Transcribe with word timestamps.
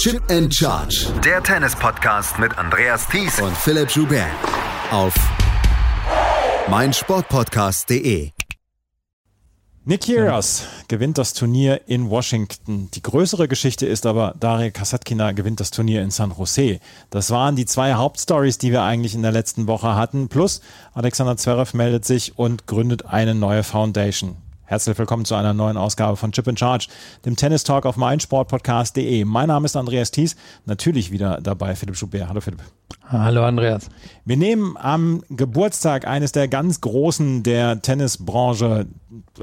Chip 0.00 0.22
and 0.30 0.50
Charge. 0.50 1.12
Der 1.22 1.42
Tennis-Podcast 1.42 2.38
mit 2.38 2.56
Andreas 2.56 3.06
Thies 3.06 3.38
und 3.38 3.54
Philipp 3.54 3.90
Joubert. 3.90 4.30
Auf 4.90 5.12
meinsportpodcast.de. 6.70 8.30
Nick 9.84 10.00
Kyrgios 10.00 10.62
gewinnt 10.88 11.18
das 11.18 11.34
Turnier 11.34 11.82
in 11.86 12.08
Washington. 12.08 12.90
Die 12.94 13.02
größere 13.02 13.46
Geschichte 13.46 13.84
ist 13.84 14.06
aber, 14.06 14.34
Daria 14.40 14.70
Kasatkina 14.70 15.32
gewinnt 15.32 15.60
das 15.60 15.70
Turnier 15.70 16.00
in 16.00 16.10
San 16.10 16.32
Jose. 16.34 16.80
Das 17.10 17.30
waren 17.30 17.54
die 17.54 17.66
zwei 17.66 17.92
Hauptstories, 17.92 18.56
die 18.56 18.72
wir 18.72 18.80
eigentlich 18.80 19.14
in 19.14 19.20
der 19.20 19.32
letzten 19.32 19.66
Woche 19.66 19.96
hatten. 19.96 20.30
Plus 20.30 20.62
Alexander 20.94 21.36
Zverev 21.36 21.76
meldet 21.76 22.06
sich 22.06 22.38
und 22.38 22.66
gründet 22.66 23.04
eine 23.04 23.34
neue 23.34 23.64
Foundation. 23.64 24.38
Herzlich 24.70 24.96
willkommen 24.98 25.24
zu 25.24 25.34
einer 25.34 25.52
neuen 25.52 25.76
Ausgabe 25.76 26.16
von 26.16 26.30
Chip 26.30 26.46
in 26.46 26.56
Charge, 26.56 26.86
dem 27.24 27.34
Tennis 27.34 27.64
Talk 27.64 27.86
auf 27.86 27.96
meinsportpodcast.de. 27.96 29.24
Mein 29.24 29.48
Name 29.48 29.66
ist 29.66 29.74
Andreas 29.74 30.12
Thies, 30.12 30.36
natürlich 30.64 31.10
wieder 31.10 31.40
dabei 31.42 31.74
Philipp 31.74 31.96
Schubert. 31.96 32.28
Hallo 32.28 32.40
Philipp. 32.40 32.62
Hallo 33.08 33.44
Andreas. 33.44 33.88
Wir 34.24 34.36
nehmen 34.36 34.76
am 34.76 35.24
Geburtstag 35.28 36.06
eines 36.06 36.30
der 36.30 36.46
ganz 36.46 36.80
Großen 36.80 37.42
der 37.42 37.82
Tennisbranche 37.82 38.86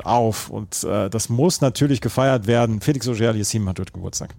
auf 0.01 0.49
und 0.49 0.85
äh, 0.85 1.09
das 1.09 1.27
muss 1.27 1.59
natürlich 1.59 1.99
gefeiert 1.99 2.47
werden. 2.47 2.79
Felix 2.79 3.05
Auger-Aliassime 3.05 3.69
hat 3.71 3.81
heute 3.81 3.91
Geburtstag. 3.91 4.33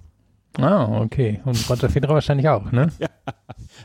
Ah, 0.56 1.02
okay. 1.02 1.42
Und 1.44 1.68
Roger 1.68 1.91
Federer 1.91 2.14
wahrscheinlich 2.14 2.48
auch, 2.48 2.72
ne? 2.72 2.91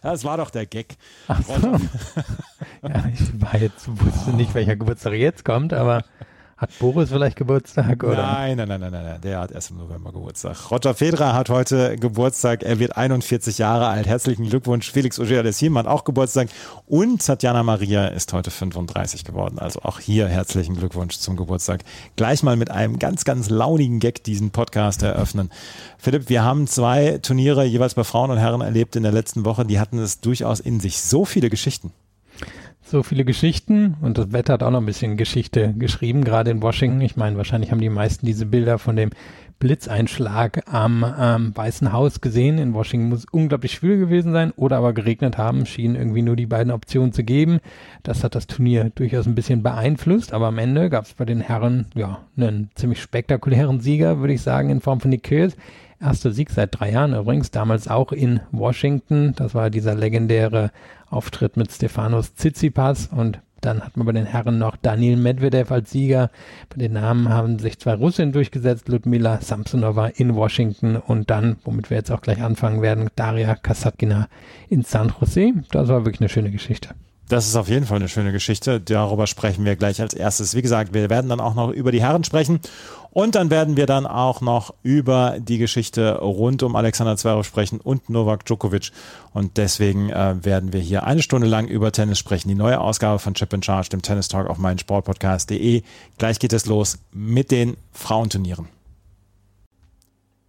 Ja, 0.02 0.12
das 0.12 0.24
war 0.24 0.38
doch 0.38 0.50
der 0.50 0.66
Gag. 0.66 0.96
Ach 1.28 1.42
so. 1.44 1.54
ja, 2.88 3.04
ich 3.14 3.42
war 3.42 3.60
jetzt, 3.60 3.88
wusste 3.88 4.32
nicht, 4.32 4.54
welcher 4.54 4.76
Geburtstag 4.78 5.14
jetzt 5.14 5.46
kommt, 5.46 5.74
aber 5.74 6.04
hat 6.64 6.80
Boris 6.80 7.10
vielleicht 7.10 7.36
Geburtstag? 7.36 8.04
Oder? 8.04 8.16
Nein, 8.16 8.58
nein, 8.58 8.68
nein, 8.68 8.80
nein, 8.80 8.92
nein, 8.92 9.22
der 9.22 9.40
hat 9.40 9.52
erst 9.52 9.72
im 9.72 9.78
November 9.78 10.12
Geburtstag. 10.12 10.72
Roger 10.72 10.94
Federer 10.94 11.34
hat 11.34 11.50
heute 11.50 11.98
Geburtstag. 11.98 12.64
Er 12.64 12.80
wird 12.80 12.98
41 12.98 13.58
Jahre 13.58 13.88
alt. 13.88 14.08
Herzlichen 14.08 14.50
Glückwunsch. 14.50 14.92
Felix 14.92 15.20
Auger-Aliassime 15.20 15.80
hat 15.80 15.88
auch 15.88 16.04
Geburtstag. 16.04 16.50
Und 16.88 17.26
Tatjana 17.26 17.64
Maria 17.64 18.08
ist 18.08 18.32
heute 18.34 18.52
35 18.52 19.24
geworden. 19.26 19.60
Also 19.60 19.82
auch 19.82 20.00
hier 20.00 20.28
herzlichen 20.28 20.76
Glückwunsch 20.76 21.18
zum 21.18 21.36
Geburtstag. 21.36 21.84
Gleich 22.16 22.44
mal 22.44 22.56
mit 22.56 22.72
einem 22.72 22.98
ganz, 22.98 23.26
ganz 23.26 23.50
launigen 23.50 24.00
Gag 24.00 24.24
diesen 24.24 24.52
Podcast 24.52 25.04
eröffnen. 25.04 25.52
Philipp, 25.98 26.30
wir 26.30 26.44
haben 26.44 26.68
zwei 26.68 27.20
Turniere 27.22 27.66
jeweils 27.66 27.94
bei 27.94 28.04
Frauen 28.04 28.32
und 28.32 28.38
Herren 28.38 28.62
erlebt 28.62 28.96
in 28.96 29.04
der 29.04 29.12
letzten 29.12 29.46
Woche. 29.46 29.66
Die 29.66 29.80
hatten 29.80 30.00
es 30.00 30.22
durchaus 30.22 30.60
in 30.60 30.80
sich. 30.80 31.02
So 31.02 31.26
viele 31.26 31.50
Geschichten 31.50 31.92
so 32.94 33.02
viele 33.02 33.26
Geschichten 33.26 33.98
und 34.02 34.20
das 34.20 34.34
Wetter 34.34 34.54
hat 34.54 34.62
auch 34.62 34.70
noch 34.70 34.80
ein 34.80 34.86
bisschen 34.86 35.18
Geschichte 35.18 35.74
geschrieben, 35.74 36.24
gerade 36.24 36.52
in 36.52 36.62
Washington. 36.62 37.02
Ich 37.02 37.16
meine, 37.16 37.38
wahrscheinlich 37.38 37.72
haben 37.72 37.82
die 37.82 37.90
meisten 37.90 38.24
diese 38.28 38.46
Bilder 38.46 38.78
von 38.78 38.96
dem 38.96 39.10
Blitzeinschlag 39.58 40.62
am 40.72 41.04
ähm, 41.20 41.58
Weißen 41.58 41.92
Haus 41.92 42.22
gesehen. 42.22 42.60
In 42.60 42.76
Washington 42.76 43.10
muss 43.10 43.26
unglaublich 43.32 43.72
schwül 43.72 43.98
gewesen 43.98 44.32
sein 44.32 44.52
oder 44.58 44.78
aber 44.78 44.94
geregnet 44.94 45.40
haben, 45.40 45.66
schienen 45.66 45.96
irgendwie 45.96 46.22
nur 46.22 46.36
die 46.36 46.46
beiden 46.46 46.72
Optionen 46.72 47.14
zu 47.14 47.24
geben. 47.24 47.62
Das 48.04 48.24
hat 48.24 48.36
das 48.36 48.46
Turnier 48.46 48.92
durchaus 48.94 49.26
ein 49.26 49.34
bisschen 49.34 49.64
beeinflusst, 49.64 50.32
aber 50.32 50.48
am 50.48 50.60
Ende 50.60 50.92
gab 50.92 51.06
es 51.06 51.16
bei 51.16 51.26
den 51.26 51.42
Herren 51.42 51.88
ja 51.96 52.20
einen 52.38 52.70
ziemlich 52.76 53.02
spektakulären 53.02 53.80
Sieger, 53.80 54.20
würde 54.20 54.34
ich 54.34 54.42
sagen, 54.44 54.70
in 54.70 54.82
Form 54.82 55.00
von 55.00 55.10
Nick 55.10 55.24
Kyrgios. 55.24 55.58
Erster 56.04 56.32
Sieg 56.32 56.50
seit 56.50 56.78
drei 56.78 56.92
Jahren 56.92 57.14
übrigens, 57.14 57.50
damals 57.50 57.88
auch 57.88 58.12
in 58.12 58.42
Washington. 58.52 59.34
Das 59.36 59.56
war 59.56 59.70
dieser 59.70 59.96
legendäre 59.96 60.72
Auftritt 61.10 61.56
mit 61.56 61.72
Stefanos 61.72 62.36
Tsitsipas 62.36 63.08
und 63.08 63.40
dann 63.62 63.82
hat 63.82 63.96
man 63.96 64.06
bei 64.06 64.12
den 64.12 64.26
Herren 64.26 64.58
noch 64.58 64.76
Daniel 64.76 65.16
Medvedev 65.16 65.72
als 65.72 65.92
Sieger. 65.92 66.30
Bei 66.70 66.78
den 66.78 66.94
Namen 66.94 67.30
haben 67.30 67.60
sich 67.60 67.80
zwei 67.80 67.94
Russinnen 67.94 68.34
durchgesetzt, 68.34 68.90
Ludmila 68.90 69.40
Samsonova 69.40 70.08
in 70.08 70.36
Washington 70.36 70.98
und 70.98 71.30
dann, 71.30 71.56
womit 71.64 71.90
wir 71.90 71.96
jetzt 71.96 72.12
auch 72.12 72.22
gleich 72.22 72.42
anfangen 72.42 72.82
werden, 72.82 73.08
Daria 73.16 73.56
Kasatkina 73.56 74.28
in 74.68 74.82
San 74.82 75.14
Jose. 75.20 75.54
Das 75.72 75.88
war 75.88 76.04
wirklich 76.04 76.20
eine 76.20 76.30
schöne 76.30 76.52
Geschichte. 76.52 76.90
Das 77.34 77.48
ist 77.48 77.56
auf 77.56 77.68
jeden 77.68 77.88
Fall 77.88 77.96
eine 77.96 78.10
schöne 78.10 78.32
Geschichte. 78.32 78.80
Darüber 78.80 79.26
sprechen 79.26 79.66
wir 79.66 79.76
gleich 79.76 80.00
als 80.00 80.14
erstes. 80.14 80.54
Wie 80.54 80.62
gesagt, 80.62 80.94
wir 80.94 81.10
werden 81.10 81.30
dann 81.30 81.40
auch 81.40 81.56
noch 81.56 81.72
über 81.72 81.92
die 81.92 82.00
Herren 82.00 82.24
sprechen 82.24 82.60
und 83.10 83.34
dann 83.34 83.50
werden 83.50 83.76
wir 83.76 83.88
dann 83.88 84.06
auch 84.06 84.40
noch 84.42 84.76
über 84.84 85.38
die 85.40 85.58
Geschichte 85.58 86.20
rund 86.20 86.62
um 86.62 86.76
Alexander 86.76 87.18
Zverev 87.18 87.44
sprechen 87.48 87.80
und 87.82 88.08
Novak 88.08 88.46
Djokovic. 88.46 88.92
Und 89.34 89.58
deswegen 89.58 90.12
äh, 90.12 90.46
werden 90.46 90.74
wir 90.74 90.80
hier 90.80 91.06
eine 91.06 91.24
Stunde 91.24 91.48
lang 91.48 91.68
über 91.68 91.92
Tennis 91.92 92.20
sprechen. 92.20 92.50
Die 92.50 92.56
neue 92.56 92.80
Ausgabe 92.80 93.18
von 93.18 93.34
Chip 93.34 93.52
in 93.52 93.64
Charge, 93.64 93.90
dem 93.90 94.04
Tennis 94.04 94.28
Talk 94.28 94.48
auf 94.48 94.60
meinen 94.60 94.78
Sportpodcast.de. 94.78 95.82
Gleich 96.20 96.38
geht 96.38 96.54
es 96.54 96.68
los 96.68 97.00
mit 97.12 97.50
den 97.50 97.78
Frauenturnieren. 97.94 98.68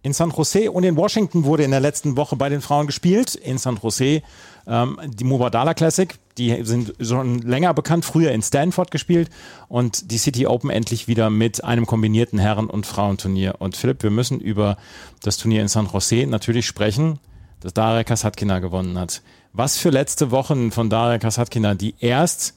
In 0.05 0.13
San 0.13 0.29
Jose 0.29 0.71
und 0.71 0.83
in 0.83 0.97
Washington 0.97 1.45
wurde 1.45 1.63
in 1.63 1.71
der 1.71 1.79
letzten 1.79 2.15
Woche 2.15 2.35
bei 2.35 2.47
den 2.47 2.61
Frauen 2.61 2.85
gespielt. 2.85 3.33
In 3.33 3.57
San 3.57 3.79
Jose 3.81 4.21
ähm, 4.67 4.99
die 5.03 5.23
Mubadala 5.23 5.73
Classic, 5.73 6.13
die 6.37 6.63
sind 6.63 6.93
schon 6.99 7.39
länger 7.39 7.73
bekannt, 7.73 8.05
früher 8.05 8.31
in 8.31 8.43
Stanford 8.43 8.91
gespielt 8.91 9.31
und 9.67 10.11
die 10.11 10.19
City 10.19 10.45
Open 10.45 10.69
endlich 10.69 11.07
wieder 11.07 11.31
mit 11.31 11.63
einem 11.63 11.87
kombinierten 11.87 12.37
Herren- 12.37 12.69
und 12.69 12.85
Frauenturnier. 12.85 13.55
Und 13.57 13.77
Philipp, 13.77 14.03
wir 14.03 14.11
müssen 14.11 14.39
über 14.39 14.77
das 15.23 15.37
Turnier 15.37 15.63
in 15.63 15.69
San 15.69 15.89
Jose 15.91 16.27
natürlich 16.27 16.67
sprechen, 16.67 17.17
das 17.61 17.73
Daria 17.73 18.03
Kasatkina 18.03 18.59
gewonnen 18.59 18.99
hat. 18.99 19.23
Was 19.53 19.79
für 19.79 19.89
letzte 19.89 20.29
Wochen 20.29 20.69
von 20.69 20.91
Daria 20.91 21.17
Kasatkina, 21.17 21.73
die 21.73 21.95
erst 21.99 22.53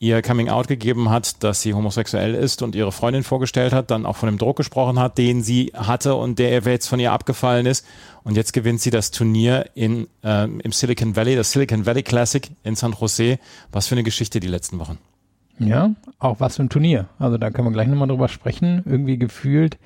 ihr 0.00 0.22
Coming 0.22 0.48
Out 0.48 0.68
gegeben 0.68 1.10
hat, 1.10 1.42
dass 1.42 1.62
sie 1.62 1.74
homosexuell 1.74 2.34
ist 2.34 2.62
und 2.62 2.74
ihre 2.74 2.92
Freundin 2.92 3.24
vorgestellt 3.24 3.72
hat, 3.72 3.90
dann 3.90 4.06
auch 4.06 4.16
von 4.16 4.28
dem 4.28 4.38
Druck 4.38 4.56
gesprochen 4.56 4.98
hat, 4.98 5.18
den 5.18 5.42
sie 5.42 5.72
hatte 5.74 6.14
und 6.14 6.38
der 6.38 6.50
jetzt 6.60 6.86
von 6.86 7.00
ihr 7.00 7.12
abgefallen 7.12 7.66
ist. 7.66 7.84
Und 8.22 8.36
jetzt 8.36 8.52
gewinnt 8.52 8.80
sie 8.80 8.90
das 8.90 9.10
Turnier 9.10 9.70
in, 9.74 10.06
äh, 10.22 10.44
im 10.44 10.72
Silicon 10.72 11.16
Valley, 11.16 11.34
das 11.34 11.52
Silicon 11.52 11.86
Valley 11.86 12.02
Classic 12.02 12.48
in 12.62 12.76
San 12.76 12.94
Jose. 12.98 13.38
Was 13.72 13.88
für 13.88 13.94
eine 13.94 14.04
Geschichte 14.04 14.38
die 14.40 14.48
letzten 14.48 14.78
Wochen. 14.78 14.98
Ja, 15.58 15.94
auch 16.18 16.38
was 16.38 16.56
für 16.56 16.62
ein 16.62 16.68
Turnier. 16.68 17.08
Also 17.18 17.36
da 17.36 17.50
können 17.50 17.66
wir 17.66 17.72
gleich 17.72 17.88
nochmal 17.88 18.08
drüber 18.08 18.28
sprechen. 18.28 18.82
Irgendwie 18.86 19.18
gefühlt 19.18 19.78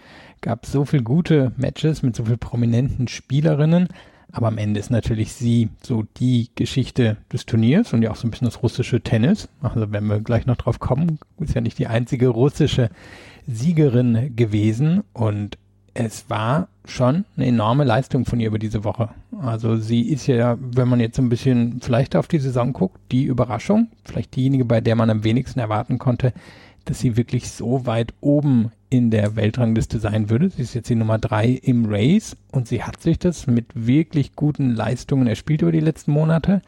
gab 0.42 0.64
es 0.64 0.72
so 0.72 0.84
viele 0.84 1.02
gute 1.02 1.52
Matches 1.56 2.02
mit 2.02 2.14
so 2.14 2.24
vielen 2.24 2.38
prominenten 2.38 3.08
Spielerinnen. 3.08 3.88
Aber 4.32 4.48
am 4.48 4.59
Ende 4.59 4.81
ist 4.81 4.91
natürlich 4.91 5.34
sie 5.34 5.69
so 5.82 6.04
die 6.16 6.48
Geschichte 6.54 7.19
des 7.31 7.44
Turniers 7.44 7.93
und 7.93 8.03
ja 8.03 8.10
auch 8.10 8.16
so 8.16 8.26
ein 8.26 8.31
bisschen 8.31 8.47
das 8.47 8.62
russische 8.62 9.03
Tennis. 9.03 9.48
Also 9.60 9.93
wenn 9.93 10.06
wir 10.06 10.20
gleich 10.20 10.47
noch 10.47 10.56
drauf 10.56 10.81
kommen, 10.81 11.19
ist 11.38 11.54
ja 11.54 11.60
nicht 11.60 11.78
die 11.78 11.87
einzige 11.87 12.28
russische 12.28 12.88
Siegerin 13.47 14.34
gewesen 14.34 15.03
und 15.12 15.59
es 15.94 16.31
war 16.31 16.69
schon 16.87 17.26
eine 17.37 17.47
enorme 17.47 17.84
Leistung 17.84 18.25
von 18.25 18.41
ihr 18.41 18.48
über 18.48 18.59
diese 18.59 18.84
Woche. 18.84 19.10
Also 19.41 19.76
sie 19.76 20.09
ist 20.09 20.26
ja, 20.26 20.56
wenn 20.60 20.88
man 20.88 21.00
jetzt 21.00 21.16
so 21.16 21.22
ein 21.22 21.28
bisschen 21.28 21.81
vielleicht 21.82 22.16
auf 22.16 22.28
die 22.28 22.38
Saison 22.38 22.72
guckt, 22.72 22.98
die 23.12 23.25
Überraschung, 23.25 23.88
vielleicht 24.04 24.34
diejenige, 24.34 24.65
bei 24.65 24.81
der 24.81 24.97
man 24.97 25.10
am 25.10 25.25
wenigsten 25.25 25.60
erwarten 25.60 25.98
konnte, 25.98 26.32
dass 26.84 27.00
sie 27.00 27.16
wirklich 27.16 27.50
so 27.50 27.87
weit 27.87 28.15
oben 28.20 28.72
in 28.91 29.10
der 29.10 29.37
Weltrangliste 29.37 29.98
sein 29.98 30.28
würde. 30.28 30.50
Sie 30.50 30.62
ist 30.62 30.75
jetzt 30.75 30.91
die 30.91 30.94
Nummer 30.94 31.19
drei 31.19 31.48
im 31.48 31.87
Race 31.87 32.37
und 32.50 32.69
sie 32.69 32.82
hat 32.82 33.00
sich 33.00 33.19
das 33.19 33.47
mit 33.47 33.66
wirklich 33.75 34.37
guten 34.37 34.75
Leistungen 34.75 35.26
erspielt 35.26 35.62
über 35.62 35.72
die 35.72 35.81
letzten 35.81 36.12
Monate. 36.12 36.62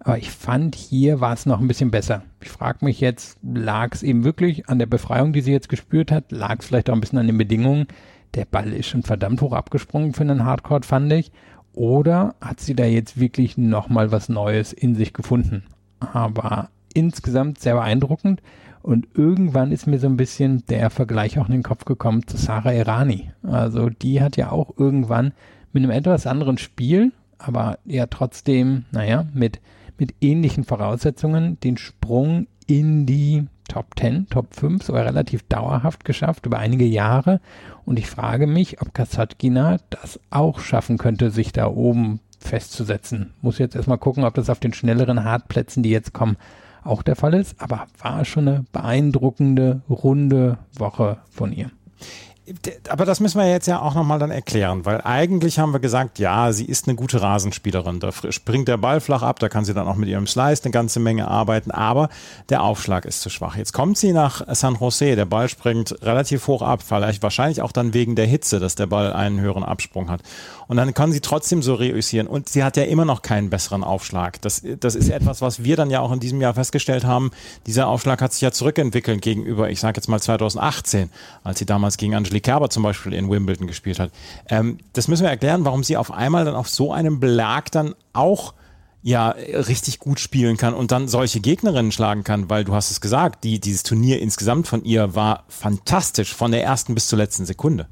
Aber 0.00 0.18
ich 0.18 0.30
fand, 0.30 0.74
hier 0.74 1.20
war 1.20 1.32
es 1.32 1.46
noch 1.46 1.60
ein 1.60 1.68
bisschen 1.68 1.90
besser. 1.90 2.22
Ich 2.40 2.48
frage 2.48 2.84
mich 2.84 3.00
jetzt, 3.00 3.38
lag 3.42 3.92
es 3.92 4.02
eben 4.02 4.24
wirklich 4.24 4.68
an 4.68 4.78
der 4.78 4.86
Befreiung, 4.86 5.32
die 5.32 5.40
sie 5.40 5.52
jetzt 5.52 5.68
gespürt 5.68 6.12
hat? 6.12 6.30
Lag 6.30 6.60
es 6.60 6.66
vielleicht 6.66 6.88
auch 6.88 6.94
ein 6.94 7.00
bisschen 7.00 7.18
an 7.18 7.26
den 7.26 7.38
Bedingungen? 7.38 7.88
Der 8.34 8.44
Ball 8.44 8.72
ist 8.72 8.86
schon 8.86 9.02
verdammt 9.02 9.40
hoch 9.40 9.52
abgesprungen 9.52 10.12
für 10.12 10.20
einen 10.20 10.44
Hardcore, 10.44 10.82
fand 10.84 11.12
ich. 11.12 11.32
Oder 11.72 12.36
hat 12.40 12.60
sie 12.60 12.74
da 12.74 12.84
jetzt 12.84 13.18
wirklich 13.18 13.58
nochmal 13.58 14.12
was 14.12 14.28
Neues 14.28 14.72
in 14.72 14.94
sich 14.94 15.12
gefunden? 15.12 15.64
Aber 15.98 16.70
insgesamt 16.94 17.58
sehr 17.58 17.74
beeindruckend. 17.74 18.40
Und 18.86 19.08
irgendwann 19.14 19.72
ist 19.72 19.88
mir 19.88 19.98
so 19.98 20.06
ein 20.06 20.16
bisschen 20.16 20.62
der 20.68 20.90
Vergleich 20.90 21.40
auch 21.40 21.46
in 21.46 21.54
den 21.54 21.64
Kopf 21.64 21.84
gekommen 21.86 22.24
zu 22.28 22.36
Sarah 22.36 22.72
Irani. 22.72 23.32
Also 23.42 23.90
die 23.90 24.22
hat 24.22 24.36
ja 24.36 24.52
auch 24.52 24.78
irgendwann 24.78 25.32
mit 25.72 25.82
einem 25.82 25.90
etwas 25.90 26.24
anderen 26.28 26.56
Spiel, 26.56 27.10
aber 27.36 27.80
ja 27.84 28.06
trotzdem, 28.06 28.84
naja, 28.92 29.26
mit, 29.34 29.60
mit 29.98 30.14
ähnlichen 30.20 30.62
Voraussetzungen 30.62 31.58
den 31.58 31.78
Sprung 31.78 32.46
in 32.68 33.06
die 33.06 33.48
Top 33.68 33.86
10, 33.98 34.28
Top 34.28 34.54
5 34.54 34.84
sogar 34.84 35.04
relativ 35.04 35.42
dauerhaft 35.48 36.04
geschafft 36.04 36.46
über 36.46 36.60
einige 36.60 36.84
Jahre. 36.84 37.40
Und 37.86 37.98
ich 37.98 38.06
frage 38.06 38.46
mich, 38.46 38.80
ob 38.80 38.94
Kasatkina 38.94 39.78
das 39.90 40.20
auch 40.30 40.60
schaffen 40.60 40.96
könnte, 40.96 41.32
sich 41.32 41.50
da 41.50 41.66
oben 41.66 42.20
festzusetzen. 42.38 43.32
Muss 43.42 43.58
jetzt 43.58 43.74
erstmal 43.74 43.98
gucken, 43.98 44.22
ob 44.22 44.34
das 44.34 44.48
auf 44.48 44.60
den 44.60 44.72
schnelleren 44.72 45.24
Hartplätzen, 45.24 45.82
die 45.82 45.90
jetzt 45.90 46.12
kommen, 46.12 46.36
auch 46.86 47.02
der 47.02 47.16
Fall 47.16 47.34
ist, 47.34 47.60
aber 47.60 47.86
war 48.00 48.24
schon 48.24 48.48
eine 48.48 48.64
beeindruckende, 48.72 49.82
runde 49.88 50.58
Woche 50.74 51.18
von 51.30 51.52
ihr. 51.52 51.70
aber 52.88 53.04
das 53.04 53.18
müssen 53.18 53.40
wir 53.40 53.50
jetzt 53.50 53.66
ja 53.66 53.80
auch 53.80 53.94
nochmal 53.94 54.20
dann 54.20 54.30
erklären, 54.30 54.84
weil 54.84 55.00
eigentlich 55.02 55.58
haben 55.58 55.72
wir 55.72 55.80
gesagt, 55.80 56.20
ja, 56.20 56.52
sie 56.52 56.64
ist 56.64 56.86
eine 56.86 56.94
gute 56.94 57.20
Rasenspielerin. 57.20 57.98
Da 57.98 58.12
springt 58.12 58.68
der 58.68 58.76
Ball 58.76 59.00
flach 59.00 59.22
ab, 59.22 59.40
da 59.40 59.48
kann 59.48 59.64
sie 59.64 59.74
dann 59.74 59.88
auch 59.88 59.96
mit 59.96 60.08
ihrem 60.08 60.26
Slice 60.28 60.64
eine 60.64 60.70
ganze 60.70 61.00
Menge 61.00 61.28
arbeiten, 61.28 61.72
aber 61.72 62.08
der 62.48 62.62
Aufschlag 62.62 63.04
ist 63.04 63.20
zu 63.20 63.30
schwach. 63.30 63.56
Jetzt 63.56 63.72
kommt 63.72 63.98
sie 63.98 64.12
nach 64.12 64.42
San 64.54 64.76
Jose, 64.76 65.16
der 65.16 65.24
Ball 65.24 65.48
springt 65.48 65.96
relativ 66.02 66.46
hoch 66.46 66.62
ab, 66.62 66.82
vielleicht 66.86 67.22
wahrscheinlich 67.22 67.62
auch 67.62 67.72
dann 67.72 67.94
wegen 67.94 68.14
der 68.14 68.26
Hitze, 68.26 68.60
dass 68.60 68.76
der 68.76 68.86
Ball 68.86 69.12
einen 69.12 69.40
höheren 69.40 69.64
Absprung 69.64 70.08
hat. 70.08 70.20
Und 70.68 70.76
dann 70.76 70.94
kann 70.94 71.12
sie 71.12 71.20
trotzdem 71.20 71.62
so 71.62 71.74
reüssieren 71.74 72.26
und 72.26 72.48
sie 72.48 72.64
hat 72.64 72.76
ja 72.76 72.84
immer 72.84 73.04
noch 73.04 73.22
keinen 73.22 73.50
besseren 73.50 73.84
Aufschlag. 73.84 74.40
Das, 74.42 74.62
das 74.80 74.94
ist 74.94 75.08
etwas, 75.08 75.40
was 75.40 75.62
wir 75.62 75.76
dann 75.76 75.90
ja 75.90 76.00
auch 76.00 76.12
in 76.12 76.20
diesem 76.20 76.40
Jahr 76.40 76.54
festgestellt 76.54 77.04
haben. 77.04 77.30
Dieser 77.66 77.86
Aufschlag 77.86 78.20
hat 78.20 78.32
sich 78.32 78.42
ja 78.42 78.50
zurückentwickelt 78.50 79.22
gegenüber, 79.22 79.70
ich 79.70 79.80
sage 79.80 79.98
jetzt 79.98 80.08
mal 80.08 80.20
2018, 80.20 81.10
als 81.44 81.58
sie 81.58 81.66
damals 81.66 81.96
gegen 81.96 82.14
Angelique 82.14 82.44
Kerber 82.44 82.70
zum 82.70 82.82
Beispiel 82.82 83.12
in 83.12 83.30
Wimbledon 83.30 83.66
gespielt 83.66 83.98
hat. 83.98 84.10
Ähm, 84.48 84.78
das 84.92 85.08
müssen 85.08 85.22
wir 85.22 85.30
erklären, 85.30 85.64
warum 85.64 85.84
sie 85.84 85.96
auf 85.96 86.10
einmal 86.10 86.44
dann 86.44 86.54
auf 86.54 86.68
so 86.68 86.92
einem 86.92 87.20
Belag 87.20 87.70
dann 87.70 87.94
auch 88.12 88.54
ja 89.02 89.28
richtig 89.28 90.00
gut 90.00 90.18
spielen 90.18 90.56
kann 90.56 90.74
und 90.74 90.90
dann 90.90 91.06
solche 91.06 91.38
Gegnerinnen 91.40 91.92
schlagen 91.92 92.24
kann, 92.24 92.50
weil 92.50 92.64
du 92.64 92.74
hast 92.74 92.90
es 92.90 93.00
gesagt, 93.00 93.44
die, 93.44 93.60
dieses 93.60 93.84
Turnier 93.84 94.20
insgesamt 94.20 94.66
von 94.66 94.84
ihr 94.84 95.14
war 95.14 95.44
fantastisch, 95.48 96.34
von 96.34 96.50
der 96.50 96.64
ersten 96.64 96.94
bis 96.94 97.06
zur 97.06 97.18
letzten 97.18 97.46
Sekunde. 97.46 97.86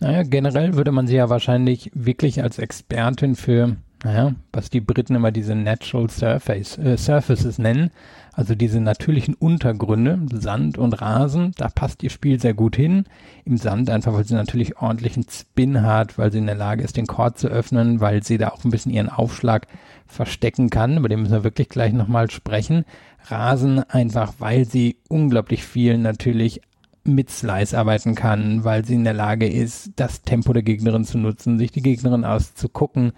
Naja, 0.00 0.22
generell 0.22 0.74
würde 0.74 0.92
man 0.92 1.06
sie 1.06 1.16
ja 1.16 1.30
wahrscheinlich 1.30 1.90
wirklich 1.94 2.42
als 2.42 2.58
Expertin 2.58 3.36
für, 3.36 3.76
naja, 4.02 4.34
was 4.52 4.70
die 4.70 4.80
Briten 4.80 5.14
immer 5.14 5.32
diese 5.32 5.54
Natural 5.54 6.10
Surface, 6.10 6.78
äh, 6.78 6.96
Surfaces 6.96 7.58
nennen, 7.58 7.90
also 8.32 8.54
diese 8.56 8.80
natürlichen 8.80 9.34
Untergründe, 9.34 10.18
Sand 10.32 10.76
und 10.76 11.00
Rasen, 11.00 11.52
da 11.56 11.68
passt 11.68 12.02
ihr 12.02 12.10
Spiel 12.10 12.40
sehr 12.40 12.54
gut 12.54 12.74
hin. 12.74 13.04
Im 13.44 13.56
Sand 13.56 13.90
einfach, 13.90 14.12
weil 14.12 14.24
sie 14.24 14.34
natürlich 14.34 14.76
ordentlichen 14.76 15.24
Spin 15.30 15.82
hat, 15.82 16.18
weil 16.18 16.32
sie 16.32 16.38
in 16.38 16.46
der 16.46 16.56
Lage 16.56 16.82
ist, 16.82 16.96
den 16.96 17.06
Chord 17.06 17.38
zu 17.38 17.46
öffnen, 17.46 18.00
weil 18.00 18.24
sie 18.24 18.36
da 18.36 18.48
auch 18.48 18.64
ein 18.64 18.70
bisschen 18.70 18.92
ihren 18.92 19.08
Aufschlag 19.08 19.68
verstecken 20.06 20.68
kann. 20.68 20.96
Über 20.96 21.08
den 21.08 21.20
müssen 21.20 21.32
wir 21.32 21.44
wirklich 21.44 21.68
gleich 21.68 21.92
nochmal 21.92 22.28
sprechen. 22.30 22.84
Rasen 23.26 23.88
einfach, 23.88 24.34
weil 24.38 24.64
sie 24.64 24.96
unglaublich 25.08 25.64
viel 25.64 25.96
natürlich 25.96 26.60
mit 27.06 27.30
Slice 27.30 27.76
arbeiten 27.76 28.14
kann, 28.14 28.64
weil 28.64 28.84
sie 28.84 28.94
in 28.94 29.04
der 29.04 29.14
Lage 29.14 29.48
ist, 29.48 29.92
das 29.96 30.22
Tempo 30.22 30.52
der 30.52 30.62
Gegnerin 30.62 31.04
zu 31.04 31.18
nutzen, 31.18 31.58
sich 31.58 31.70
die 31.70 31.82
Gegnerin 31.82 32.24
auszugucken. 32.24 33.12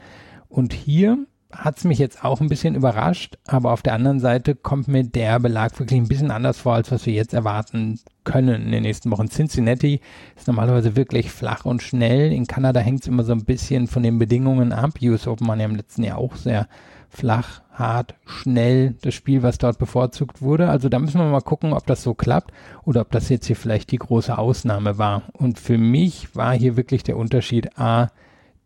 Und 0.49 0.73
hier 0.73 1.19
hat 1.53 1.79
es 1.79 1.85
mich 1.85 1.99
jetzt 1.99 2.25
auch 2.25 2.41
ein 2.41 2.49
bisschen 2.49 2.75
überrascht, 2.75 3.38
aber 3.47 3.73
auf 3.73 3.83
der 3.83 3.94
anderen 3.94 4.21
Seite 4.21 4.55
kommt 4.55 4.88
mir 4.88 5.05
der 5.05 5.38
Belag 5.38 5.79
wirklich 5.79 6.00
ein 6.00 6.09
bisschen 6.09 6.31
anders 6.31 6.59
vor, 6.59 6.75
als 6.75 6.91
was 6.91 7.06
wir 7.06 7.12
jetzt 7.12 7.35
erwarten 7.35 8.00
können 8.25 8.62
in 8.62 8.73
den 8.73 8.83
nächsten 8.83 9.11
Wochen. 9.11 9.29
Cincinnati 9.29 10.00
ist 10.37 10.49
normalerweise 10.49 10.97
wirklich 10.97 11.31
flach 11.31 11.65
und 11.65 11.83
schnell. 11.83 12.33
In 12.33 12.47
Kanada 12.47 12.81
hängt 12.81 13.03
es 13.03 13.09
immer 13.09 13.23
so 13.23 13.33
ein 13.33 13.44
bisschen 13.44 13.87
von 13.87 14.03
den 14.03 14.19
Bedingungen 14.19 14.73
ab. 14.73 14.94
US 15.03 15.27
Open 15.27 15.47
waren 15.47 15.61
ja 15.61 15.67
im 15.67 15.77
letzten 15.77 16.03
Jahr 16.03 16.19
auch 16.19 16.35
sehr 16.35 16.69
flach, 17.08 17.62
hart, 17.73 18.14
schnell, 18.25 18.94
das 19.03 19.14
Spiel, 19.14 19.43
was 19.43 19.58
dort 19.58 19.79
bevorzugt 19.79 20.43
wurde. 20.43 20.69
Also 20.69 20.88
da 20.88 20.99
müssen 20.99 21.20
wir 21.20 21.26
mal 21.26 21.41
gucken, 21.41 21.73
ob 21.73 21.87
das 21.87 22.03
so 22.03 22.14
klappt 22.14 22.53
oder 22.85 23.03
ob 23.03 23.11
das 23.11 23.29
jetzt 23.29 23.47
hier 23.47 23.56
vielleicht 23.56 23.91
die 23.91 23.99
große 23.99 24.37
Ausnahme 24.37 24.99
war. 24.99 25.23
Und 25.32 25.58
für 25.58 25.79
mich 25.79 26.35
war 26.35 26.55
hier 26.55 26.76
wirklich 26.76 27.03
der 27.03 27.17
Unterschied 27.17 27.79
A, 27.79 28.08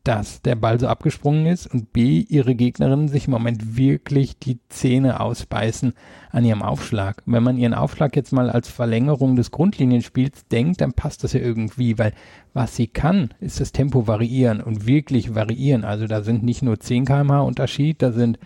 dass 0.05 0.41
der 0.41 0.55
Ball 0.55 0.81
so 0.81 0.89
abgesprungen 0.89 1.47
ist 1.47 1.67
und 1.67 1.93
B, 1.93 2.25
ihre 2.29 2.55
Gegnerinnen 2.55 3.09
sich 3.09 3.27
im 3.27 3.33
Moment 3.33 3.77
wirklich 3.77 4.39
die 4.39 4.59
Zähne 4.71 5.21
ausbeißen 5.21 5.93
an 6.31 6.45
ihrem 6.45 6.63
Aufschlag. 6.63 7.23
wenn 7.27 7.43
man 7.43 7.59
ihren 7.59 7.75
Aufschlag 7.75 8.17
jetzt 8.17 8.33
mal 8.33 8.49
als 8.49 8.69
Verlängerung 8.69 9.37
des 9.37 9.51
Grundlinienspiels 9.51 10.49
denkt, 10.49 10.81
dann 10.81 10.95
passt 10.95 11.23
das 11.23 11.35
ja 11.35 11.41
irgendwie, 11.41 11.99
weil 11.99 12.15
was 12.55 12.77
sie 12.77 12.87
kann, 12.87 13.35
ist 13.41 13.61
das 13.61 13.73
Tempo 13.73 14.07
variieren 14.07 14.61
und 14.61 14.87
wirklich 14.87 15.35
variieren. 15.35 15.85
Also 15.85 16.07
da 16.07 16.23
sind 16.23 16.43
nicht 16.43 16.63
nur 16.63 16.81
10 16.81 17.05
kmh 17.05 17.41
Unterschied, 17.41 18.01
da 18.01 18.13
sind 18.13 18.39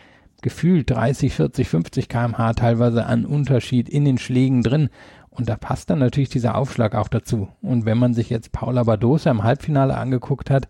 gefühlt 0.42 0.90
30, 0.90 1.32
40, 1.32 1.68
50 1.68 2.08
kmh 2.08 2.52
teilweise 2.54 3.06
an 3.06 3.24
Unterschied 3.24 3.88
in 3.88 4.04
den 4.04 4.18
Schlägen 4.18 4.62
drin. 4.62 4.90
Und 5.30 5.48
da 5.48 5.56
passt 5.56 5.90
dann 5.90 5.98
natürlich 5.98 6.28
dieser 6.28 6.56
Aufschlag 6.56 6.94
auch 6.94 7.08
dazu. 7.08 7.48
Und 7.60 7.86
wenn 7.86 7.98
man 7.98 8.14
sich 8.14 8.30
jetzt 8.30 8.52
Paula 8.52 8.84
Badosa 8.84 9.30
im 9.30 9.42
Halbfinale 9.42 9.96
angeguckt 9.96 10.50
hat, 10.50 10.68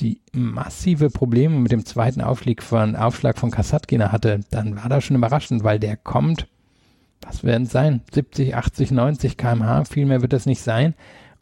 die 0.00 0.20
massive 0.32 1.10
Probleme 1.10 1.58
mit 1.58 1.72
dem 1.72 1.84
zweiten 1.84 2.20
Aufschlag 2.20 2.62
von, 2.62 2.96
Aufschlag 2.96 3.38
von 3.38 3.50
Kasatkina 3.50 4.12
hatte, 4.12 4.40
dann 4.50 4.76
war 4.76 4.88
das 4.88 5.04
schon 5.04 5.16
überraschend, 5.16 5.64
weil 5.64 5.78
der 5.78 5.96
kommt, 5.96 6.46
was 7.20 7.44
werden 7.44 7.64
es 7.64 7.72
sein? 7.72 8.00
70, 8.12 8.56
80, 8.56 8.90
90 8.90 9.36
kmh, 9.36 9.84
viel 9.84 10.06
mehr 10.06 10.22
wird 10.22 10.32
das 10.32 10.46
nicht 10.46 10.62
sein. 10.62 10.94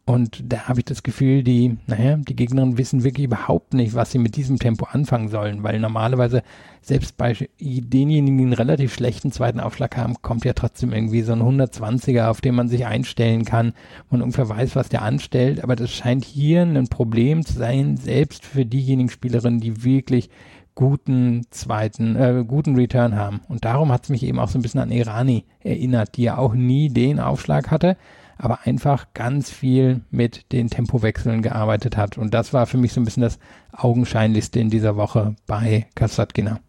Und 0.06 0.42
da 0.44 0.62
habe 0.62 0.80
ich 0.80 0.86
das 0.86 1.02
Gefühl, 1.02 1.44
die, 1.44 1.76
naja, 1.86 2.16
die 2.16 2.34
Gegnerinnen 2.34 2.78
wissen 2.78 3.04
wirklich 3.04 3.26
überhaupt 3.26 3.74
nicht, 3.74 3.94
was 3.94 4.10
sie 4.10 4.18
mit 4.18 4.34
diesem 4.34 4.58
Tempo 4.58 4.86
anfangen 4.90 5.28
sollen, 5.28 5.62
weil 5.62 5.78
normalerweise 5.78 6.42
selbst 6.82 7.16
bei 7.16 7.36
denjenigen, 7.60 8.38
die 8.38 8.44
einen 8.44 8.52
relativ 8.54 8.92
schlechten 8.94 9.30
zweiten 9.30 9.60
Aufschlag 9.60 9.96
haben, 9.96 10.16
kommt 10.20 10.44
ja 10.44 10.52
trotzdem 10.52 10.92
irgendwie 10.92 11.22
so 11.22 11.32
ein 11.32 11.42
120er, 11.42 12.28
auf 12.28 12.40
den 12.40 12.56
man 12.56 12.68
sich 12.68 12.86
einstellen 12.86 13.44
kann, 13.44 13.74
man 14.10 14.22
ungefähr 14.22 14.48
weiß, 14.48 14.74
was 14.74 14.88
der 14.88 15.02
anstellt, 15.02 15.62
aber 15.62 15.76
das 15.76 15.92
scheint 15.92 16.24
hier 16.24 16.62
ein 16.62 16.88
Problem 16.88 17.44
zu 17.44 17.52
sein, 17.52 17.96
selbst 17.96 18.44
für 18.44 18.64
diejenigen 18.64 19.10
Spielerinnen, 19.10 19.60
die 19.60 19.84
wirklich 19.84 20.30
guten 20.74 21.42
zweiten, 21.50 22.16
äh, 22.16 22.44
guten 22.46 22.74
Return 22.74 23.14
haben. 23.14 23.42
Und 23.48 23.64
darum 23.64 23.92
hat 23.92 24.04
es 24.04 24.08
mich 24.08 24.22
eben 24.22 24.38
auch 24.38 24.48
so 24.48 24.58
ein 24.58 24.62
bisschen 24.62 24.80
an 24.80 24.90
Irani 24.90 25.44
erinnert, 25.60 26.16
die 26.16 26.22
ja 26.22 26.38
auch 26.38 26.54
nie 26.54 26.88
den 26.88 27.20
Aufschlag 27.20 27.70
hatte, 27.70 27.96
aber 28.40 28.60
einfach 28.64 29.08
ganz 29.12 29.50
viel 29.50 30.00
mit 30.10 30.50
den 30.52 30.70
Tempowechseln 30.70 31.42
gearbeitet 31.42 31.96
hat. 31.96 32.16
Und 32.16 32.32
das 32.32 32.52
war 32.52 32.66
für 32.66 32.78
mich 32.78 32.92
so 32.92 33.00
ein 33.00 33.04
bisschen 33.04 33.22
das 33.22 33.38
Augenscheinlichste 33.72 34.60
in 34.60 34.70
dieser 34.70 34.96
Woche 34.96 35.36
bei 35.46 35.86
Kasatkina. 35.94 36.60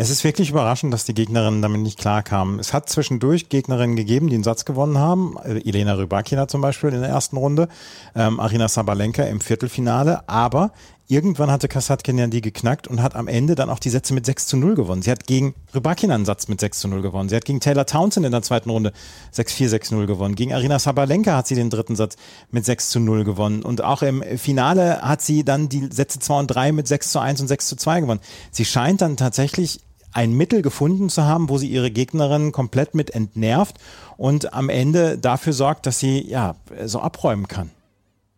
Es 0.00 0.08
ist 0.08 0.24
wirklich 0.24 0.48
überraschend, 0.48 0.94
dass 0.94 1.04
die 1.04 1.12
Gegnerinnen 1.12 1.60
damit 1.60 1.82
nicht 1.82 1.98
klarkamen. 1.98 2.58
Es 2.58 2.72
hat 2.72 2.88
zwischendurch 2.88 3.50
Gegnerinnen 3.50 3.96
gegeben, 3.96 4.28
die 4.28 4.34
einen 4.34 4.44
Satz 4.44 4.64
gewonnen 4.64 4.96
haben. 4.96 5.36
Äh, 5.44 5.60
Elena 5.68 5.92
Rybakina 5.92 6.48
zum 6.48 6.62
Beispiel 6.62 6.88
in 6.88 7.02
der 7.02 7.10
ersten 7.10 7.36
Runde, 7.36 7.68
ähm, 8.14 8.40
Arina 8.40 8.66
Sabalenka 8.68 9.24
im 9.24 9.42
Viertelfinale. 9.42 10.26
Aber 10.26 10.72
irgendwann 11.06 11.50
hatte 11.50 11.68
Kasatkin 11.68 12.16
ja 12.16 12.28
die 12.28 12.40
geknackt 12.40 12.88
und 12.88 13.02
hat 13.02 13.14
am 13.14 13.28
Ende 13.28 13.56
dann 13.56 13.68
auch 13.68 13.78
die 13.78 13.90
Sätze 13.90 14.14
mit 14.14 14.24
6 14.24 14.46
zu 14.46 14.56
0 14.56 14.74
gewonnen. 14.74 15.02
Sie 15.02 15.10
hat 15.10 15.26
gegen 15.26 15.54
Rybakina 15.74 16.14
einen 16.14 16.24
Satz 16.24 16.48
mit 16.48 16.60
6 16.60 16.80
zu 16.80 16.88
0 16.88 17.02
gewonnen. 17.02 17.28
Sie 17.28 17.36
hat 17.36 17.44
gegen 17.44 17.60
Taylor 17.60 17.84
Townsend 17.84 18.24
in 18.24 18.32
der 18.32 18.40
zweiten 18.40 18.70
Runde 18.70 18.94
6-4, 19.34 19.68
6-0 19.68 20.06
gewonnen. 20.06 20.34
Gegen 20.34 20.54
Arina 20.54 20.78
Sabalenka 20.78 21.36
hat 21.36 21.46
sie 21.46 21.56
den 21.56 21.68
dritten 21.68 21.94
Satz 21.94 22.16
mit 22.50 22.64
6 22.64 22.88
zu 22.88 23.00
0 23.00 23.24
gewonnen. 23.24 23.62
Und 23.62 23.84
auch 23.84 24.00
im 24.00 24.22
Finale 24.38 25.02
hat 25.02 25.20
sie 25.20 25.44
dann 25.44 25.68
die 25.68 25.90
Sätze 25.92 26.20
2 26.20 26.38
und 26.38 26.46
3 26.46 26.72
mit 26.72 26.88
6 26.88 27.12
zu 27.12 27.18
1 27.18 27.42
und 27.42 27.48
6 27.48 27.68
zu 27.68 27.76
2 27.76 28.00
gewonnen. 28.00 28.20
Sie 28.50 28.64
scheint 28.64 29.02
dann 29.02 29.18
tatsächlich 29.18 29.80
ein 30.12 30.32
Mittel 30.32 30.62
gefunden 30.62 31.08
zu 31.08 31.24
haben, 31.24 31.48
wo 31.48 31.58
sie 31.58 31.68
ihre 31.68 31.90
Gegnerin 31.90 32.52
komplett 32.52 32.94
mit 32.94 33.10
entnervt 33.10 33.76
und 34.16 34.52
am 34.52 34.68
Ende 34.68 35.18
dafür 35.18 35.52
sorgt, 35.52 35.86
dass 35.86 35.98
sie 35.98 36.26
ja 36.26 36.56
so 36.84 37.00
abräumen 37.00 37.48
kann. 37.48 37.70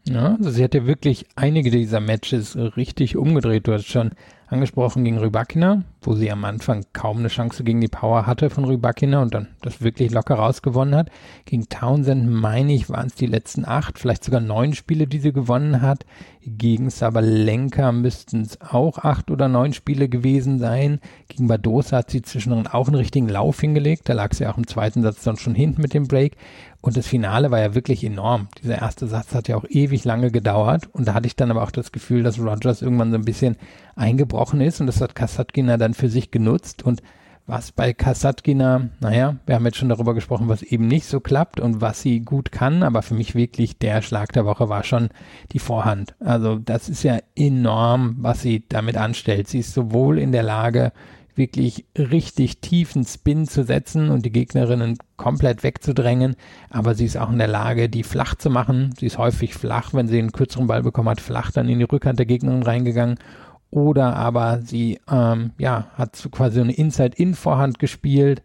Ja, 0.04 0.34
also 0.36 0.50
sie 0.50 0.64
hat 0.64 0.74
ja 0.74 0.86
wirklich 0.86 1.26
einige 1.36 1.70
dieser 1.70 2.00
Matches 2.00 2.56
richtig 2.56 3.16
umgedreht. 3.16 3.66
Du 3.66 3.72
hast 3.72 3.86
schon 3.86 4.10
angesprochen 4.52 5.04
gegen 5.04 5.18
Rybakina, 5.18 5.82
wo 6.02 6.14
sie 6.14 6.30
am 6.30 6.44
Anfang 6.44 6.84
kaum 6.92 7.18
eine 7.18 7.28
Chance 7.28 7.64
gegen 7.64 7.80
die 7.80 7.88
Power 7.88 8.26
hatte 8.26 8.50
von 8.50 8.64
Rybakina 8.64 9.22
und 9.22 9.34
dann 9.34 9.48
das 9.62 9.82
wirklich 9.82 10.12
locker 10.12 10.34
rausgewonnen 10.34 10.94
hat. 10.94 11.10
Gegen 11.44 11.68
Townsend, 11.68 12.30
meine 12.30 12.72
ich, 12.74 12.90
waren 12.90 13.06
es 13.06 13.14
die 13.14 13.26
letzten 13.26 13.64
acht, 13.64 13.98
vielleicht 13.98 14.24
sogar 14.24 14.40
neun 14.40 14.74
Spiele, 14.74 15.06
die 15.06 15.18
sie 15.18 15.32
gewonnen 15.32 15.82
hat. 15.82 16.04
Gegen 16.44 16.90
Sabalenka 16.90 17.92
müssten 17.92 18.42
es 18.42 18.60
auch 18.60 18.98
acht 18.98 19.30
oder 19.30 19.48
neun 19.48 19.72
Spiele 19.72 20.08
gewesen 20.08 20.58
sein. 20.58 21.00
Gegen 21.28 21.46
Badosa 21.46 21.98
hat 21.98 22.10
sie 22.10 22.22
zwischendrin 22.22 22.66
auch 22.66 22.88
einen 22.88 22.96
richtigen 22.96 23.28
Lauf 23.28 23.60
hingelegt. 23.60 24.08
Da 24.08 24.12
lag 24.12 24.34
sie 24.34 24.46
auch 24.46 24.58
im 24.58 24.66
zweiten 24.66 25.02
Satz 25.02 25.22
dann 25.22 25.36
schon 25.36 25.54
hinten 25.54 25.80
mit 25.80 25.94
dem 25.94 26.08
Break. 26.08 26.36
Und 26.82 26.96
das 26.96 27.06
Finale 27.06 27.52
war 27.52 27.60
ja 27.60 27.76
wirklich 27.76 28.02
enorm. 28.02 28.48
Dieser 28.60 28.78
erste 28.78 29.06
Satz 29.06 29.34
hat 29.34 29.46
ja 29.46 29.56
auch 29.56 29.64
ewig 29.68 30.04
lange 30.04 30.32
gedauert. 30.32 30.88
Und 30.92 31.06
da 31.06 31.14
hatte 31.14 31.28
ich 31.28 31.36
dann 31.36 31.52
aber 31.52 31.62
auch 31.62 31.70
das 31.70 31.92
Gefühl, 31.92 32.24
dass 32.24 32.40
Rogers 32.40 32.82
irgendwann 32.82 33.12
so 33.12 33.16
ein 33.16 33.24
bisschen 33.24 33.56
eingebrochen 33.94 34.60
ist. 34.60 34.80
Und 34.80 34.88
das 34.88 35.00
hat 35.00 35.14
Kasatkina 35.14 35.76
dann 35.76 35.94
für 35.94 36.08
sich 36.08 36.32
genutzt. 36.32 36.82
Und 36.82 37.00
was 37.46 37.70
bei 37.70 37.92
Kasatkina, 37.92 38.88
naja, 38.98 39.36
wir 39.46 39.54
haben 39.54 39.64
jetzt 39.64 39.76
schon 39.76 39.90
darüber 39.90 40.12
gesprochen, 40.12 40.48
was 40.48 40.62
eben 40.62 40.88
nicht 40.88 41.06
so 41.06 41.20
klappt 41.20 41.60
und 41.60 41.80
was 41.80 42.02
sie 42.02 42.20
gut 42.20 42.50
kann. 42.50 42.82
Aber 42.82 43.02
für 43.02 43.14
mich 43.14 43.36
wirklich 43.36 43.78
der 43.78 44.02
Schlag 44.02 44.32
der 44.32 44.44
Woche 44.44 44.68
war 44.68 44.82
schon 44.82 45.10
die 45.52 45.60
Vorhand. 45.60 46.16
Also 46.18 46.56
das 46.56 46.88
ist 46.88 47.04
ja 47.04 47.18
enorm, 47.36 48.16
was 48.18 48.42
sie 48.42 48.64
damit 48.68 48.96
anstellt. 48.96 49.46
Sie 49.46 49.60
ist 49.60 49.72
sowohl 49.72 50.18
in 50.18 50.32
der 50.32 50.42
Lage, 50.42 50.92
wirklich 51.36 51.86
richtig 51.96 52.60
tiefen 52.60 53.04
Spin 53.04 53.46
zu 53.46 53.64
setzen 53.64 54.10
und 54.10 54.24
die 54.24 54.32
Gegnerinnen 54.32 54.98
komplett 55.16 55.62
wegzudrängen. 55.62 56.36
Aber 56.70 56.94
sie 56.94 57.04
ist 57.06 57.16
auch 57.16 57.30
in 57.30 57.38
der 57.38 57.48
Lage, 57.48 57.88
die 57.88 58.02
flach 58.02 58.34
zu 58.34 58.50
machen. 58.50 58.94
Sie 58.98 59.06
ist 59.06 59.18
häufig 59.18 59.54
flach, 59.54 59.94
wenn 59.94 60.08
sie 60.08 60.18
einen 60.18 60.32
kürzeren 60.32 60.66
Ball 60.66 60.82
bekommen 60.82 61.08
hat, 61.08 61.20
flach 61.20 61.50
dann 61.50 61.68
in 61.68 61.78
die 61.78 61.84
Rückhand 61.84 62.18
der 62.18 62.26
Gegnerin 62.26 62.62
reingegangen. 62.62 63.18
Oder 63.70 64.16
aber 64.16 64.60
sie 64.60 65.00
ähm, 65.10 65.52
ja, 65.58 65.88
hat 65.94 66.28
quasi 66.30 66.60
eine 66.60 66.74
Inside-In-Vorhand 66.74 67.78
gespielt 67.78 68.42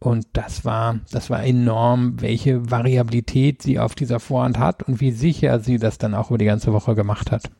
Und 0.00 0.26
das 0.32 0.64
war, 0.64 1.00
das 1.10 1.30
war 1.30 1.42
enorm, 1.44 2.20
welche 2.20 2.70
Variabilität 2.70 3.62
sie 3.62 3.80
auf 3.80 3.96
dieser 3.96 4.20
Vorhand 4.20 4.58
hat 4.58 4.84
und 4.84 5.00
wie 5.00 5.10
sicher 5.10 5.58
sie 5.58 5.78
das 5.78 5.98
dann 5.98 6.14
auch 6.14 6.30
über 6.30 6.38
die 6.38 6.44
ganze 6.44 6.72
Woche 6.72 6.94
gemacht 6.94 7.32
hat. 7.32 7.50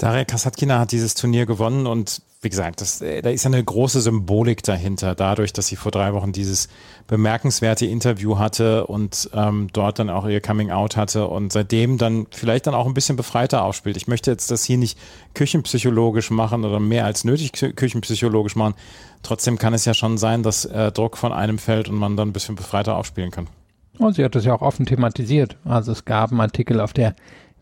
Daria 0.00 0.24
Kasatkina 0.24 0.78
hat 0.78 0.92
dieses 0.92 1.14
Turnier 1.14 1.44
gewonnen 1.44 1.86
und 1.86 2.22
wie 2.40 2.48
gesagt, 2.48 2.80
das, 2.80 3.02
äh, 3.02 3.20
da 3.20 3.28
ist 3.28 3.44
ja 3.44 3.50
eine 3.50 3.62
große 3.62 4.00
Symbolik 4.00 4.62
dahinter, 4.62 5.14
dadurch, 5.14 5.52
dass 5.52 5.66
sie 5.66 5.76
vor 5.76 5.92
drei 5.92 6.14
Wochen 6.14 6.32
dieses 6.32 6.70
bemerkenswerte 7.06 7.84
Interview 7.84 8.38
hatte 8.38 8.86
und 8.86 9.28
ähm, 9.34 9.68
dort 9.74 9.98
dann 9.98 10.08
auch 10.08 10.26
ihr 10.26 10.40
Coming 10.40 10.70
Out 10.70 10.96
hatte 10.96 11.26
und 11.26 11.52
seitdem 11.52 11.98
dann 11.98 12.26
vielleicht 12.30 12.66
dann 12.66 12.72
auch 12.72 12.86
ein 12.86 12.94
bisschen 12.94 13.16
befreiter 13.16 13.62
aufspielt. 13.62 13.98
Ich 13.98 14.08
möchte 14.08 14.30
jetzt 14.30 14.50
das 14.50 14.64
hier 14.64 14.78
nicht 14.78 14.98
küchenpsychologisch 15.34 16.30
machen 16.30 16.64
oder 16.64 16.80
mehr 16.80 17.04
als 17.04 17.24
nötig 17.24 17.52
küchenpsychologisch 17.52 18.56
machen. 18.56 18.72
Trotzdem 19.22 19.58
kann 19.58 19.74
es 19.74 19.84
ja 19.84 19.92
schon 19.92 20.16
sein, 20.16 20.42
dass 20.42 20.64
äh, 20.64 20.92
Druck 20.92 21.18
von 21.18 21.34
einem 21.34 21.58
fällt 21.58 21.90
und 21.90 21.96
man 21.96 22.16
dann 22.16 22.30
ein 22.30 22.32
bisschen 22.32 22.54
befreiter 22.54 22.96
aufspielen 22.96 23.32
kann. 23.32 23.48
Und 23.98 24.14
sie 24.14 24.24
hat 24.24 24.34
das 24.34 24.46
ja 24.46 24.54
auch 24.54 24.62
offen 24.62 24.86
thematisiert. 24.86 25.58
Also 25.66 25.92
es 25.92 26.06
gab 26.06 26.30
einen 26.30 26.40
Artikel 26.40 26.80
auf 26.80 26.94
der 26.94 27.14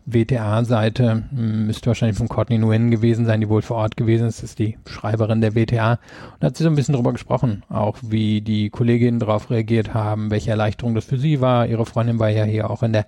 WTA-Seite, 0.05 1.23
hm, 1.29 1.67
müsste 1.67 1.87
wahrscheinlich 1.87 2.17
von 2.17 2.27
Courtney 2.27 2.57
Nguyen 2.57 2.91
gewesen 2.91 3.25
sein, 3.25 3.41
die 3.41 3.49
wohl 3.49 3.61
vor 3.61 3.77
Ort 3.77 3.97
gewesen 3.97 4.27
ist, 4.27 4.43
ist 4.43 4.59
die 4.59 4.77
Schreiberin 4.85 5.41
der 5.41 5.55
WTA. 5.55 5.93
Und 5.93 5.99
da 6.39 6.47
hat 6.47 6.57
sie 6.57 6.63
so 6.63 6.69
ein 6.69 6.75
bisschen 6.75 6.95
drüber 6.95 7.11
gesprochen, 7.11 7.63
auch 7.69 7.97
wie 8.01 8.41
die 8.41 8.69
Kolleginnen 8.69 9.19
darauf 9.19 9.49
reagiert 9.49 9.93
haben, 9.93 10.31
welche 10.31 10.51
Erleichterung 10.51 10.95
das 10.95 11.05
für 11.05 11.17
sie 11.17 11.41
war. 11.41 11.67
Ihre 11.67 11.85
Freundin 11.85 12.19
war 12.19 12.29
ja 12.29 12.43
hier 12.43 12.69
auch 12.69 12.83
in 12.83 12.93
der 12.93 13.05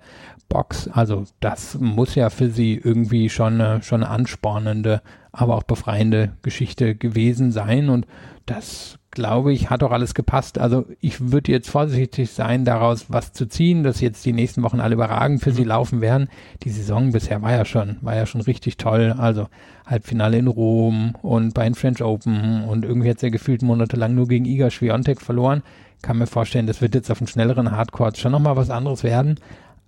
Box. 0.48 0.88
Also 0.88 1.24
das 1.40 1.78
muss 1.78 2.14
ja 2.14 2.30
für 2.30 2.50
sie 2.50 2.74
irgendwie 2.74 3.30
schon 3.30 3.60
eine, 3.60 3.82
schon 3.82 4.02
eine 4.02 4.12
anspornende, 4.12 5.02
aber 5.32 5.56
auch 5.56 5.62
befreiende 5.62 6.32
Geschichte 6.42 6.94
gewesen 6.94 7.52
sein. 7.52 7.88
Und 7.88 8.06
das 8.46 8.98
glaube 9.12 9.52
ich, 9.52 9.70
hat 9.70 9.82
auch 9.82 9.92
alles 9.92 10.14
gepasst. 10.14 10.58
Also 10.58 10.86
ich 11.00 11.30
würde 11.30 11.52
jetzt 11.52 11.70
vorsichtig 11.70 12.30
sein, 12.30 12.64
daraus 12.64 13.06
was 13.08 13.32
zu 13.32 13.46
ziehen, 13.46 13.84
dass 13.84 14.00
jetzt 14.00 14.24
die 14.24 14.32
nächsten 14.32 14.62
Wochen 14.62 14.80
alle 14.80 14.94
überragend 14.94 15.42
für 15.42 15.50
mhm. 15.50 15.54
sie 15.54 15.64
laufen 15.64 16.00
werden. 16.00 16.28
Die 16.64 16.70
Saison 16.70 17.12
bisher 17.12 17.42
war 17.42 17.52
ja 17.52 17.64
schon, 17.64 17.98
war 18.00 18.16
ja 18.16 18.26
schon 18.26 18.40
richtig 18.40 18.78
toll. 18.78 19.14
Also 19.16 19.48
Halbfinale 19.86 20.38
in 20.38 20.46
Rom 20.46 21.14
und 21.22 21.54
bei 21.54 21.64
den 21.64 21.74
French 21.74 22.02
Open 22.02 22.64
und 22.64 22.84
irgendwie 22.84 23.10
hat 23.10 23.20
sie 23.20 23.26
ja 23.26 23.30
gefühlt 23.30 23.62
monatelang 23.62 24.14
nur 24.14 24.26
gegen 24.26 24.46
Iga 24.46 24.70
Swiatek 24.70 25.20
verloren. 25.20 25.62
Kann 26.00 26.18
mir 26.18 26.26
vorstellen, 26.26 26.66
das 26.66 26.80
wird 26.80 26.94
jetzt 26.94 27.10
auf 27.10 27.18
dem 27.18 27.26
schnelleren 27.26 27.70
Hardcore 27.70 28.16
schon 28.16 28.32
nochmal 28.32 28.56
was 28.56 28.70
anderes 28.70 29.04
werden. 29.04 29.38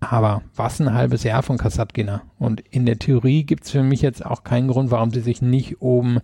Aber 0.00 0.42
was 0.54 0.80
ein 0.80 0.92
halbes 0.92 1.24
Jahr 1.24 1.42
von 1.42 1.56
Kasatkina. 1.56 2.22
Und 2.38 2.60
in 2.70 2.84
der 2.84 2.98
Theorie 2.98 3.44
gibt 3.44 3.64
es 3.64 3.70
für 3.70 3.82
mich 3.82 4.02
jetzt 4.02 4.24
auch 4.24 4.44
keinen 4.44 4.68
Grund, 4.68 4.90
warum 4.90 5.10
sie 5.10 5.20
sich 5.20 5.40
nicht 5.40 5.80
oben 5.80 6.18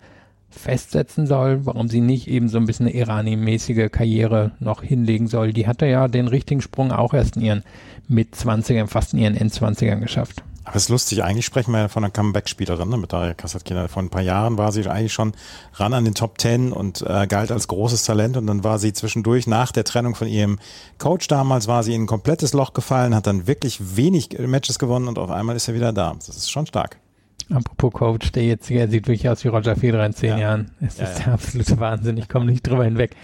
festsetzen 0.50 1.26
soll, 1.26 1.64
warum 1.64 1.88
sie 1.88 2.00
nicht 2.00 2.28
eben 2.28 2.48
so 2.48 2.58
ein 2.58 2.66
bisschen 2.66 2.86
eine 2.86 2.96
Irani-mäßige 2.96 3.90
Karriere 3.90 4.52
noch 4.58 4.82
hinlegen 4.82 5.28
soll. 5.28 5.52
Die 5.52 5.66
hatte 5.66 5.86
ja 5.86 6.08
den 6.08 6.28
richtigen 6.28 6.60
Sprung 6.60 6.92
auch 6.92 7.14
erst 7.14 7.36
in 7.36 7.42
ihren 7.42 7.62
Mit-20ern, 8.08 8.88
fast 8.88 9.14
in 9.14 9.20
ihren 9.20 9.36
Endzwanzigern 9.36 10.00
geschafft. 10.00 10.42
Aber 10.64 10.76
es 10.76 10.84
ist 10.84 10.88
lustig, 10.90 11.24
eigentlich 11.24 11.46
sprechen 11.46 11.72
wir 11.72 11.80
ja 11.80 11.88
von 11.88 12.04
einer 12.04 12.12
Comeback-Spielerin 12.12 12.88
ne, 12.88 12.96
mit 12.96 13.12
Daria 13.12 13.34
Kasatkina. 13.34 13.88
Vor 13.88 14.02
ein 14.02 14.10
paar 14.10 14.22
Jahren 14.22 14.58
war 14.58 14.72
sie 14.72 14.86
eigentlich 14.86 15.12
schon 15.12 15.32
ran 15.74 15.94
an 15.94 16.04
den 16.04 16.14
Top 16.14 16.38
Ten 16.38 16.72
und 16.72 17.02
äh, 17.02 17.26
galt 17.26 17.50
als 17.50 17.66
großes 17.66 18.04
Talent 18.04 18.36
und 18.36 18.46
dann 18.46 18.62
war 18.62 18.78
sie 18.78 18.92
zwischendurch 18.92 19.46
nach 19.46 19.72
der 19.72 19.84
Trennung 19.84 20.14
von 20.14 20.28
ihrem 20.28 20.58
Coach 20.98 21.28
damals, 21.28 21.66
war 21.66 21.82
sie 21.82 21.94
in 21.94 22.02
ein 22.02 22.06
komplettes 22.06 22.52
Loch 22.52 22.74
gefallen, 22.74 23.14
hat 23.14 23.26
dann 23.26 23.46
wirklich 23.46 23.96
wenig 23.96 24.38
Matches 24.38 24.78
gewonnen 24.78 25.08
und 25.08 25.18
auf 25.18 25.30
einmal 25.30 25.56
ist 25.56 25.66
er 25.66 25.74
wieder 25.74 25.92
da. 25.92 26.14
Das 26.14 26.28
ist 26.28 26.50
schon 26.50 26.66
stark. 26.66 26.98
Apropos 27.52 27.92
Coach, 27.92 28.32
der 28.32 28.44
jetzt 28.44 28.68
hier 28.68 28.86
sieht 28.88 29.06
wirklich 29.06 29.28
aus 29.28 29.44
wie 29.44 29.48
Roger 29.48 29.74
Federer 29.74 30.06
in 30.06 30.12
zehn 30.12 30.30
ja. 30.30 30.38
Jahren. 30.38 30.70
Es 30.80 30.98
ja, 30.98 31.04
ist 31.04 31.18
ja. 31.18 31.24
der 31.24 31.34
absolute 31.34 31.80
Wahnsinn. 31.80 32.16
Ich 32.16 32.28
komme 32.28 32.46
nicht 32.46 32.66
drüber 32.66 32.84
hinweg. 32.84 33.16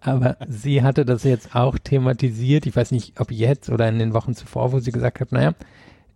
Aber 0.00 0.36
sie 0.48 0.82
hatte 0.82 1.04
das 1.04 1.24
jetzt 1.24 1.54
auch 1.54 1.78
thematisiert. 1.78 2.66
Ich 2.66 2.74
weiß 2.74 2.92
nicht, 2.92 3.20
ob 3.20 3.30
jetzt 3.30 3.68
oder 3.68 3.88
in 3.88 3.98
den 3.98 4.14
Wochen 4.14 4.34
zuvor, 4.34 4.72
wo 4.72 4.78
sie 4.78 4.92
gesagt 4.92 5.20
hat, 5.20 5.32
naja, 5.32 5.54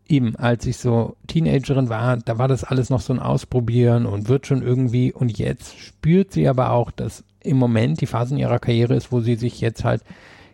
eben, 0.08 0.37
als 0.37 0.66
ich 0.66 0.78
so 0.78 1.16
Teenagerin 1.26 1.88
war, 1.88 2.16
da 2.16 2.38
war 2.38 2.48
das 2.48 2.64
alles 2.64 2.90
noch 2.90 3.00
so 3.00 3.12
ein 3.12 3.20
Ausprobieren 3.20 4.06
und 4.06 4.28
wird 4.28 4.46
schon 4.46 4.62
irgendwie. 4.62 5.12
Und 5.12 5.37
jetzt 5.37 5.78
spürt 5.78 6.32
sie 6.32 6.48
aber 6.48 6.72
auch, 6.72 6.90
dass 6.90 7.25
im 7.40 7.58
Moment 7.58 8.00
die 8.00 8.06
Phase 8.06 8.34
in 8.34 8.40
ihrer 8.40 8.58
Karriere 8.58 8.94
ist, 8.94 9.12
wo 9.12 9.20
sie 9.20 9.37
sich 9.37 9.60
jetzt 9.60 9.84
halt 9.84 10.02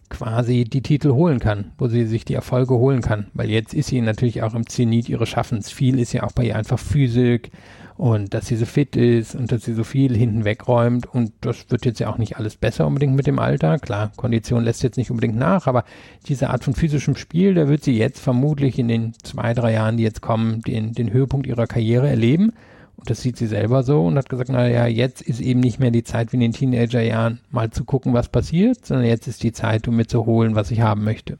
quasi 0.08 0.64
die 0.64 0.82
Titel 0.82 1.12
holen 1.12 1.40
kann, 1.40 1.72
wo 1.78 1.88
sie 1.88 2.06
sich 2.06 2.24
die 2.24 2.34
Erfolge 2.34 2.74
holen 2.74 3.00
kann. 3.00 3.26
Weil 3.34 3.50
jetzt 3.50 3.74
ist 3.74 3.88
sie 3.88 4.00
natürlich 4.00 4.42
auch 4.42 4.54
im 4.54 4.68
Zenit 4.68 5.08
ihres 5.08 5.28
Schaffens. 5.28 5.70
Viel 5.70 5.98
ist 5.98 6.12
ja 6.12 6.22
auch 6.22 6.32
bei 6.32 6.44
ihr 6.44 6.56
einfach 6.56 6.78
Physik 6.78 7.50
und 7.96 8.34
dass 8.34 8.46
sie 8.46 8.56
so 8.56 8.66
fit 8.66 8.96
ist 8.96 9.34
und 9.34 9.52
dass 9.52 9.62
sie 9.62 9.74
so 9.74 9.84
viel 9.84 10.16
hinten 10.16 10.44
wegräumt 10.44 11.06
und 11.06 11.32
das 11.40 11.70
wird 11.70 11.84
jetzt 11.84 12.00
ja 12.00 12.08
auch 12.08 12.18
nicht 12.18 12.36
alles 12.36 12.56
besser 12.56 12.86
unbedingt 12.86 13.14
mit 13.14 13.26
dem 13.26 13.38
Alter. 13.38 13.78
Klar, 13.78 14.10
Kondition 14.16 14.64
lässt 14.64 14.82
jetzt 14.82 14.96
nicht 14.96 15.10
unbedingt 15.10 15.36
nach, 15.36 15.66
aber 15.66 15.84
diese 16.26 16.50
Art 16.50 16.64
von 16.64 16.74
physischem 16.74 17.14
Spiel, 17.14 17.54
da 17.54 17.68
wird 17.68 17.84
sie 17.84 17.96
jetzt 17.96 18.20
vermutlich 18.20 18.78
in 18.78 18.88
den 18.88 19.14
zwei, 19.22 19.54
drei 19.54 19.74
Jahren, 19.74 19.96
die 19.96 20.02
jetzt 20.02 20.22
kommen, 20.22 20.60
den, 20.62 20.92
den 20.92 21.12
Höhepunkt 21.12 21.46
ihrer 21.46 21.66
Karriere 21.66 22.08
erleben. 22.08 22.52
Und 22.96 23.10
das 23.10 23.20
sieht 23.20 23.36
sie 23.36 23.46
selber 23.46 23.82
so 23.82 24.06
und 24.06 24.16
hat 24.16 24.28
gesagt, 24.28 24.50
naja, 24.50 24.86
jetzt 24.86 25.20
ist 25.22 25.40
eben 25.40 25.60
nicht 25.60 25.80
mehr 25.80 25.90
die 25.90 26.04
Zeit 26.04 26.32
wie 26.32 26.36
in 26.36 26.40
den 26.40 26.52
Teenagerjahren, 26.52 27.40
mal 27.50 27.70
zu 27.70 27.84
gucken, 27.84 28.14
was 28.14 28.28
passiert, 28.28 28.86
sondern 28.86 29.06
jetzt 29.06 29.26
ist 29.26 29.42
die 29.42 29.52
Zeit, 29.52 29.88
um 29.88 29.96
mir 29.96 30.06
zu 30.06 30.26
holen, 30.26 30.54
was 30.54 30.70
ich 30.70 30.80
haben 30.80 31.04
möchte. 31.04 31.38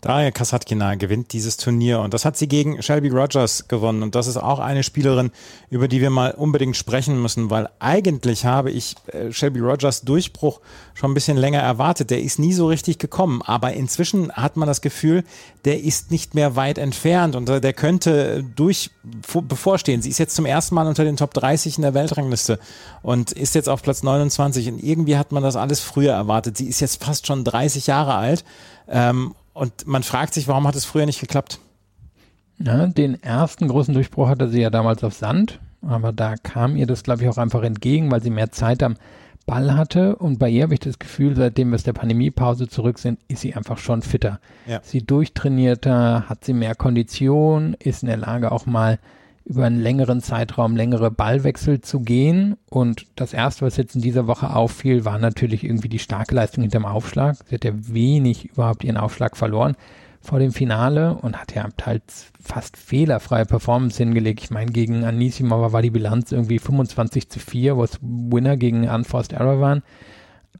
Daria 0.00 0.30
Kasatkina 0.30 0.94
gewinnt 0.94 1.32
dieses 1.32 1.56
Turnier 1.56 2.00
und 2.00 2.14
das 2.14 2.24
hat 2.24 2.36
sie 2.36 2.46
gegen 2.46 2.80
Shelby 2.82 3.08
Rogers 3.08 3.66
gewonnen 3.66 4.04
und 4.04 4.14
das 4.14 4.28
ist 4.28 4.36
auch 4.36 4.60
eine 4.60 4.84
Spielerin, 4.84 5.32
über 5.70 5.88
die 5.88 6.00
wir 6.00 6.10
mal 6.10 6.30
unbedingt 6.30 6.76
sprechen 6.76 7.20
müssen, 7.20 7.50
weil 7.50 7.68
eigentlich 7.80 8.44
habe 8.44 8.70
ich 8.70 8.94
äh, 9.08 9.32
Shelby 9.32 9.58
Rogers 9.58 10.02
Durchbruch 10.02 10.60
schon 10.94 11.10
ein 11.10 11.14
bisschen 11.14 11.36
länger 11.36 11.60
erwartet. 11.60 12.10
Der 12.10 12.20
ist 12.20 12.38
nie 12.38 12.52
so 12.52 12.68
richtig 12.68 12.98
gekommen, 12.98 13.42
aber 13.42 13.72
inzwischen 13.72 14.30
hat 14.32 14.56
man 14.56 14.68
das 14.68 14.82
Gefühl, 14.82 15.24
der 15.64 15.82
ist 15.82 16.12
nicht 16.12 16.34
mehr 16.34 16.54
weit 16.54 16.78
entfernt 16.78 17.34
und 17.34 17.48
äh, 17.48 17.60
der 17.60 17.72
könnte 17.72 18.44
durch 18.54 18.90
bevorstehen. 19.32 20.00
Sie 20.00 20.10
ist 20.10 20.18
jetzt 20.18 20.36
zum 20.36 20.46
ersten 20.46 20.76
Mal 20.76 20.86
unter 20.86 21.04
den 21.04 21.16
Top 21.16 21.34
30 21.34 21.76
in 21.76 21.82
der 21.82 21.94
Weltrangliste 21.94 22.60
und 23.02 23.32
ist 23.32 23.56
jetzt 23.56 23.68
auf 23.68 23.82
Platz 23.82 24.04
29 24.04 24.68
und 24.68 24.78
irgendwie 24.78 25.16
hat 25.16 25.32
man 25.32 25.42
das 25.42 25.56
alles 25.56 25.80
früher 25.80 26.12
erwartet. 26.12 26.56
Sie 26.56 26.68
ist 26.68 26.78
jetzt 26.78 27.02
fast 27.02 27.26
schon 27.26 27.42
30 27.42 27.88
Jahre 27.88 28.14
alt. 28.14 28.44
Ähm, 28.88 29.34
und 29.58 29.86
man 29.86 30.02
fragt 30.02 30.34
sich, 30.34 30.48
warum 30.48 30.66
hat 30.66 30.76
es 30.76 30.84
früher 30.84 31.06
nicht 31.06 31.20
geklappt? 31.20 31.58
Ja, 32.58 32.86
den 32.86 33.22
ersten 33.22 33.68
großen 33.68 33.94
Durchbruch 33.94 34.28
hatte 34.28 34.48
sie 34.48 34.60
ja 34.60 34.70
damals 34.70 35.04
auf 35.04 35.14
Sand, 35.14 35.60
aber 35.82 36.12
da 36.12 36.36
kam 36.36 36.76
ihr 36.76 36.86
das, 36.86 37.02
glaube 37.02 37.22
ich, 37.22 37.28
auch 37.28 37.38
einfach 37.38 37.62
entgegen, 37.62 38.10
weil 38.10 38.22
sie 38.22 38.30
mehr 38.30 38.50
Zeit 38.50 38.82
am 38.82 38.96
Ball 39.46 39.76
hatte. 39.76 40.16
Und 40.16 40.38
bei 40.38 40.48
ihr 40.48 40.64
habe 40.64 40.74
ich 40.74 40.80
das 40.80 40.98
Gefühl, 40.98 41.34
seitdem 41.36 41.70
wir 41.70 41.76
aus 41.76 41.82
der 41.82 41.92
Pandemiepause 41.92 42.68
zurück 42.68 42.98
sind, 42.98 43.18
ist 43.28 43.40
sie 43.40 43.54
einfach 43.54 43.78
schon 43.78 44.02
fitter. 44.02 44.40
Ja. 44.66 44.80
Sie 44.82 45.04
durchtrainierter, 45.04 46.28
hat 46.28 46.44
sie 46.44 46.52
mehr 46.52 46.74
Kondition, 46.74 47.74
ist 47.74 48.02
in 48.02 48.08
der 48.08 48.18
Lage 48.18 48.52
auch 48.52 48.66
mal 48.66 48.98
über 49.48 49.64
einen 49.64 49.80
längeren 49.80 50.20
Zeitraum 50.20 50.76
längere 50.76 51.10
Ballwechsel 51.10 51.80
zu 51.80 52.00
gehen. 52.00 52.56
Und 52.68 53.06
das 53.16 53.32
erste, 53.32 53.64
was 53.64 53.78
jetzt 53.78 53.94
in 53.94 54.02
dieser 54.02 54.26
Woche 54.26 54.54
auffiel, 54.54 55.06
war 55.06 55.18
natürlich 55.18 55.64
irgendwie 55.64 55.88
die 55.88 55.98
starke 55.98 56.34
Leistung 56.34 56.62
hinterm 56.62 56.84
Aufschlag. 56.84 57.36
Sie 57.46 57.54
hat 57.54 57.64
ja 57.64 57.72
wenig 57.74 58.50
überhaupt 58.50 58.84
ihren 58.84 58.98
Aufschlag 58.98 59.38
verloren 59.38 59.74
vor 60.20 60.38
dem 60.38 60.52
Finale 60.52 61.14
und 61.14 61.40
hat 61.40 61.54
ja 61.54 61.66
halt 61.82 62.02
fast 62.38 62.76
fehlerfreie 62.76 63.46
Performance 63.46 63.96
hingelegt. 63.96 64.42
Ich 64.42 64.50
meine, 64.50 64.70
gegen 64.70 65.04
Anisimova 65.04 65.72
war 65.72 65.80
die 65.80 65.90
Bilanz 65.90 66.30
irgendwie 66.30 66.58
25 66.58 67.30
zu 67.30 67.38
4, 67.38 67.76
wo 67.78 67.84
es 67.84 67.98
Winner 68.02 68.58
gegen 68.58 68.86
Unforced 68.86 69.32
Error 69.32 69.60
waren. 69.60 69.82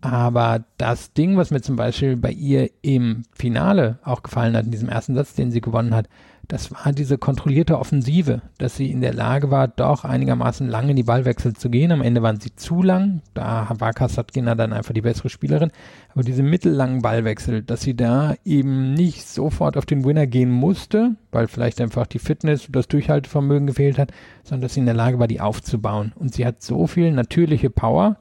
Aber 0.01 0.65
das 0.79 1.13
Ding, 1.13 1.37
was 1.37 1.51
mir 1.51 1.61
zum 1.61 1.77
Beispiel 1.77 2.17
bei 2.17 2.31
ihr 2.31 2.71
im 2.81 3.25
Finale 3.35 3.99
auch 4.03 4.23
gefallen 4.23 4.57
hat, 4.57 4.65
in 4.65 4.71
diesem 4.71 4.89
ersten 4.89 5.15
Satz, 5.15 5.35
den 5.35 5.51
sie 5.51 5.61
gewonnen 5.61 5.95
hat, 5.95 6.09
das 6.49 6.73
war 6.73 6.93
diese 6.93 7.19
kontrollierte 7.19 7.79
Offensive, 7.79 8.41
dass 8.57 8.75
sie 8.75 8.91
in 8.91 9.03
der 9.03 9.13
Lage 9.13 9.51
war, 9.51 9.69
doch 9.69 10.05
einigermaßen 10.05 10.67
lang 10.67 10.89
in 10.89 10.97
die 10.97 11.03
Ballwechsel 11.03 11.53
zu 11.53 11.69
gehen. 11.69 11.93
Am 11.93 12.01
Ende 12.01 12.23
waren 12.23 12.41
sie 12.41 12.57
zu 12.57 12.83
lang, 12.83 13.21
da 13.35 13.69
war 13.79 13.93
Kasatkina 13.93 14.55
dann 14.55 14.73
einfach 14.73 14.95
die 14.95 15.03
bessere 15.03 15.29
Spielerin. 15.29 15.71
Aber 16.15 16.23
diese 16.23 16.43
mittellangen 16.43 17.03
Ballwechsel, 17.03 17.63
dass 17.63 17.83
sie 17.83 17.95
da 17.95 18.35
eben 18.47 18.95
nicht 18.95 19.29
sofort 19.29 19.77
auf 19.77 19.85
den 19.85 20.07
Winner 20.07 20.27
gehen 20.27 20.51
musste, 20.51 21.17
weil 21.33 21.49
vielleicht 21.49 21.83
einfach 21.83 22.07
die 22.07 22.19
Fitness, 22.19 22.65
und 22.67 22.75
das 22.75 22.89
Durchhaltevermögen 22.89 23.67
gefehlt 23.67 23.99
hat, 23.99 24.13
sondern 24.43 24.63
dass 24.63 24.75
sie 24.75 24.81
in 24.81 24.87
der 24.87 24.95
Lage 24.95 25.19
war, 25.19 25.29
die 25.29 25.43
aufzubauen. 25.43 26.13
Und 26.17 26.35
sie 26.35 26.47
hat 26.47 26.63
so 26.63 26.87
viel 26.87 27.13
natürliche 27.13 27.69
Power, 27.69 28.17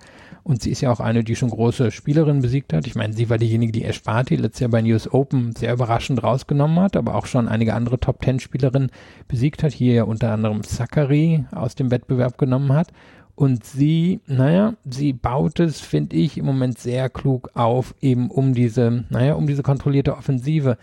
und 0.47 0.61
sie 0.61 0.71
ist 0.71 0.79
ja 0.79 0.93
auch 0.93 1.01
eine, 1.01 1.25
die 1.25 1.35
schon 1.35 1.49
große 1.49 1.91
Spielerinnen 1.91 2.41
besiegt 2.41 2.71
hat. 2.71 2.87
Ich 2.87 2.95
meine, 2.95 3.11
sie 3.11 3.29
war 3.29 3.37
diejenige, 3.37 3.73
die 3.73 3.83
Ash 3.83 4.01
Barty 4.01 4.37
letztes 4.37 4.61
Jahr 4.61 4.69
bei 4.69 4.81
US 4.93 5.11
Open 5.11 5.53
sehr 5.53 5.73
überraschend 5.73 6.23
rausgenommen 6.23 6.79
hat, 6.79 6.95
aber 6.95 7.15
auch 7.15 7.25
schon 7.25 7.49
einige 7.49 7.73
andere 7.73 7.99
Top 7.99 8.21
Ten 8.21 8.39
Spielerinnen 8.39 8.89
besiegt 9.27 9.61
hat. 9.61 9.73
Hier 9.73 9.93
ja 9.93 10.03
unter 10.03 10.31
anderem 10.31 10.63
Zachary 10.63 11.43
aus 11.51 11.75
dem 11.75 11.91
Wettbewerb 11.91 12.37
genommen 12.37 12.71
hat. 12.71 12.93
Und 13.35 13.65
sie, 13.65 14.21
naja, 14.25 14.75
sie 14.89 15.11
baut 15.11 15.59
es, 15.59 15.81
finde 15.81 16.15
ich, 16.15 16.37
im 16.37 16.45
Moment 16.45 16.79
sehr 16.79 17.09
klug 17.09 17.49
auf, 17.53 17.93
eben 17.99 18.31
um 18.31 18.53
diese, 18.53 19.03
naja, 19.09 19.33
um 19.33 19.47
diese 19.47 19.63
kontrollierte 19.63 20.15
Offensive 20.15 20.77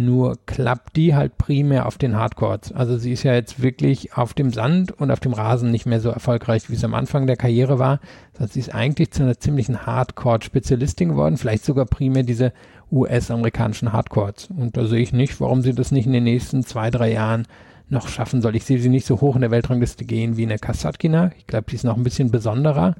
Nur 0.00 0.38
klappt 0.46 0.96
die 0.96 1.14
halt 1.14 1.36
primär 1.36 1.86
auf 1.86 1.98
den 1.98 2.16
Hardcourts. 2.16 2.72
Also 2.72 2.96
sie 2.96 3.12
ist 3.12 3.22
ja 3.22 3.34
jetzt 3.34 3.60
wirklich 3.62 4.14
auf 4.14 4.32
dem 4.32 4.52
Sand 4.52 4.92
und 4.92 5.10
auf 5.10 5.20
dem 5.20 5.32
Rasen 5.32 5.70
nicht 5.70 5.84
mehr 5.84 6.00
so 6.00 6.08
erfolgreich, 6.08 6.70
wie 6.70 6.74
es 6.74 6.84
am 6.84 6.94
Anfang 6.94 7.26
der 7.26 7.36
Karriere 7.36 7.78
war. 7.78 8.00
Heißt, 8.38 8.54
sie 8.54 8.60
ist 8.60 8.74
eigentlich 8.74 9.10
zu 9.10 9.22
einer 9.22 9.38
ziemlichen 9.38 9.84
Hardcore-Spezialistin 9.84 11.10
geworden, 11.10 11.36
vielleicht 11.36 11.64
sogar 11.64 11.84
primär 11.84 12.22
diese 12.22 12.52
US-amerikanischen 12.90 13.92
Hardcourts. 13.92 14.48
Und 14.56 14.76
da 14.76 14.86
sehe 14.86 15.00
ich 15.00 15.12
nicht, 15.12 15.40
warum 15.40 15.60
sie 15.60 15.74
das 15.74 15.92
nicht 15.92 16.06
in 16.06 16.12
den 16.12 16.24
nächsten 16.24 16.64
zwei, 16.64 16.90
drei 16.90 17.12
Jahren 17.12 17.46
noch 17.90 18.08
schaffen 18.08 18.40
soll. 18.40 18.56
Ich 18.56 18.64
sehe 18.64 18.78
sie 18.78 18.88
nicht 18.88 19.06
so 19.06 19.20
hoch 19.20 19.34
in 19.34 19.42
der 19.42 19.50
Weltrangliste 19.50 20.04
gehen 20.04 20.36
wie 20.36 20.44
eine 20.44 20.58
Kasatkina. 20.58 21.32
Ich 21.36 21.46
glaube, 21.46 21.66
die 21.68 21.76
ist 21.76 21.84
noch 21.84 21.96
ein 21.96 22.04
bisschen 22.04 22.30
besonderer. 22.30 22.94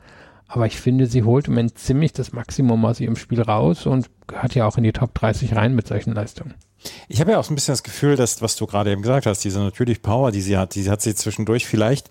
Aber 0.53 0.67
ich 0.67 0.81
finde, 0.81 1.07
sie 1.07 1.23
holt 1.23 1.47
im 1.47 1.55
Moment 1.55 1.79
ziemlich 1.79 2.13
das 2.13 2.33
Maximum 2.33 2.85
aus 2.85 2.99
ihrem 2.99 3.15
Spiel 3.15 3.41
raus 3.41 3.87
und 3.87 4.11
gehört 4.27 4.57
ja 4.57 4.67
auch 4.67 4.77
in 4.77 4.83
die 4.83 4.91
Top 4.91 5.15
30 5.15 5.55
rein 5.55 5.77
mit 5.77 5.87
solchen 5.87 6.13
Leistungen. 6.13 6.55
Ich 7.09 7.21
habe 7.21 7.31
ja 7.31 7.39
auch 7.39 7.45
so 7.45 7.53
ein 7.53 7.55
bisschen 7.55 7.73
das 7.73 7.85
Gefühl, 7.85 8.17
dass, 8.17 8.43
was 8.43 8.57
du 8.57 8.67
gerade 8.67 8.91
eben 8.91 9.03
gesagt 9.03 9.27
hast, 9.27 9.45
diese 9.45 9.61
natürlich 9.61 10.03
Power, 10.03 10.33
die 10.33 10.41
sie 10.41 10.59
hat, 10.59 10.75
die 10.75 10.91
hat 10.91 11.03
sie 11.03 11.15
zwischendurch 11.15 11.67
vielleicht 11.67 12.11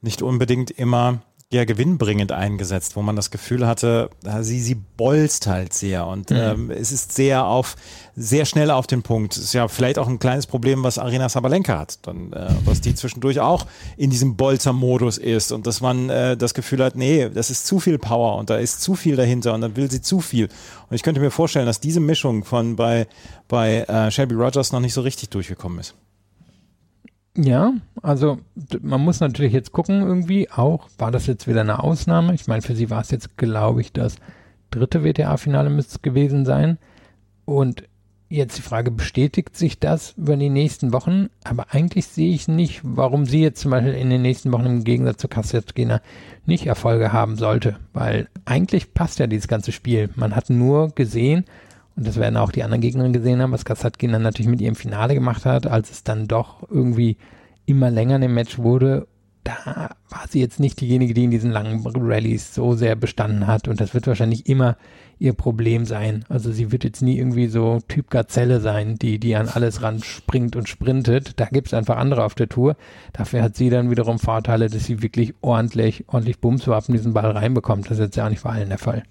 nicht 0.00 0.22
unbedingt 0.22 0.70
immer 0.70 1.22
ja 1.52 1.64
gewinnbringend 1.64 2.32
eingesetzt, 2.32 2.96
wo 2.96 3.02
man 3.02 3.16
das 3.16 3.30
Gefühl 3.30 3.66
hatte, 3.66 4.10
sie, 4.40 4.60
sie 4.60 4.74
bolzt 4.74 5.46
halt 5.46 5.72
sehr 5.72 6.06
und 6.06 6.30
mhm. 6.30 6.36
ähm, 6.36 6.70
es 6.70 6.92
ist 6.92 7.12
sehr 7.12 7.46
auf, 7.46 7.76
sehr 8.16 8.44
schnell 8.44 8.70
auf 8.70 8.86
den 8.86 9.02
Punkt. 9.02 9.36
Ist 9.36 9.52
ja 9.52 9.68
vielleicht 9.68 9.98
auch 9.98 10.08
ein 10.08 10.18
kleines 10.18 10.46
Problem, 10.46 10.82
was 10.82 10.98
Arena 10.98 11.28
Sabalenka 11.28 11.78
hat, 11.78 12.06
dann, 12.06 12.32
äh, 12.32 12.50
was 12.64 12.80
die 12.80 12.94
zwischendurch 12.94 13.40
auch 13.40 13.66
in 13.96 14.10
diesem 14.10 14.36
Bolzer-Modus 14.36 15.18
ist 15.18 15.52
und 15.52 15.66
dass 15.66 15.80
man 15.80 16.08
äh, 16.10 16.36
das 16.36 16.54
Gefühl 16.54 16.82
hat, 16.82 16.96
nee, 16.96 17.28
das 17.28 17.50
ist 17.50 17.66
zu 17.66 17.80
viel 17.80 17.98
Power 17.98 18.36
und 18.38 18.50
da 18.50 18.56
ist 18.56 18.80
zu 18.80 18.94
viel 18.94 19.16
dahinter 19.16 19.54
und 19.54 19.60
dann 19.60 19.76
will 19.76 19.90
sie 19.90 20.00
zu 20.00 20.20
viel. 20.20 20.48
Und 20.88 20.94
ich 20.94 21.02
könnte 21.02 21.20
mir 21.20 21.30
vorstellen, 21.30 21.66
dass 21.66 21.80
diese 21.80 22.00
Mischung 22.00 22.44
von 22.44 22.76
bei, 22.76 23.06
bei 23.48 23.82
äh, 23.82 24.10
Shelby 24.10 24.34
Rogers 24.34 24.72
noch 24.72 24.80
nicht 24.80 24.94
so 24.94 25.02
richtig 25.02 25.30
durchgekommen 25.30 25.78
ist. 25.78 25.94
Ja, 27.36 27.72
also 28.02 28.38
man 28.82 29.00
muss 29.00 29.20
natürlich 29.20 29.54
jetzt 29.54 29.72
gucken 29.72 30.02
irgendwie 30.02 30.50
auch, 30.50 30.88
war 30.98 31.10
das 31.10 31.26
jetzt 31.26 31.48
wieder 31.48 31.62
eine 31.62 31.82
Ausnahme? 31.82 32.34
Ich 32.34 32.46
meine, 32.46 32.60
für 32.60 32.76
sie 32.76 32.90
war 32.90 33.00
es 33.00 33.10
jetzt, 33.10 33.38
glaube 33.38 33.80
ich, 33.80 33.92
das 33.92 34.16
dritte 34.70 35.02
WTA-Finale 35.02 35.70
müsste 35.70 35.94
es 35.94 36.02
gewesen 36.02 36.44
sein. 36.44 36.78
Und 37.46 37.84
jetzt 38.28 38.58
die 38.58 38.62
Frage, 38.62 38.90
bestätigt 38.90 39.56
sich 39.56 39.78
das 39.78 40.12
über 40.16 40.36
die 40.36 40.50
nächsten 40.50 40.92
Wochen? 40.92 41.28
Aber 41.44 41.66
eigentlich 41.70 42.06
sehe 42.06 42.34
ich 42.34 42.48
nicht, 42.48 42.80
warum 42.82 43.24
sie 43.24 43.42
jetzt 43.42 43.60
zum 43.60 43.70
Beispiel 43.70 43.94
in 43.94 44.10
den 44.10 44.22
nächsten 44.22 44.52
Wochen 44.52 44.66
im 44.66 44.84
Gegensatz 44.84 45.18
zu 45.18 45.28
Kassetgena 45.28 46.00
nicht 46.44 46.66
Erfolge 46.66 47.12
haben 47.12 47.36
sollte. 47.36 47.76
Weil 47.92 48.28
eigentlich 48.44 48.92
passt 48.94 49.18
ja 49.18 49.26
dieses 49.26 49.48
ganze 49.48 49.72
Spiel. 49.72 50.10
Man 50.16 50.36
hat 50.36 50.50
nur 50.50 50.90
gesehen, 50.90 51.44
und 51.96 52.06
das 52.06 52.16
werden 52.16 52.36
auch 52.36 52.52
die 52.52 52.62
anderen 52.62 52.80
Gegnerinnen 52.80 53.12
gesehen 53.12 53.42
haben, 53.42 53.52
was 53.52 53.64
Kassatkin 53.64 54.12
dann 54.12 54.22
natürlich 54.22 54.50
mit 54.50 54.60
ihrem 54.60 54.74
Finale 54.74 55.14
gemacht 55.14 55.44
hat, 55.44 55.66
als 55.66 55.90
es 55.90 56.04
dann 56.04 56.26
doch 56.28 56.68
irgendwie 56.70 57.18
immer 57.66 57.90
länger 57.90 58.16
in 58.16 58.22
dem 58.22 58.34
Match 58.34 58.58
wurde. 58.58 59.06
Da 59.44 59.90
war 60.08 60.28
sie 60.28 60.40
jetzt 60.40 60.60
nicht 60.60 60.80
diejenige, 60.80 61.14
die 61.14 61.24
in 61.24 61.32
diesen 61.32 61.50
langen 61.50 61.84
Rallyes 61.84 62.54
so 62.54 62.74
sehr 62.74 62.94
bestanden 62.94 63.48
hat. 63.48 63.66
Und 63.66 63.80
das 63.80 63.92
wird 63.92 64.06
wahrscheinlich 64.06 64.48
immer 64.48 64.76
ihr 65.18 65.32
Problem 65.32 65.84
sein. 65.84 66.24
Also 66.28 66.52
sie 66.52 66.70
wird 66.70 66.84
jetzt 66.84 67.02
nie 67.02 67.18
irgendwie 67.18 67.48
so 67.48 67.80
Typ 67.88 68.08
Gazelle 68.08 68.60
sein, 68.60 68.96
die, 68.96 69.18
die 69.18 69.34
an 69.34 69.48
alles 69.48 69.82
ran 69.82 70.00
springt 70.00 70.54
und 70.54 70.68
sprintet. 70.68 71.40
Da 71.40 71.46
gibt 71.46 71.68
es 71.68 71.74
einfach 71.74 71.96
andere 71.96 72.24
auf 72.24 72.36
der 72.36 72.48
Tour. 72.48 72.76
Dafür 73.12 73.42
hat 73.42 73.56
sie 73.56 73.68
dann 73.68 73.90
wiederum 73.90 74.20
Vorteile, 74.20 74.68
dass 74.68 74.84
sie 74.84 75.02
wirklich 75.02 75.34
ordentlich, 75.40 76.04
ordentlich 76.06 76.38
Bumswaffen 76.38 76.94
diesen 76.94 77.12
Ball 77.12 77.30
reinbekommt. 77.32 77.86
Das 77.86 77.98
ist 77.98 78.04
jetzt 78.04 78.16
ja 78.16 78.26
auch 78.26 78.30
nicht 78.30 78.40
vor 78.40 78.52
allen 78.52 78.68
der 78.68 78.78
Fall. 78.78 79.02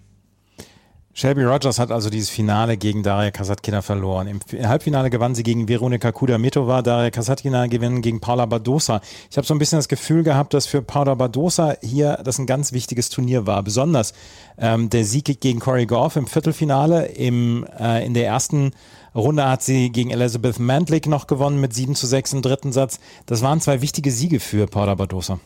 Shelby 1.13 1.43
Rogers 1.43 1.77
hat 1.77 1.91
also 1.91 2.09
dieses 2.09 2.29
Finale 2.29 2.77
gegen 2.77 3.03
Daria 3.03 3.31
Kasatkina 3.31 3.81
verloren. 3.81 4.27
Im 4.27 4.39
Halbfinale 4.67 5.09
gewann 5.09 5.35
sie 5.35 5.43
gegen 5.43 5.67
Veronika 5.67 6.11
Kudametova, 6.13 6.81
Daria 6.81 7.11
Kasatkina 7.11 7.67
gewinnen 7.67 8.01
gegen 8.01 8.21
Paula 8.21 8.45
Badosa. 8.45 9.01
Ich 9.29 9.35
habe 9.35 9.45
so 9.45 9.53
ein 9.53 9.59
bisschen 9.59 9.77
das 9.77 9.89
Gefühl 9.89 10.23
gehabt, 10.23 10.53
dass 10.53 10.67
für 10.67 10.81
Paula 10.81 11.15
Badosa 11.15 11.75
hier 11.81 12.19
das 12.23 12.39
ein 12.39 12.45
ganz 12.45 12.71
wichtiges 12.71 13.09
Turnier 13.09 13.45
war. 13.45 13.61
Besonders 13.61 14.13
ähm, 14.57 14.89
der 14.89 15.03
Sieg 15.03 15.41
gegen 15.41 15.59
Corey 15.59 15.85
Goff 15.85 16.15
im 16.15 16.27
Viertelfinale. 16.27 17.07
Im, 17.07 17.65
äh, 17.77 18.05
in 18.05 18.13
der 18.13 18.27
ersten 18.27 18.71
Runde 19.13 19.49
hat 19.49 19.63
sie 19.63 19.91
gegen 19.91 20.11
Elizabeth 20.11 20.59
Mandlik 20.59 21.07
noch 21.07 21.27
gewonnen 21.27 21.59
mit 21.59 21.73
7 21.73 21.93
zu 21.93 22.07
6 22.07 22.33
im 22.33 22.41
dritten 22.41 22.71
Satz. 22.71 23.01
Das 23.25 23.41
waren 23.41 23.59
zwei 23.59 23.81
wichtige 23.81 24.11
Siege 24.11 24.39
für 24.39 24.65
Paula 24.65 24.95
Badosa. 24.95 25.39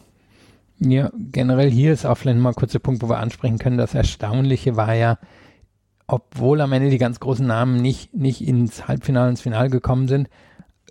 Ja, 0.80 1.10
generell 1.32 1.72
hier 1.72 1.94
ist 1.94 2.06
auch 2.06 2.18
vielleicht 2.18 2.38
mal 2.38 2.54
kurz 2.54 2.74
der 2.74 2.80
Punkt, 2.80 3.02
wo 3.02 3.10
wir 3.10 3.18
ansprechen 3.18 3.58
können. 3.58 3.78
Das 3.78 3.96
Erstaunliche 3.96 4.76
war 4.76 4.94
ja, 4.94 5.18
obwohl 6.08 6.62
am 6.62 6.74
Ende 6.74 6.90
die 6.90 6.98
ganz 6.98 7.20
großen 7.20 7.46
Namen 7.46 7.82
nicht, 7.82 8.14
nicht 8.14 8.46
ins 8.46 8.88
Halbfinale, 8.88 9.30
ins 9.30 9.42
Finale 9.42 9.70
gekommen 9.70 10.08
sind, 10.08 10.30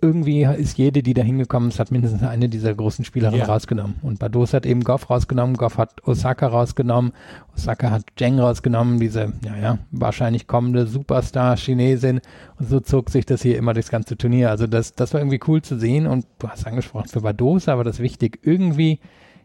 irgendwie 0.01 0.43
ist 0.43 0.77
jede, 0.77 1.01
die 1.01 1.13
da 1.13 1.21
hingekommen 1.21 1.69
ist, 1.69 1.79
hat 1.79 1.91
mindestens 1.91 2.21
eine 2.21 2.49
dieser 2.49 2.73
großen 2.73 3.05
Spielerinnen 3.05 3.39
ja. 3.39 3.45
rausgenommen. 3.45 3.95
Und 4.01 4.19
Bados 4.19 4.53
hat 4.53 4.65
eben 4.65 4.83
Goff 4.83 5.09
rausgenommen, 5.09 5.55
Goff 5.55 5.77
hat 5.77 6.05
Osaka 6.05 6.47
rausgenommen, 6.47 7.13
Osaka 7.55 7.91
hat 7.91 8.03
Zheng 8.17 8.39
rausgenommen, 8.39 8.99
diese, 8.99 9.31
naja, 9.43 9.79
wahrscheinlich 9.91 10.47
kommende 10.47 10.85
Superstar-Chinesin. 10.85 12.19
Und 12.59 12.69
so 12.69 12.81
zog 12.81 13.09
sich 13.09 13.25
das 13.25 13.41
hier 13.41 13.57
immer 13.57 13.73
durchs 13.73 13.89
ganze 13.89 14.17
Turnier. 14.17 14.49
Also 14.49 14.67
das, 14.67 14.93
das 14.93 15.13
war 15.13 15.21
irgendwie 15.21 15.39
cool 15.47 15.61
zu 15.61 15.79
sehen. 15.79 16.07
Und 16.07 16.25
du 16.39 16.49
hast 16.49 16.67
angesprochen, 16.67 17.07
für 17.07 17.21
Bados 17.21 17.69
aber 17.69 17.83
das 17.83 17.99
wichtig, 17.99 18.39
irgendwie 18.43 18.99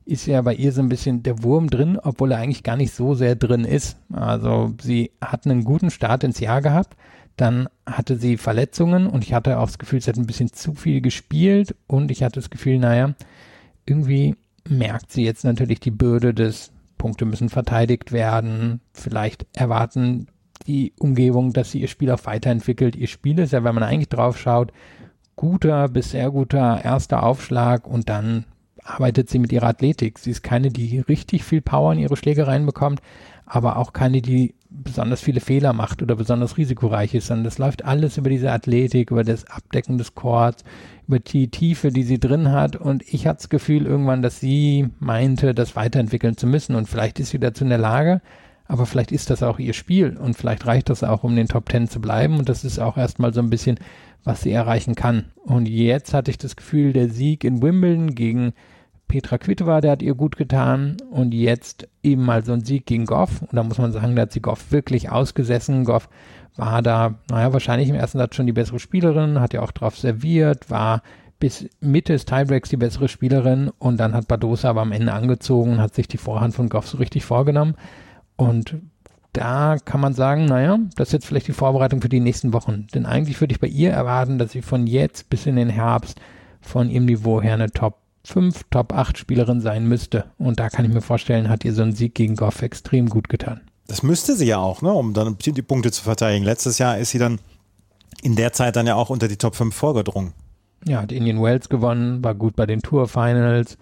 ist 0.04 0.26
ja 0.26 0.42
bei 0.42 0.54
ihr 0.54 0.72
so 0.72 0.80
ein 0.80 0.88
bisschen 0.88 1.22
der 1.22 1.42
Wurm 1.42 1.70
drin, 1.70 1.98
obwohl 2.02 2.32
er 2.32 2.38
eigentlich 2.38 2.62
gar 2.62 2.76
nicht 2.76 2.92
so 2.92 3.14
sehr 3.14 3.36
drin 3.36 3.64
ist. 3.64 3.96
Also 4.12 4.74
sie 4.82 5.12
hat 5.20 5.46
einen 5.46 5.64
guten 5.64 5.90
Start 5.90 6.24
ins 6.24 6.40
Jahr 6.40 6.62
gehabt, 6.62 6.96
dann 7.36 7.68
hatte 7.86 8.16
sie 8.16 8.36
Verletzungen 8.36 9.06
und 9.06 9.24
ich 9.24 9.32
hatte 9.32 9.58
auch 9.58 9.66
das 9.66 9.78
Gefühl, 9.78 10.00
sie 10.00 10.10
hat 10.10 10.16
ein 10.16 10.26
bisschen 10.26 10.52
zu 10.52 10.74
viel 10.74 11.00
gespielt 11.00 11.74
und 11.86 12.10
ich 12.10 12.22
hatte 12.22 12.40
das 12.40 12.50
Gefühl, 12.50 12.78
naja, 12.78 13.14
irgendwie 13.86 14.36
merkt 14.68 15.12
sie 15.12 15.24
jetzt 15.24 15.44
natürlich 15.44 15.80
die 15.80 15.90
Bürde 15.90 16.34
des 16.34 16.72
Punkte 16.98 17.24
müssen 17.24 17.48
verteidigt 17.48 18.12
werden, 18.12 18.80
vielleicht 18.92 19.46
erwarten 19.54 20.26
die 20.66 20.92
Umgebung, 20.98 21.52
dass 21.52 21.70
sie 21.70 21.80
ihr 21.80 21.88
Spiel 21.88 22.10
auch 22.10 22.26
weiterentwickelt. 22.26 22.94
Ihr 22.94 23.06
Spiel 23.06 23.38
ist 23.38 23.52
ja, 23.52 23.64
wenn 23.64 23.74
man 23.74 23.84
eigentlich 23.84 24.10
drauf 24.10 24.38
schaut, 24.38 24.72
guter 25.36 25.88
bis 25.88 26.10
sehr 26.10 26.30
guter 26.30 26.84
erster 26.84 27.22
Aufschlag 27.22 27.86
und 27.86 28.10
dann 28.10 28.44
arbeitet 28.84 29.30
sie 29.30 29.38
mit 29.38 29.52
ihrer 29.52 29.68
Athletik. 29.68 30.18
Sie 30.18 30.30
ist 30.30 30.42
keine, 30.42 30.70
die 30.70 31.00
richtig 31.00 31.44
viel 31.44 31.60
Power 31.60 31.92
in 31.92 31.98
ihre 31.98 32.16
Schläge 32.16 32.46
reinbekommt, 32.46 33.00
aber 33.46 33.76
auch 33.76 33.92
keine, 33.92 34.22
die 34.22 34.54
besonders 34.70 35.20
viele 35.20 35.40
Fehler 35.40 35.72
macht 35.72 36.02
oder 36.02 36.14
besonders 36.14 36.56
risikoreich 36.56 37.14
ist, 37.14 37.26
sondern 37.26 37.44
das 37.44 37.58
läuft 37.58 37.84
alles 37.84 38.16
über 38.16 38.30
diese 38.30 38.52
Athletik, 38.52 39.10
über 39.10 39.24
das 39.24 39.44
Abdecken 39.46 39.98
des 39.98 40.14
Chords, 40.14 40.64
über 41.08 41.18
die 41.18 41.48
Tiefe, 41.48 41.90
die 41.90 42.04
sie 42.04 42.20
drin 42.20 42.52
hat. 42.52 42.76
Und 42.76 43.02
ich 43.12 43.26
hatte 43.26 43.38
das 43.38 43.48
Gefühl 43.48 43.86
irgendwann, 43.86 44.22
dass 44.22 44.38
sie 44.38 44.88
meinte, 45.00 45.54
das 45.54 45.74
weiterentwickeln 45.74 46.36
zu 46.36 46.46
müssen. 46.46 46.76
Und 46.76 46.88
vielleicht 46.88 47.18
ist 47.18 47.30
sie 47.30 47.40
dazu 47.40 47.64
in 47.64 47.70
der 47.70 47.78
Lage, 47.78 48.20
aber 48.68 48.86
vielleicht 48.86 49.10
ist 49.10 49.30
das 49.30 49.42
auch 49.42 49.58
ihr 49.58 49.72
Spiel 49.72 50.16
und 50.16 50.34
vielleicht 50.34 50.64
reicht 50.64 50.90
das 50.90 51.02
auch, 51.02 51.24
um 51.24 51.34
den 51.34 51.48
Top 51.48 51.68
Ten 51.68 51.88
zu 51.88 52.00
bleiben. 52.00 52.38
Und 52.38 52.48
das 52.48 52.64
ist 52.64 52.78
auch 52.78 52.96
erstmal 52.96 53.34
so 53.34 53.40
ein 53.40 53.50
bisschen, 53.50 53.80
was 54.24 54.42
sie 54.42 54.52
erreichen 54.52 54.94
kann. 54.94 55.26
Und 55.44 55.66
jetzt 55.66 56.14
hatte 56.14 56.30
ich 56.30 56.38
das 56.38 56.56
Gefühl, 56.56 56.92
der 56.92 57.08
Sieg 57.08 57.44
in 57.44 57.62
Wimbledon 57.62 58.14
gegen 58.14 58.52
Petra 59.08 59.38
Kvitova, 59.38 59.80
der 59.80 59.90
hat 59.90 60.02
ihr 60.02 60.14
gut 60.14 60.36
getan 60.36 60.96
und 61.10 61.34
jetzt 61.34 61.88
eben 62.02 62.24
mal 62.24 62.44
so 62.44 62.52
ein 62.52 62.64
Sieg 62.64 62.86
gegen 62.86 63.06
Goff 63.06 63.42
und 63.42 63.54
da 63.54 63.64
muss 63.64 63.78
man 63.78 63.90
sagen, 63.90 64.14
da 64.14 64.22
hat 64.22 64.32
sie 64.32 64.40
Goff 64.40 64.70
wirklich 64.70 65.10
ausgesessen. 65.10 65.84
Goff 65.84 66.08
war 66.54 66.80
da, 66.80 67.18
naja, 67.28 67.52
wahrscheinlich 67.52 67.88
im 67.88 67.96
ersten 67.96 68.18
Satz 68.18 68.36
schon 68.36 68.46
die 68.46 68.52
bessere 68.52 68.78
Spielerin, 68.78 69.40
hat 69.40 69.52
ja 69.52 69.62
auch 69.62 69.72
drauf 69.72 69.98
serviert, 69.98 70.70
war 70.70 71.02
bis 71.40 71.68
Mitte 71.80 72.12
des 72.12 72.24
Tiebreaks 72.24 72.68
die 72.68 72.76
bessere 72.76 73.08
Spielerin 73.08 73.72
und 73.80 73.98
dann 73.98 74.14
hat 74.14 74.28
Badosa 74.28 74.70
aber 74.70 74.82
am 74.82 74.92
Ende 74.92 75.12
angezogen 75.12 75.80
hat 75.80 75.94
sich 75.94 76.06
die 76.06 76.18
Vorhand 76.18 76.54
von 76.54 76.68
Goff 76.68 76.86
so 76.86 76.98
richtig 76.98 77.24
vorgenommen 77.24 77.74
und 78.36 78.76
da 79.32 79.76
kann 79.84 80.00
man 80.00 80.14
sagen, 80.14 80.46
naja, 80.46 80.78
das 80.96 81.08
ist 81.08 81.12
jetzt 81.12 81.26
vielleicht 81.26 81.48
die 81.48 81.52
Vorbereitung 81.52 82.00
für 82.00 82.08
die 82.08 82.20
nächsten 82.20 82.52
Wochen. 82.52 82.86
Denn 82.94 83.06
eigentlich 83.06 83.40
würde 83.40 83.52
ich 83.52 83.60
bei 83.60 83.68
ihr 83.68 83.90
erwarten, 83.90 84.38
dass 84.38 84.52
sie 84.52 84.62
von 84.62 84.86
jetzt 84.86 85.30
bis 85.30 85.46
in 85.46 85.56
den 85.56 85.68
Herbst 85.68 86.20
von 86.60 86.90
ihrem 86.90 87.04
Niveau 87.06 87.40
her 87.40 87.54
eine 87.54 87.70
Top 87.70 87.98
5, 88.24 88.64
Top 88.70 88.92
8 88.92 89.16
Spielerin 89.16 89.60
sein 89.60 89.86
müsste. 89.86 90.26
Und 90.38 90.60
da 90.60 90.68
kann 90.68 90.84
ich 90.84 90.92
mir 90.92 91.00
vorstellen, 91.00 91.48
hat 91.48 91.64
ihr 91.64 91.72
so 91.72 91.82
ein 91.82 91.92
Sieg 91.92 92.14
gegen 92.14 92.36
Goff 92.36 92.62
extrem 92.62 93.08
gut 93.08 93.28
getan. 93.28 93.60
Das 93.86 94.02
müsste 94.02 94.36
sie 94.36 94.46
ja 94.46 94.58
auch, 94.58 94.82
ne, 94.82 94.92
um 94.92 95.14
dann 95.14 95.36
die 95.38 95.62
Punkte 95.62 95.90
zu 95.90 96.02
verteidigen. 96.02 96.44
Letztes 96.44 96.78
Jahr 96.78 96.98
ist 96.98 97.10
sie 97.10 97.18
dann 97.18 97.40
in 98.22 98.36
der 98.36 98.52
Zeit 98.52 98.76
dann 98.76 98.86
ja 98.86 98.94
auch 98.94 99.10
unter 99.10 99.26
die 99.26 99.36
Top 99.36 99.56
5 99.56 99.74
vorgedrungen. 99.74 100.32
Ja, 100.86 101.02
hat 101.02 101.12
Indian 101.12 101.42
Wells 101.42 101.68
gewonnen, 101.68 102.22
war 102.22 102.34
gut 102.34 102.56
bei 102.56 102.66
den 102.66 102.80
Tour 102.82 103.08
Finals, 103.08 103.76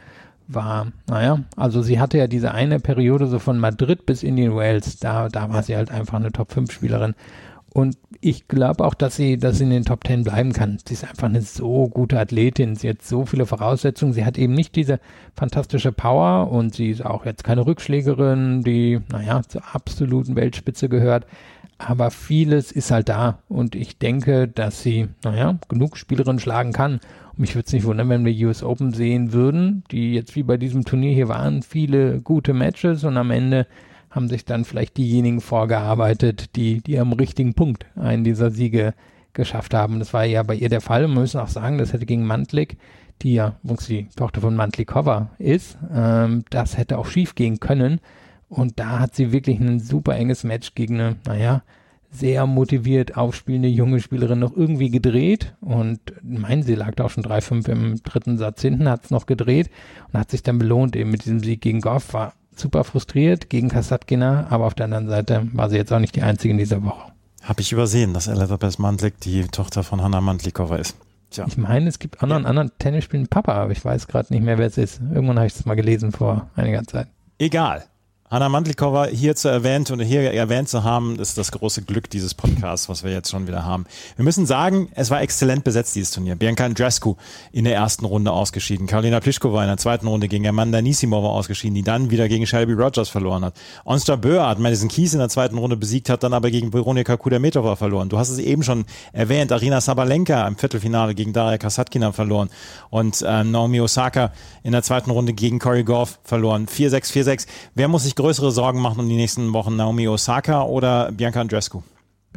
war, 0.49 0.89
naja, 1.07 1.41
also 1.57 1.83
sie 1.83 2.01
hatte 2.01 2.19
ja 2.19 2.27
diese 2.27 2.53
eine 2.53 2.81
Periode 2.81 3.27
so 3.27 3.39
von 3.39 3.59
Madrid 3.59 4.07
bis 4.07 4.23
Indian 4.23 4.57
Wells, 4.57 4.99
da, 4.99 5.29
da 5.29 5.51
war 5.53 5.63
sie 5.63 5.77
halt 5.77 5.91
einfach 5.91 6.15
eine 6.15 6.33
Top 6.33 6.53
5 6.53 6.73
Spielerin. 6.73 7.15
Und 7.75 7.99
ich 8.21 8.49
glaube 8.49 8.85
auch, 8.85 8.95
dass 8.95 9.15
sie, 9.15 9.37
dass 9.37 9.59
sie 9.59 9.65
in 9.65 9.71
den 9.71 9.85
Top 9.85 10.03
Ten 10.03 10.25
bleiben 10.25 10.55
kann. 10.55 10.79
Sie 10.85 10.95
ist 10.95 11.05
einfach 11.05 11.29
eine 11.29 11.43
so 11.43 11.87
gute 11.89 12.19
Athletin. 12.19 12.75
Sie 12.77 12.89
hat 12.89 13.03
so 13.03 13.27
viele 13.27 13.45
Voraussetzungen. 13.45 14.15
Sie 14.15 14.25
hat 14.25 14.39
eben 14.39 14.55
nicht 14.55 14.75
diese 14.75 15.01
fantastische 15.37 15.93
Power 15.93 16.51
und 16.51 16.75
sie 16.75 16.91
ist 16.91 17.05
auch 17.05 17.27
jetzt 17.27 17.45
keine 17.45 17.67
Rückschlägerin, 17.67 18.65
die, 18.65 19.01
naja, 19.13 19.43
zur 19.47 19.63
absoluten 19.75 20.35
Weltspitze 20.35 20.89
gehört. 20.89 21.27
aber 21.79 22.11
vieles 22.11 22.73
ist 22.73 22.91
halt 22.91 23.09
da 23.09 23.39
und 23.49 23.77
ich 23.77 23.99
denke, 23.99 24.49
dass 24.49 24.83
sie, 24.83 25.09
naja, 25.23 25.59
genug 25.69 25.97
Spielerinnen 25.97 26.41
schlagen 26.41 26.73
kann. 26.73 27.01
Mich 27.39 27.55
würde 27.55 27.67
es 27.67 27.73
nicht 27.73 27.85
wundern, 27.85 28.09
wenn 28.09 28.25
wir 28.25 28.49
US 28.49 28.65
Open 28.65 28.93
sehen 28.93 29.33
würden, 29.33 29.85
die 29.93 30.13
jetzt 30.13 30.35
wie 30.35 30.43
bei 30.43 30.57
diesem 30.57 30.85
Turnier 30.85 31.15
hier 31.15 31.29
waren, 31.29 31.63
viele 31.63 32.21
gute 32.21 32.53
Matches 32.53 33.05
und 33.05 33.17
am 33.17 33.31
Ende 33.31 33.69
haben 34.11 34.29
sich 34.29 34.45
dann 34.45 34.65
vielleicht 34.65 34.97
diejenigen 34.97 35.41
vorgearbeitet, 35.41 36.57
die, 36.57 36.81
die 36.81 36.99
am 36.99 37.13
richtigen 37.13 37.55
Punkt 37.55 37.87
einen 37.95 38.25
dieser 38.25 38.51
Siege 38.51 38.93
geschafft 39.35 39.73
haben. 39.73 40.01
Das 40.01 40.13
war 40.13 40.25
ja 40.25 40.43
bei 40.43 40.57
ihr 40.57 40.69
der 40.69 40.81
Fall. 40.81 41.05
Und 41.05 41.15
wir 41.15 41.21
müssen 41.21 41.41
auch 41.41 41.49
sagen, 41.49 41.79
das 41.79 41.93
hätte 41.93 42.07
gegen 42.07 42.27
Mantlik, 42.27 42.77
die 43.23 43.35
ja 43.35 43.57
übrigens 43.63 43.87
die 43.87 44.09
Tochter 44.17 44.41
von 44.41 44.57
Mantlikova 44.57 45.31
ist, 45.39 45.79
ähm, 45.95 46.45
das 46.51 46.77
hätte 46.77 46.99
auch 46.99 47.07
schief 47.07 47.37
gehen 47.37 47.61
können. 47.61 48.01
Und 48.49 48.81
da 48.81 48.99
hat 48.99 49.15
sie 49.15 49.31
wirklich 49.31 49.61
ein 49.61 49.79
super 49.79 50.17
enges 50.17 50.43
Match 50.43 50.75
gegen 50.75 50.95
eine, 51.01 51.17
naja, 51.25 51.63
sehr 52.11 52.47
motiviert 52.47 53.17
aufspielende 53.17 53.69
junge 53.69 54.01
Spielerin 54.01 54.39
noch 54.39 54.57
irgendwie 54.57 54.91
gedreht. 54.91 55.55
Und 55.61 56.01
meinen, 56.23 56.63
sie 56.63 56.75
lag 56.75 56.95
da 56.95 57.05
auch 57.05 57.11
schon 57.11 57.25
3-5 57.25 57.69
im 57.69 58.03
dritten 58.03 58.39
Satz 58.39 58.63
hinten, 58.63 58.89
hat 58.89 59.05
es 59.05 59.11
noch 59.11 59.27
gedreht 59.27 59.71
und 60.13 60.19
hat 60.19 60.31
sich 60.31 60.43
dann 60.43 60.59
belohnt 60.59 60.97
eben 60.97 61.11
mit 61.11 61.25
diesem 61.25 61.41
Sieg 61.41 61.61
gegen 61.61 61.81
Goff. 61.81 62.15
War 62.15 62.33
super 62.57 62.85
frustriert 62.85 63.51
gegen 63.51 63.69
Kasatkina, 63.69 64.47
aber 64.51 64.67
auf 64.67 64.75
der 64.75 64.85
anderen 64.87 65.09
Seite 65.09 65.49
war 65.53 65.71
sie 65.71 65.77
jetzt 65.77 65.93
auch 65.93 66.01
nicht 66.01 66.17
die 66.17 66.23
einzige 66.23 66.53
in 66.53 66.59
dieser 66.59 66.83
Woche. 66.83 67.13
Habe 67.43 67.61
ich 67.61 67.73
übersehen, 67.73 68.15
dass 68.15 68.27
Elizabeth 68.27 68.79
Mantlik 68.79 69.21
die 69.21 69.45
Tochter 69.45 69.83
von 69.85 70.03
Hanna 70.03 70.21
Mantlikova 70.21 70.77
ist. 70.77 70.97
Tja. 71.31 71.45
Ich 71.47 71.59
meine, 71.59 71.89
es 71.89 71.99
gibt 71.99 72.23
auch 72.23 72.27
noch 72.27 72.37
einen 72.37 72.47
anderen 72.47 72.71
Tennisspielenden 72.79 73.29
Papa, 73.29 73.53
aber 73.53 73.73
ich 73.73 73.85
weiß 73.85 74.09
gerade 74.09 74.33
nicht 74.33 74.43
mehr, 74.43 74.59
wer 74.59 74.67
es 74.67 74.79
ist. 74.79 75.01
Irgendwann 75.13 75.37
habe 75.37 75.47
ich 75.47 75.55
das 75.55 75.67
mal 75.67 75.75
gelesen 75.75 76.11
vor 76.11 76.51
einiger 76.57 76.83
Zeit. 76.85 77.09
Egal. 77.39 77.85
Hanna 78.31 78.51
Mandlikova 78.51 79.07
hier 79.07 79.37
zu 79.37 79.49
erwähnt 79.49 79.91
und 79.91 80.01
hier 80.01 80.31
erwähnt 80.35 80.69
zu 80.69 80.85
haben, 80.85 81.19
ist 81.19 81.39
das 81.39 81.51
große 81.51 81.81
Glück 81.81 82.11
dieses 82.11 82.35
Podcasts, 82.35 82.87
was 82.91 83.03
wir 83.03 83.11
jetzt 83.11 83.31
schon 83.31 83.47
wieder 83.47 83.65
haben. 83.65 83.87
Wir 84.17 84.25
müssen 84.25 84.45
sagen, 84.45 84.91
es 84.95 85.11
war 85.11 85.23
exzellent 85.23 85.65
besetzt, 85.65 85.97
dieses 85.97 86.11
Turnier. 86.11 86.37
Bianca 86.37 86.67
Andrescu 86.67 87.15
in 87.53 87.65
der 87.65 87.75
ersten 87.75 88.05
Runde 88.05 88.31
ausgeschieden. 88.31 88.87
Karolina 88.87 89.21
Pliskova 89.21 89.63
in 89.63 89.69
der 89.69 89.79
zweiten 89.79 90.07
Runde 90.07 90.29
gegen 90.29 90.47
Amanda 90.47 90.83
Nisimova 90.83 91.29
ausgeschieden, 91.29 91.75
die 91.75 91.83
dann 91.83 92.11
wieder 92.11 92.29
gegen 92.29 92.47
Shelby 92.47 92.75
Rogers 92.75 93.09
verloren 93.09 93.47
hat. 93.47 93.55
Onstra 93.87 94.17
Böhr 94.17 94.47
hat 94.47 94.59
Madison 94.59 94.91
Keys 94.91 95.15
in 95.15 95.21
der 95.21 95.31
zweiten 95.31 95.57
Runde 95.57 95.79
besiegt, 95.79 96.11
hat 96.11 96.23
dann 96.23 96.35
aber 96.35 96.51
gegen 96.51 96.71
Veronika 96.75 97.17
Kudermetova 97.17 97.77
verloren. 97.77 98.11
Du 98.11 98.19
hast 98.19 98.29
es 98.29 98.37
eben 98.37 98.63
schon 98.63 98.85
erwähnt, 99.15 99.53
Arina 99.53 99.81
Sabalenka 99.81 100.47
im 100.47 100.59
Viertelfinale 100.59 101.15
gegen 101.15 101.33
Daria 101.33 101.57
Kasatkina 101.57 102.13
verloren 102.13 102.51
und 102.91 103.23
äh, 103.23 103.43
Naomi 103.43 103.81
Osaka 103.81 104.33
in 104.63 104.73
der 104.73 104.83
zweiten 104.83 105.11
Runde 105.11 105.33
gegen 105.33 105.59
Corey 105.59 105.83
Goff 105.83 106.19
verloren. 106.25 106.67
4-6, 106.67 107.11
4-6. 107.11 107.47
Wer 107.75 107.89
muss 107.89 108.05
sich 108.05 108.18
größere 108.19 108.51
Sorgen 108.51 108.81
machen 108.81 109.01
um 109.01 109.09
die 109.09 109.17
nächsten 109.17 109.53
Wochen? 109.53 109.77
Naomi 109.77 110.09
Osaka 110.09 110.63
oder 110.63 111.11
Bianca 111.13 111.41
Andrescu? 111.41 111.83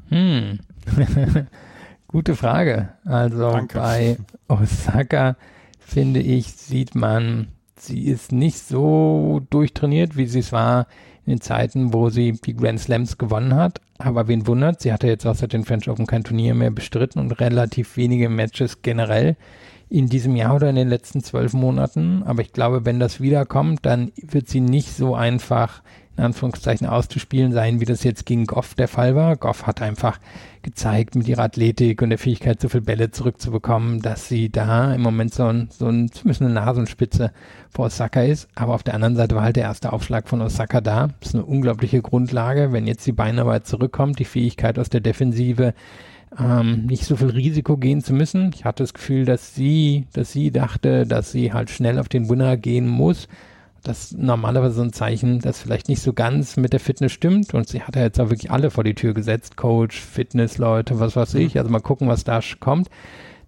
Hm. 0.09 0.59
Gute 2.07 2.35
Frage. 2.35 2.89
Also 3.05 3.51
Danke. 3.51 3.77
bei 3.77 4.17
Osaka 4.47 5.35
finde 5.79 6.21
ich, 6.21 6.53
sieht 6.53 6.95
man, 6.95 7.47
sie 7.75 8.03
ist 8.03 8.31
nicht 8.31 8.59
so 8.59 9.41
durchtrainiert, 9.49 10.17
wie 10.17 10.27
sie 10.27 10.39
es 10.39 10.51
war 10.51 10.87
in 11.25 11.33
den 11.33 11.41
Zeiten, 11.41 11.93
wo 11.93 12.09
sie 12.09 12.33
die 12.33 12.55
Grand 12.55 12.79
Slams 12.79 13.17
gewonnen 13.17 13.55
hat. 13.55 13.81
Aber 13.97 14.27
wen 14.27 14.47
wundert, 14.47 14.81
sie 14.81 14.93
hatte 14.93 15.07
jetzt 15.07 15.25
auch 15.25 15.35
seit 15.35 15.53
den 15.53 15.65
French 15.65 15.89
Open 15.89 16.07
kein 16.07 16.23
Turnier 16.23 16.53
mehr 16.53 16.71
bestritten 16.71 17.19
und 17.19 17.39
relativ 17.39 17.97
wenige 17.97 18.29
Matches 18.29 18.81
generell 18.81 19.35
in 19.91 20.07
diesem 20.07 20.37
Jahr 20.37 20.55
oder 20.55 20.69
in 20.69 20.77
den 20.77 20.87
letzten 20.87 21.21
zwölf 21.21 21.51
Monaten. 21.51 22.23
Aber 22.23 22.41
ich 22.41 22.53
glaube, 22.53 22.85
wenn 22.85 22.99
das 22.99 23.19
wiederkommt, 23.19 23.85
dann 23.85 24.13
wird 24.15 24.47
sie 24.47 24.61
nicht 24.61 24.95
so 24.95 25.15
einfach 25.15 25.81
in 26.17 26.23
Anführungszeichen 26.23 26.87
auszuspielen 26.87 27.51
sein, 27.51 27.81
wie 27.81 27.85
das 27.85 28.03
jetzt 28.03 28.25
gegen 28.25 28.45
Goff 28.45 28.73
der 28.73 28.87
Fall 28.87 29.15
war. 29.15 29.35
Goff 29.35 29.67
hat 29.67 29.81
einfach 29.81 30.19
gezeigt 30.61 31.15
mit 31.15 31.27
ihrer 31.27 31.43
Athletik 31.43 32.01
und 32.01 32.09
der 32.09 32.19
Fähigkeit, 32.19 32.61
so 32.61 32.69
viele 32.69 32.83
Bälle 32.83 33.11
zurückzubekommen, 33.11 34.01
dass 34.01 34.29
sie 34.29 34.49
da 34.49 34.93
im 34.93 35.01
Moment 35.01 35.33
so 35.33 35.45
ein, 35.45 35.67
so 35.71 35.87
ein 35.87 36.09
zumindest 36.09 36.41
eine 36.41 36.53
Nasenspitze 36.53 37.31
vor 37.69 37.87
Osaka 37.87 38.21
ist. 38.21 38.47
Aber 38.55 38.73
auf 38.75 38.83
der 38.83 38.93
anderen 38.93 39.17
Seite 39.17 39.35
war 39.35 39.43
halt 39.43 39.57
der 39.57 39.63
erste 39.63 39.91
Aufschlag 39.91 40.29
von 40.29 40.41
Osaka 40.41 40.79
da. 40.79 41.07
Das 41.19 41.29
ist 41.29 41.35
eine 41.35 41.45
unglaubliche 41.45 42.01
Grundlage. 42.01 42.71
Wenn 42.71 42.87
jetzt 42.87 43.05
die 43.05 43.13
Beinarbeit 43.13 43.67
zurückkommt, 43.67 44.19
die 44.19 44.25
Fähigkeit 44.25 44.79
aus 44.79 44.89
der 44.89 45.01
Defensive, 45.01 45.73
ähm, 46.39 46.85
nicht 46.85 47.05
so 47.05 47.15
viel 47.15 47.29
Risiko 47.29 47.77
gehen 47.77 48.01
zu 48.01 48.13
müssen. 48.13 48.51
Ich 48.53 48.65
hatte 48.65 48.83
das 48.83 48.93
Gefühl, 48.93 49.25
dass 49.25 49.53
sie, 49.53 50.07
dass 50.13 50.31
sie 50.31 50.51
dachte, 50.51 51.05
dass 51.05 51.31
sie 51.31 51.53
halt 51.53 51.69
schnell 51.69 51.99
auf 51.99 52.09
den 52.09 52.29
Winner 52.29 52.57
gehen 52.57 52.87
muss. 52.87 53.27
Das 53.83 54.05
ist 54.05 54.17
normalerweise 54.17 54.75
so 54.75 54.83
ein 54.83 54.93
Zeichen, 54.93 55.39
das 55.39 55.59
vielleicht 55.59 55.89
nicht 55.89 56.01
so 56.01 56.13
ganz 56.13 56.55
mit 56.55 56.71
der 56.71 56.79
Fitness 56.79 57.11
stimmt. 57.11 57.53
Und 57.53 57.67
sie 57.67 57.81
hat 57.81 57.95
ja 57.95 58.03
jetzt 58.03 58.19
auch 58.19 58.29
wirklich 58.29 58.51
alle 58.51 58.69
vor 58.69 58.83
die 58.83 58.93
Tür 58.93 59.13
gesetzt. 59.13 59.57
Coach, 59.57 59.99
Fitnessleute, 59.99 60.99
was 60.99 61.15
weiß 61.15 61.33
ich. 61.35 61.57
Also 61.57 61.69
mal 61.69 61.79
gucken, 61.79 62.07
was 62.07 62.23
da 62.23 62.39
kommt. 62.59 62.89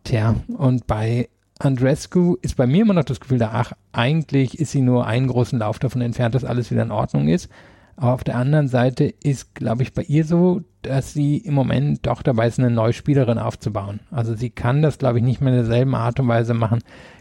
Tja, 0.04 0.36
und 0.58 0.88
bei 0.88 1.30
Andrescu 1.60 2.36
ist 2.42 2.58
bei 2.58 2.68
mir 2.68 2.82
immer 2.82 2.96
noch 2.96 3.06
das 3.06 3.20
Gefühl, 3.20 3.38
da, 3.38 3.52
ach, 3.54 3.74
eigentlich 3.92 4.60
ist 4.60 4.72
sie 4.72 4.82
nur 4.82 5.06
einen 5.08 5.28
großen 5.28 5.60
Lauf 5.60 5.80
davon 5.80 6.02
entfernt, 6.02 6.36
dass 6.36 6.44
alles 6.44 6.72
wieder 6.72 6.82
in 6.82 6.92
Ordnung 6.92 7.28
ist. 7.30 7.48
Aber 7.96 8.14
auf 8.14 8.24
der 8.24 8.38
anderen 8.38 8.68
Seite 8.68 9.06
ist, 9.06 9.56
glaube 9.56 9.84
ich, 9.84 9.94
bei 9.94 10.04
ihr 10.04 10.26
so, 10.26 10.62
dass 10.82 11.14
sie 11.14 11.38
im 11.38 11.54
Moment 11.54 12.06
doch 12.06 12.22
dabei 12.22 12.48
ist, 12.48 12.60
eine 12.60 12.72
neue 12.72 12.94
Spielerin 12.94 13.38
aufzubauen. 13.38 14.00
Also 14.12 14.36
sie 14.36 14.50
kann 14.50 14.82
das, 14.82 14.98
glaube 14.98 15.20
ich, 15.20 15.24
nicht 15.24 15.42
mehr 15.42 15.54
in 15.54 15.60
derselben 15.60 15.96
Art 15.96 16.20
und 16.20 16.28
Weise 16.28 16.54
machen 16.54 16.80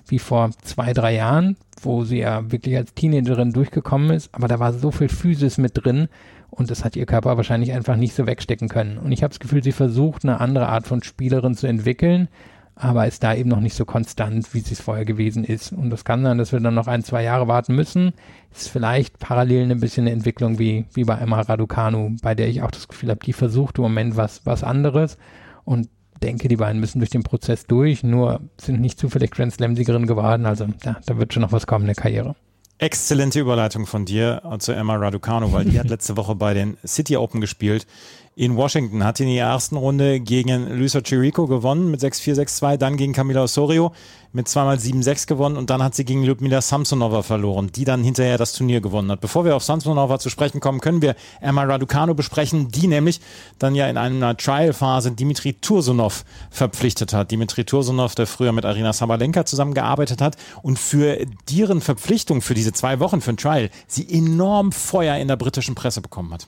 wie 0.08 0.18
vor 0.18 0.50
zwei, 0.62 0.92
drei 0.92 1.14
Jahren, 1.14 1.56
wo 1.80 2.04
sie 2.04 2.18
ja 2.18 2.50
wirklich 2.50 2.76
als 2.76 2.94
Teenagerin 2.94 3.52
durchgekommen 3.52 4.10
ist. 4.10 4.34
Aber 4.34 4.48
da 4.48 4.58
war 4.58 4.72
so 4.72 4.90
viel 4.90 5.08
Physis 5.08 5.58
mit 5.58 5.72
drin 5.74 6.08
und 6.50 6.70
das 6.70 6.84
hat 6.84 6.96
ihr 6.96 7.06
Körper 7.06 7.36
wahrscheinlich 7.36 7.72
einfach 7.72 7.96
nicht 7.96 8.14
so 8.14 8.26
wegstecken 8.26 8.68
können. 8.68 8.98
Und 8.98 9.12
ich 9.12 9.22
habe 9.22 9.30
das 9.30 9.40
Gefühl, 9.40 9.62
sie 9.62 9.72
versucht, 9.72 10.24
eine 10.24 10.40
andere 10.40 10.68
Art 10.68 10.86
von 10.86 11.02
Spielerin 11.02 11.54
zu 11.54 11.66
entwickeln, 11.66 12.28
aber 12.74 13.06
ist 13.06 13.22
da 13.22 13.34
eben 13.34 13.50
noch 13.50 13.60
nicht 13.60 13.76
so 13.76 13.84
konstant, 13.84 14.54
wie 14.54 14.60
sie 14.60 14.72
es 14.74 14.80
vorher 14.80 15.04
gewesen 15.04 15.44
ist. 15.44 15.72
Und 15.72 15.90
das 15.90 16.04
kann 16.04 16.22
sein, 16.22 16.38
dass 16.38 16.52
wir 16.52 16.60
dann 16.60 16.74
noch 16.74 16.86
ein, 16.86 17.04
zwei 17.04 17.22
Jahre 17.22 17.46
warten 17.48 17.74
müssen. 17.74 18.12
Ist 18.54 18.68
vielleicht 18.68 19.18
parallel 19.18 19.70
ein 19.70 19.80
bisschen 19.80 20.04
eine 20.04 20.12
Entwicklung 20.12 20.58
wie, 20.58 20.86
wie 20.94 21.04
bei 21.04 21.14
Emma 21.14 21.40
Raducanu, 21.40 22.16
bei 22.22 22.34
der 22.34 22.48
ich 22.48 22.62
auch 22.62 22.70
das 22.70 22.88
Gefühl 22.88 23.10
habe, 23.10 23.20
die 23.24 23.32
versucht 23.32 23.78
im 23.78 23.82
Moment 23.82 24.16
was, 24.16 24.46
was 24.46 24.64
anderes 24.64 25.18
und 25.64 25.88
denke, 26.22 26.48
die 26.48 26.56
beiden 26.56 26.80
müssen 26.80 27.00
durch 27.00 27.10
den 27.10 27.22
Prozess 27.22 27.66
durch, 27.66 28.02
nur 28.02 28.40
sind 28.56 28.80
nicht 28.80 28.98
zufällig 28.98 29.32
Grand 29.32 29.52
Slam-Siegerin 29.52 30.06
geworden. 30.06 30.46
Also 30.46 30.66
ja, 30.84 30.96
da 31.04 31.18
wird 31.18 31.34
schon 31.34 31.42
noch 31.42 31.52
was 31.52 31.66
kommen 31.66 31.84
in 31.84 31.94
der 31.94 32.02
Karriere. 32.02 32.36
Exzellente 32.78 33.38
Überleitung 33.38 33.86
von 33.86 34.04
dir 34.04 34.42
zu 34.58 34.72
Emma 34.72 34.96
Raducanu, 34.96 35.52
weil 35.52 35.66
die 35.66 35.78
hat 35.78 35.88
letzte 35.90 36.16
Woche 36.16 36.34
bei 36.34 36.54
den 36.54 36.76
City 36.84 37.16
Open 37.16 37.40
gespielt 37.40 37.86
in 38.34 38.56
Washington. 38.56 39.04
Hat 39.04 39.20
in 39.20 39.26
der 39.26 39.44
ersten 39.46 39.76
Runde 39.76 40.20
gegen 40.20 40.78
Luisa 40.78 41.00
Chirico 41.00 41.46
gewonnen 41.46 41.90
mit 41.90 42.00
6-4, 42.00 42.34
6-2, 42.42 42.76
dann 42.76 42.96
gegen 42.96 43.12
Camila 43.12 43.42
Osorio 43.42 43.92
mit 44.32 44.48
zweimal 44.48 44.76
7-6 44.76 45.26
gewonnen 45.26 45.56
und 45.56 45.68
dann 45.68 45.82
hat 45.82 45.94
sie 45.94 46.06
gegen 46.06 46.24
Ludmila 46.24 46.62
Samsonova 46.62 47.22
verloren, 47.22 47.70
die 47.70 47.84
dann 47.84 48.02
hinterher 48.02 48.38
das 48.38 48.54
Turnier 48.54 48.80
gewonnen 48.80 49.10
hat. 49.10 49.20
Bevor 49.20 49.44
wir 49.44 49.54
auf 49.54 49.62
Samsonova 49.62 50.18
zu 50.18 50.30
sprechen 50.30 50.60
kommen, 50.60 50.80
können 50.80 51.02
wir 51.02 51.14
Emma 51.42 51.64
Raducanu 51.64 52.14
besprechen, 52.14 52.68
die 52.70 52.86
nämlich 52.86 53.20
dann 53.58 53.74
ja 53.74 53.88
in 53.88 53.98
einer 53.98 54.34
Trial-Phase 54.36 55.12
Dimitri 55.12 55.52
Tursunov 55.54 56.24
verpflichtet 56.50 57.12
hat. 57.12 57.30
Dimitri 57.30 57.64
Tursunov, 57.64 58.14
der 58.14 58.26
früher 58.26 58.52
mit 58.52 58.64
Arina 58.64 58.94
Sabalenka 58.94 59.44
zusammengearbeitet 59.44 60.22
hat 60.22 60.36
und 60.62 60.78
für 60.78 61.18
deren 61.50 61.82
Verpflichtung 61.82 62.40
für 62.40 62.54
diese 62.54 62.72
zwei 62.72 63.00
Wochen 63.00 63.20
für 63.20 63.32
ein 63.32 63.36
Trial 63.36 63.68
sie 63.86 64.08
enorm 64.10 64.72
Feuer 64.72 65.16
in 65.16 65.28
der 65.28 65.36
britischen 65.36 65.74
Presse 65.74 66.00
bekommen 66.00 66.32
hat. 66.32 66.46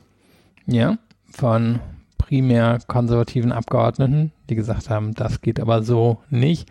Ja, 0.67 0.97
von 1.35 1.81
primär 2.19 2.79
konservativen 2.87 3.53
Abgeordneten, 3.53 4.33
die 4.49 4.55
gesagt 4.55 4.89
haben, 4.89 5.15
das 5.15 5.41
geht 5.41 5.61
aber 5.61 5.83
so 5.83 6.19
nicht. 6.31 6.69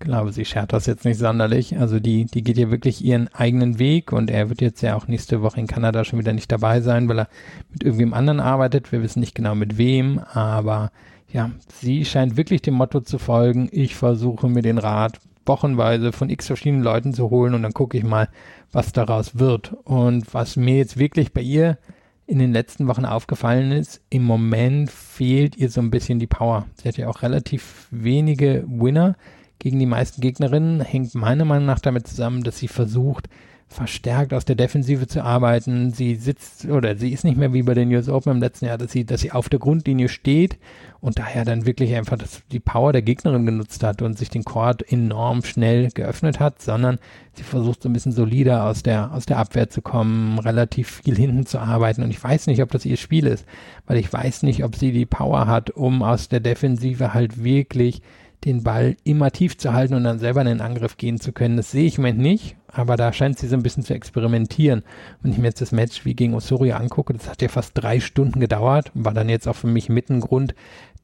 Ich 0.00 0.06
glaube, 0.06 0.32
sie 0.32 0.44
schert 0.44 0.72
das 0.72 0.86
jetzt 0.86 1.04
nicht 1.04 1.18
sonderlich. 1.18 1.78
Also 1.78 2.00
die, 2.00 2.24
die 2.26 2.42
geht 2.42 2.58
ja 2.58 2.70
wirklich 2.70 3.04
ihren 3.04 3.28
eigenen 3.32 3.78
Weg 3.78 4.12
und 4.12 4.30
er 4.30 4.48
wird 4.48 4.60
jetzt 4.60 4.82
ja 4.82 4.96
auch 4.96 5.08
nächste 5.08 5.42
Woche 5.42 5.60
in 5.60 5.66
Kanada 5.66 6.04
schon 6.04 6.18
wieder 6.18 6.32
nicht 6.32 6.50
dabei 6.50 6.80
sein, 6.80 7.08
weil 7.08 7.20
er 7.20 7.28
mit 7.70 7.84
irgendwem 7.84 8.14
anderen 8.14 8.40
arbeitet. 8.40 8.92
Wir 8.92 9.02
wissen 9.02 9.20
nicht 9.20 9.34
genau 9.34 9.54
mit 9.54 9.78
wem, 9.78 10.18
aber 10.32 10.90
ja, 11.32 11.50
sie 11.80 12.04
scheint 12.04 12.36
wirklich 12.36 12.62
dem 12.62 12.74
Motto 12.74 13.00
zu 13.00 13.18
folgen, 13.18 13.68
ich 13.72 13.94
versuche 13.94 14.48
mir 14.48 14.62
den 14.62 14.78
Rat 14.78 15.20
wochenweise 15.46 16.12
von 16.12 16.30
x 16.30 16.46
verschiedenen 16.46 16.82
Leuten 16.82 17.12
zu 17.12 17.30
holen 17.30 17.54
und 17.54 17.62
dann 17.62 17.74
gucke 17.74 17.98
ich 17.98 18.04
mal, 18.04 18.28
was 18.72 18.92
daraus 18.92 19.38
wird. 19.38 19.74
Und 19.84 20.32
was 20.32 20.56
mir 20.56 20.76
jetzt 20.76 20.98
wirklich 20.98 21.32
bei 21.32 21.42
ihr 21.42 21.78
in 22.26 22.38
den 22.38 22.52
letzten 22.52 22.86
Wochen 22.86 23.04
aufgefallen 23.04 23.72
ist, 23.72 24.00
im 24.10 24.24
Moment 24.24 24.90
fehlt 24.90 25.56
ihr 25.56 25.68
so 25.68 25.80
ein 25.80 25.90
bisschen 25.90 26.18
die 26.18 26.26
Power. 26.26 26.66
Sie 26.74 26.88
hat 26.88 26.96
ja 26.96 27.08
auch 27.08 27.22
relativ 27.22 27.86
wenige 27.90 28.64
Winner 28.66 29.16
gegen 29.58 29.78
die 29.78 29.86
meisten 29.86 30.20
Gegnerinnen, 30.20 30.80
hängt 30.80 31.14
meiner 31.14 31.44
Meinung 31.44 31.66
nach 31.66 31.80
damit 31.80 32.06
zusammen, 32.06 32.42
dass 32.42 32.58
sie 32.58 32.68
versucht, 32.68 33.28
verstärkt 33.68 34.32
aus 34.32 34.44
der 34.44 34.56
Defensive 34.56 35.06
zu 35.06 35.24
arbeiten. 35.24 35.92
Sie 35.92 36.14
sitzt 36.14 36.66
oder 36.66 36.96
sie 36.96 37.12
ist 37.12 37.24
nicht 37.24 37.36
mehr 37.36 37.52
wie 37.52 37.62
bei 37.62 37.74
den 37.74 37.92
US 37.92 38.08
Open 38.08 38.32
im 38.32 38.40
letzten 38.40 38.66
Jahr, 38.66 38.78
dass 38.78 38.92
sie, 38.92 39.04
dass 39.04 39.20
sie 39.20 39.32
auf 39.32 39.48
der 39.48 39.58
Grundlinie 39.58 40.08
steht 40.08 40.58
und 41.00 41.18
daher 41.18 41.44
dann 41.44 41.66
wirklich 41.66 41.94
einfach 41.94 42.16
das, 42.16 42.42
die 42.52 42.60
Power 42.60 42.92
der 42.92 43.02
Gegnerin 43.02 43.46
genutzt 43.46 43.82
hat 43.82 44.00
und 44.00 44.16
sich 44.16 44.30
den 44.30 44.44
Court 44.44 44.90
enorm 44.90 45.42
schnell 45.44 45.90
geöffnet 45.90 46.40
hat, 46.40 46.62
sondern 46.62 46.98
sie 47.32 47.42
versucht 47.42 47.82
so 47.82 47.88
ein 47.88 47.92
bisschen 47.92 48.12
solider 48.12 48.64
aus 48.64 48.82
der, 48.82 49.12
aus 49.12 49.26
der 49.26 49.38
Abwehr 49.38 49.68
zu 49.68 49.82
kommen, 49.82 50.38
relativ 50.38 51.02
viel 51.02 51.16
hinten 51.16 51.46
zu 51.46 51.58
arbeiten 51.58 52.02
und 52.02 52.10
ich 52.10 52.22
weiß 52.22 52.46
nicht, 52.46 52.62
ob 52.62 52.70
das 52.70 52.84
ihr 52.84 52.96
Spiel 52.96 53.26
ist, 53.26 53.44
weil 53.86 53.98
ich 53.98 54.12
weiß 54.12 54.44
nicht, 54.44 54.64
ob 54.64 54.76
sie 54.76 54.92
die 54.92 55.06
Power 55.06 55.46
hat, 55.46 55.70
um 55.70 56.02
aus 56.02 56.28
der 56.28 56.40
Defensive 56.40 57.12
halt 57.12 57.42
wirklich 57.42 58.02
den 58.44 58.62
Ball 58.62 58.96
immer 59.04 59.30
tief 59.30 59.56
zu 59.56 59.72
halten 59.72 59.94
und 59.94 60.04
dann 60.04 60.18
selber 60.18 60.40
in 60.42 60.46
den 60.46 60.60
Angriff 60.60 60.96
gehen 60.96 61.18
zu 61.18 61.32
können. 61.32 61.56
Das 61.56 61.70
sehe 61.70 61.86
ich 61.86 61.96
im 61.96 62.02
Moment 62.02 62.20
nicht, 62.20 62.56
aber 62.68 62.96
da 62.96 63.12
scheint 63.12 63.38
sie 63.38 63.48
so 63.48 63.56
ein 63.56 63.62
bisschen 63.62 63.82
zu 63.82 63.94
experimentieren. 63.94 64.82
Wenn 65.22 65.32
ich 65.32 65.38
mir 65.38 65.46
jetzt 65.48 65.60
das 65.60 65.72
Match 65.72 66.04
wie 66.04 66.14
gegen 66.14 66.34
Osorio 66.34 66.76
angucke, 66.76 67.14
das 67.14 67.28
hat 67.28 67.42
ja 67.42 67.48
fast 67.48 67.72
drei 67.74 68.00
Stunden 68.00 68.40
gedauert, 68.40 68.90
war 68.94 69.14
dann 69.14 69.28
jetzt 69.28 69.48
auch 69.48 69.56
für 69.56 69.66
mich 69.66 69.88
mit 69.88 70.10
ein 70.10 70.20
Grund, 70.20 70.54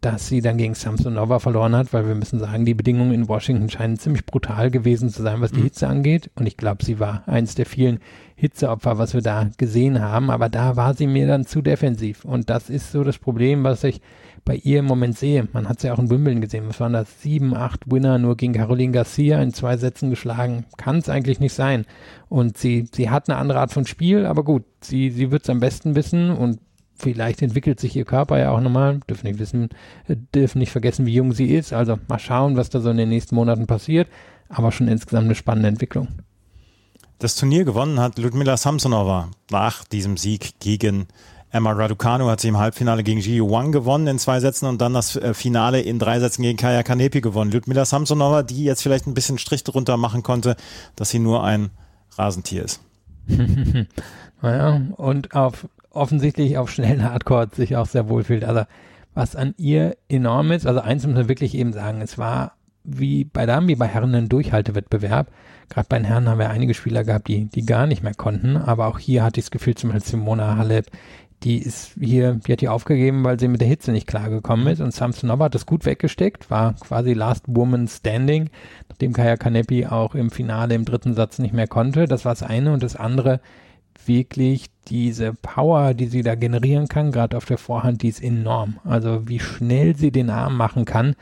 dass 0.00 0.28
sie 0.28 0.40
dann 0.40 0.56
gegen 0.56 0.74
Samsonova 0.74 1.40
verloren 1.40 1.76
hat, 1.76 1.92
weil 1.92 2.06
wir 2.06 2.14
müssen 2.14 2.38
sagen, 2.38 2.64
die 2.64 2.74
Bedingungen 2.74 3.12
in 3.12 3.28
Washington 3.28 3.68
scheinen 3.68 3.98
ziemlich 3.98 4.24
brutal 4.24 4.70
gewesen 4.70 5.10
zu 5.10 5.22
sein, 5.22 5.40
was 5.40 5.52
die 5.52 5.60
mhm. 5.60 5.64
Hitze 5.64 5.88
angeht. 5.88 6.30
Und 6.36 6.46
ich 6.46 6.56
glaube, 6.56 6.84
sie 6.84 6.98
war 6.98 7.22
eins 7.26 7.54
der 7.54 7.66
vielen 7.66 8.00
Hitzeopfer, 8.34 8.96
was 8.96 9.12
wir 9.12 9.20
da 9.20 9.50
gesehen 9.58 10.00
haben. 10.00 10.30
Aber 10.30 10.48
da 10.48 10.76
war 10.76 10.94
sie 10.94 11.06
mir 11.06 11.26
dann 11.26 11.44
zu 11.44 11.60
defensiv. 11.60 12.24
Und 12.24 12.48
das 12.48 12.70
ist 12.70 12.92
so 12.92 13.04
das 13.04 13.18
Problem, 13.18 13.62
was 13.62 13.84
ich 13.84 14.00
bei 14.44 14.56
ihr 14.56 14.80
im 14.80 14.86
Moment 14.86 15.18
sehe. 15.18 15.48
Man 15.52 15.68
hat 15.68 15.80
sie 15.80 15.88
ja 15.88 15.94
auch 15.94 15.98
in 15.98 16.10
Wimbledon 16.10 16.40
gesehen. 16.40 16.68
Was 16.68 16.80
waren 16.80 16.92
das? 16.92 17.22
Sieben, 17.22 17.54
acht 17.54 17.90
Winner 17.90 18.18
nur 18.18 18.36
gegen 18.36 18.52
Caroline 18.52 18.92
Garcia 18.92 19.40
in 19.42 19.52
zwei 19.52 19.76
Sätzen 19.76 20.10
geschlagen. 20.10 20.64
Kann 20.76 20.98
es 20.98 21.08
eigentlich 21.08 21.40
nicht 21.40 21.52
sein. 21.52 21.86
Und 22.28 22.58
sie, 22.58 22.88
sie 22.92 23.10
hat 23.10 23.28
eine 23.28 23.38
andere 23.38 23.60
Art 23.60 23.72
von 23.72 23.86
Spiel, 23.86 24.26
aber 24.26 24.44
gut, 24.44 24.64
sie, 24.80 25.10
sie 25.10 25.30
wird 25.30 25.44
es 25.44 25.50
am 25.50 25.60
besten 25.60 25.94
wissen 25.94 26.30
und 26.30 26.58
vielleicht 26.96 27.42
entwickelt 27.42 27.80
sich 27.80 27.96
ihr 27.96 28.04
Körper 28.04 28.38
ja 28.38 28.50
auch 28.50 28.60
nochmal. 28.60 29.00
Dürfen 29.08 29.26
nicht 29.26 29.38
wissen, 29.38 29.70
äh, 30.06 30.16
dürfen 30.34 30.58
nicht 30.58 30.72
vergessen, 30.72 31.06
wie 31.06 31.14
jung 31.14 31.32
sie 31.32 31.54
ist. 31.54 31.72
Also 31.72 31.98
mal 32.08 32.18
schauen, 32.18 32.56
was 32.56 32.70
da 32.70 32.80
so 32.80 32.90
in 32.90 32.96
den 32.96 33.08
nächsten 33.08 33.34
Monaten 33.34 33.66
passiert. 33.66 34.08
Aber 34.48 34.72
schon 34.72 34.88
insgesamt 34.88 35.24
eine 35.24 35.34
spannende 35.34 35.68
Entwicklung. 35.68 36.08
Das 37.18 37.36
Turnier 37.36 37.64
gewonnen 37.64 38.00
hat 38.00 38.18
Ludmila 38.18 38.56
Samsonova 38.56 39.30
nach 39.50 39.84
diesem 39.84 40.16
Sieg 40.16 40.58
gegen 40.58 41.06
Emma 41.52 41.72
Raducanu 41.72 42.28
hat 42.28 42.40
sie 42.40 42.48
im 42.48 42.58
Halbfinale 42.58 43.02
gegen 43.02 43.20
Ji 43.20 43.40
Wang 43.40 43.72
gewonnen 43.72 44.06
in 44.06 44.18
zwei 44.18 44.38
Sätzen 44.38 44.66
und 44.66 44.80
dann 44.80 44.94
das 44.94 45.16
äh, 45.16 45.34
Finale 45.34 45.80
in 45.80 45.98
drei 45.98 46.20
Sätzen 46.20 46.42
gegen 46.42 46.56
Kaya 46.56 46.82
Kanepi 46.82 47.20
gewonnen. 47.20 47.50
Ludmila 47.50 47.84
Samsonova, 47.84 48.44
die 48.44 48.64
jetzt 48.64 48.82
vielleicht 48.82 49.06
ein 49.06 49.14
bisschen 49.14 49.38
Strich 49.38 49.64
drunter 49.64 49.96
machen 49.96 50.22
konnte, 50.22 50.54
dass 50.94 51.10
sie 51.10 51.18
nur 51.18 51.42
ein 51.42 51.70
Rasentier 52.16 52.64
ist. 52.64 52.80
naja, 54.42 54.80
und 54.96 55.34
auf 55.34 55.68
offensichtlich 55.90 56.56
auf 56.56 56.70
schnellen 56.70 57.02
Hardcore 57.02 57.48
sich 57.52 57.76
auch 57.76 57.86
sehr 57.86 58.08
wohl 58.08 58.22
fühlt. 58.22 58.44
Also 58.44 58.62
was 59.14 59.34
an 59.34 59.54
ihr 59.56 59.96
enorm 60.08 60.52
ist, 60.52 60.66
also 60.66 60.80
eins 60.80 61.04
muss 61.04 61.16
man 61.16 61.28
wirklich 61.28 61.54
eben 61.56 61.72
sagen, 61.72 62.00
es 62.00 62.16
war 62.16 62.52
wie 62.84 63.24
bei 63.24 63.44
Damen 63.44 63.68
wie 63.68 63.74
bei 63.74 63.86
Herren 63.86 64.14
ein 64.14 64.28
Durchhaltewettbewerb. 64.28 65.28
Gerade 65.68 65.86
bei 65.88 65.98
den 65.98 66.04
Herren 66.04 66.28
haben 66.28 66.38
wir 66.38 66.50
einige 66.50 66.74
Spieler 66.74 67.04
gehabt, 67.04 67.28
die, 67.28 67.46
die 67.46 67.66
gar 67.66 67.86
nicht 67.86 68.02
mehr 68.02 68.14
konnten. 68.14 68.56
Aber 68.56 68.86
auch 68.86 68.98
hier 68.98 69.22
hatte 69.22 69.38
ich 69.40 69.46
das 69.46 69.50
Gefühl, 69.50 69.74
zum 69.74 69.90
Beispiel 69.90 70.10
Simona 70.10 70.56
Halep, 70.56 70.86
die 71.42 71.58
ist 71.58 71.92
hier, 71.98 72.34
die 72.34 72.52
hat 72.52 72.60
die 72.60 72.68
aufgegeben, 72.68 73.24
weil 73.24 73.40
sie 73.40 73.48
mit 73.48 73.60
der 73.60 73.68
Hitze 73.68 73.92
nicht 73.92 74.06
klargekommen 74.06 74.66
ist. 74.66 74.80
Und 74.80 74.92
Samsonova 74.92 75.46
hat 75.46 75.54
das 75.54 75.66
gut 75.66 75.86
weggesteckt, 75.86 76.50
war 76.50 76.74
quasi 76.74 77.14
Last 77.14 77.44
Woman 77.46 77.88
Standing, 77.88 78.50
nachdem 78.88 79.12
Kaya 79.12 79.36
Kanepi 79.36 79.86
auch 79.86 80.14
im 80.14 80.30
Finale 80.30 80.74
im 80.74 80.84
dritten 80.84 81.14
Satz 81.14 81.38
nicht 81.38 81.54
mehr 81.54 81.66
konnte. 81.66 82.06
Das 82.06 82.24
war 82.24 82.32
das 82.32 82.42
eine. 82.42 82.72
Und 82.72 82.82
das 82.82 82.96
andere, 82.96 83.40
wirklich 84.06 84.66
diese 84.88 85.32
Power, 85.34 85.94
die 85.94 86.06
sie 86.06 86.22
da 86.22 86.34
generieren 86.34 86.88
kann, 86.88 87.12
gerade 87.12 87.36
auf 87.36 87.44
der 87.44 87.58
Vorhand, 87.58 88.02
die 88.02 88.08
ist 88.08 88.22
enorm. 88.22 88.78
Also 88.84 89.28
wie 89.28 89.40
schnell 89.40 89.96
sie 89.96 90.10
den 90.10 90.30
Arm 90.30 90.56
machen 90.56 90.84
kann, 90.84 91.14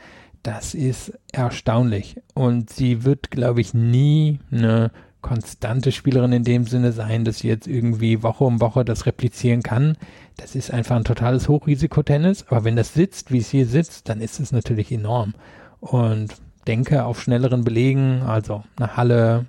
das 0.43 0.73
ist 0.73 1.17
erstaunlich. 1.31 2.17
Und 2.33 2.69
sie 2.69 3.03
wird, 3.03 3.31
glaube 3.31 3.61
ich, 3.61 3.73
nie 3.73 4.39
eine 4.51 4.91
konstante 5.21 5.91
Spielerin 5.91 6.31
in 6.31 6.43
dem 6.43 6.65
Sinne 6.65 6.91
sein, 6.91 7.25
dass 7.25 7.39
sie 7.39 7.47
jetzt 7.47 7.67
irgendwie 7.67 8.23
Woche 8.23 8.43
um 8.43 8.61
Woche 8.61 8.85
das 8.85 9.05
replizieren 9.05 9.63
kann. 9.63 9.97
Das 10.37 10.55
ist 10.55 10.71
einfach 10.71 10.95
ein 10.95 11.03
totales 11.03 11.49
Hochrisikotennis. 11.49 12.45
Aber 12.47 12.63
wenn 12.63 12.75
das 12.75 12.93
sitzt, 12.93 13.31
wie 13.31 13.39
es 13.39 13.49
hier 13.49 13.65
sitzt, 13.65 14.09
dann 14.09 14.21
ist 14.21 14.39
es 14.39 14.51
natürlich 14.51 14.91
enorm. 14.91 15.33
Und 15.79 16.35
denke 16.67 17.05
auf 17.05 17.21
schnelleren 17.21 17.63
Belegen, 17.63 18.21
also 18.21 18.63
eine 18.77 18.95
Halle, 18.95 19.45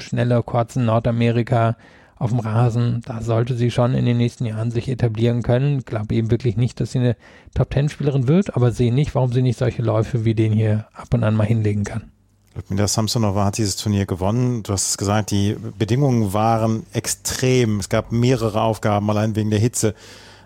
schnelle, 0.00 0.42
kurzen 0.42 0.84
Nordamerika, 0.84 1.76
auf 2.18 2.30
dem 2.30 2.40
Rasen. 2.40 3.00
Da 3.04 3.22
sollte 3.22 3.54
sie 3.54 3.70
schon 3.70 3.94
in 3.94 4.04
den 4.04 4.16
nächsten 4.16 4.44
Jahren 4.44 4.70
sich 4.70 4.88
etablieren 4.88 5.42
können. 5.42 5.78
Ich 5.78 5.86
glaube 5.86 6.14
eben 6.14 6.30
wirklich 6.30 6.56
nicht, 6.56 6.80
dass 6.80 6.92
sie 6.92 6.98
eine 6.98 7.16
Top-Ten-Spielerin 7.54 8.28
wird, 8.28 8.56
aber 8.56 8.72
sehe 8.72 8.92
nicht, 8.92 9.14
warum 9.14 9.32
sie 9.32 9.42
nicht 9.42 9.58
solche 9.58 9.82
Läufe 9.82 10.24
wie 10.24 10.34
den 10.34 10.52
hier 10.52 10.86
ab 10.92 11.08
und 11.12 11.24
an 11.24 11.36
mal 11.36 11.46
hinlegen 11.46 11.84
kann. 11.84 12.10
Ludmila 12.58 12.88
Samsonova 12.88 13.44
hat 13.44 13.58
dieses 13.58 13.76
Turnier 13.76 14.04
gewonnen. 14.04 14.64
Du 14.64 14.72
hast 14.72 14.88
es 14.88 14.98
gesagt, 14.98 15.30
die 15.30 15.54
Bedingungen 15.78 16.32
waren 16.32 16.84
extrem. 16.92 17.78
Es 17.78 17.88
gab 17.88 18.10
mehrere 18.10 18.62
Aufgaben, 18.62 19.08
allein 19.08 19.36
wegen 19.36 19.50
der 19.50 19.60
Hitze. 19.60 19.94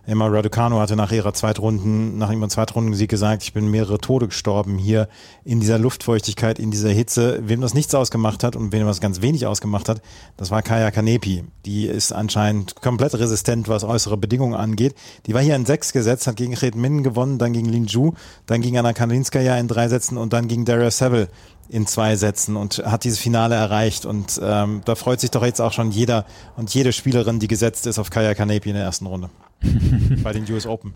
Emma 0.04 0.26
Raducanu 0.26 0.78
hatte 0.78 0.94
nach 0.94 1.10
ihrer 1.10 1.32
Zweitrunden, 1.32 2.18
nach 2.18 2.30
ihrem 2.30 2.50
Zweitrundensieg 2.50 3.08
gesagt, 3.08 3.44
ich 3.44 3.54
bin 3.54 3.70
mehrere 3.70 3.98
Tode 3.98 4.26
gestorben 4.26 4.76
hier 4.76 5.08
in 5.44 5.60
dieser 5.60 5.78
Luftfeuchtigkeit, 5.78 6.58
in 6.58 6.70
dieser 6.70 6.90
Hitze. 6.90 7.40
Wem 7.44 7.62
das 7.62 7.72
nichts 7.72 7.94
ausgemacht 7.94 8.44
hat 8.44 8.56
und 8.56 8.72
wem 8.72 8.84
das 8.84 9.00
ganz 9.00 9.22
wenig 9.22 9.46
ausgemacht 9.46 9.88
hat, 9.88 10.02
das 10.36 10.50
war 10.50 10.60
Kaya 10.60 10.90
Kanepi. 10.90 11.44
Die 11.64 11.86
ist 11.86 12.12
anscheinend 12.12 12.74
komplett 12.74 13.14
resistent, 13.14 13.68
was 13.68 13.84
äußere 13.84 14.18
Bedingungen 14.18 14.54
angeht. 14.54 14.96
Die 15.24 15.32
war 15.32 15.40
hier 15.40 15.56
in 15.56 15.64
sechs 15.64 15.94
gesetzt, 15.94 16.26
hat 16.26 16.36
gegen 16.36 16.52
Red 16.52 16.74
Min 16.74 17.04
gewonnen, 17.04 17.38
dann 17.38 17.54
gegen 17.54 17.70
Lin 17.70 17.86
Ju, 17.86 18.12
dann 18.44 18.60
gegen 18.60 18.76
Anna 18.76 18.92
Kalinskaya 18.92 19.56
in 19.56 19.68
drei 19.68 19.88
Sätzen 19.88 20.18
und 20.18 20.34
dann 20.34 20.46
gegen 20.46 20.66
Daria 20.66 20.90
Seville 20.90 21.28
in 21.72 21.86
zwei 21.86 22.16
Sätzen 22.16 22.56
und 22.56 22.82
hat 22.84 23.04
dieses 23.04 23.18
Finale 23.18 23.54
erreicht. 23.54 24.04
Und 24.04 24.40
ähm, 24.42 24.82
da 24.84 24.94
freut 24.94 25.20
sich 25.20 25.30
doch 25.30 25.44
jetzt 25.44 25.60
auch 25.60 25.72
schon 25.72 25.90
jeder 25.90 26.26
und 26.56 26.72
jede 26.74 26.92
Spielerin, 26.92 27.40
die 27.40 27.48
gesetzt 27.48 27.86
ist 27.86 27.98
auf 27.98 28.10
Kaya 28.10 28.34
Kanepi 28.34 28.68
in 28.68 28.76
der 28.76 28.84
ersten 28.84 29.06
Runde. 29.06 29.30
bei 30.22 30.32
den 30.32 30.44
US 30.52 30.66
Open. 30.66 30.92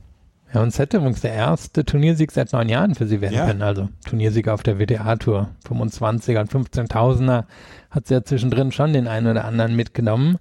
Ja, 0.52 0.62
und 0.62 0.68
es 0.68 0.78
hätte 0.78 0.98
übrigens 0.98 1.22
der 1.22 1.32
erste 1.32 1.84
Turniersieg 1.84 2.30
seit 2.30 2.52
neun 2.52 2.68
Jahren 2.68 2.94
für 2.94 3.06
sie 3.06 3.20
werden 3.20 3.34
ja. 3.34 3.46
können. 3.46 3.62
Also 3.62 3.88
Turniersieger 4.06 4.52
auf 4.52 4.62
der 4.62 4.78
WTA-Tour. 4.78 5.48
25er 5.66 6.40
und 6.40 6.52
15.000er 6.52 7.44
hat 7.90 8.06
sie 8.06 8.14
ja 8.14 8.22
zwischendrin 8.22 8.70
schon 8.70 8.92
den 8.92 9.08
einen 9.08 9.28
oder 9.28 9.44
anderen 9.44 9.74
mitgenommen. 9.74 10.38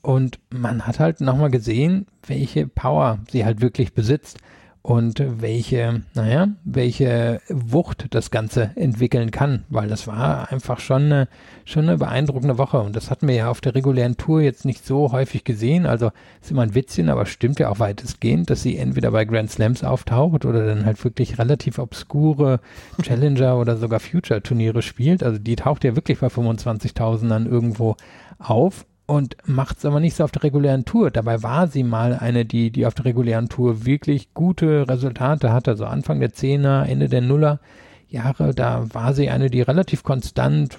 Und 0.00 0.38
man 0.50 0.86
hat 0.86 1.00
halt 1.00 1.20
nochmal 1.20 1.50
gesehen, 1.50 2.06
welche 2.26 2.66
Power 2.66 3.18
sie 3.30 3.44
halt 3.44 3.60
wirklich 3.60 3.94
besitzt 3.94 4.38
und 4.82 5.22
welche, 5.40 6.02
naja, 6.14 6.48
welche 6.64 7.40
Wucht 7.48 8.06
das 8.10 8.32
Ganze 8.32 8.72
entwickeln 8.74 9.30
kann, 9.30 9.62
weil 9.68 9.88
das 9.88 10.08
war 10.08 10.50
einfach 10.50 10.80
schon 10.80 11.04
eine, 11.04 11.28
schon 11.64 11.88
eine 11.88 11.98
beeindruckende 11.98 12.58
Woche. 12.58 12.80
Und 12.80 12.96
das 12.96 13.08
hatten 13.08 13.28
wir 13.28 13.34
ja 13.36 13.48
auf 13.48 13.60
der 13.60 13.76
regulären 13.76 14.16
Tour 14.16 14.40
jetzt 14.40 14.64
nicht 14.64 14.84
so 14.84 15.12
häufig 15.12 15.44
gesehen, 15.44 15.86
also 15.86 16.10
ist 16.40 16.50
immer 16.50 16.62
ein 16.62 16.74
Witzchen, 16.74 17.10
aber 17.10 17.26
stimmt 17.26 17.60
ja 17.60 17.68
auch 17.68 17.78
weitestgehend, 17.78 18.50
dass 18.50 18.62
sie 18.62 18.76
entweder 18.76 19.12
bei 19.12 19.24
Grand 19.24 19.52
Slams 19.52 19.84
auftaucht 19.84 20.44
oder 20.44 20.66
dann 20.66 20.84
halt 20.84 21.02
wirklich 21.04 21.38
relativ 21.38 21.78
obskure 21.78 22.58
Challenger 23.00 23.58
oder 23.58 23.76
sogar 23.76 24.00
Future 24.00 24.42
Turniere 24.42 24.82
spielt, 24.82 25.22
also 25.22 25.38
die 25.38 25.56
taucht 25.56 25.84
ja 25.84 25.94
wirklich 25.94 26.18
bei 26.18 26.26
25.000 26.26 27.28
dann 27.28 27.46
irgendwo 27.46 27.96
auf 28.38 28.84
und 29.12 29.36
macht 29.44 29.76
es 29.76 29.84
aber 29.84 30.00
nicht 30.00 30.16
so 30.16 30.24
auf 30.24 30.32
der 30.32 30.42
regulären 30.42 30.86
Tour. 30.86 31.10
Dabei 31.10 31.42
war 31.42 31.68
sie 31.68 31.82
mal 31.82 32.16
eine, 32.18 32.46
die, 32.46 32.70
die 32.70 32.86
auf 32.86 32.94
der 32.94 33.04
regulären 33.04 33.50
Tour 33.50 33.84
wirklich 33.84 34.32
gute 34.32 34.88
Resultate 34.88 35.52
hatte. 35.52 35.72
Also 35.72 35.84
Anfang 35.84 36.18
der 36.18 36.32
Zehner, 36.32 36.88
Ende 36.88 37.10
der 37.10 37.20
Nuller 37.20 37.60
Jahre, 38.08 38.54
da 38.54 38.86
war 38.94 39.12
sie 39.12 39.28
eine, 39.28 39.50
die 39.50 39.60
relativ 39.60 40.02
konstant 40.02 40.78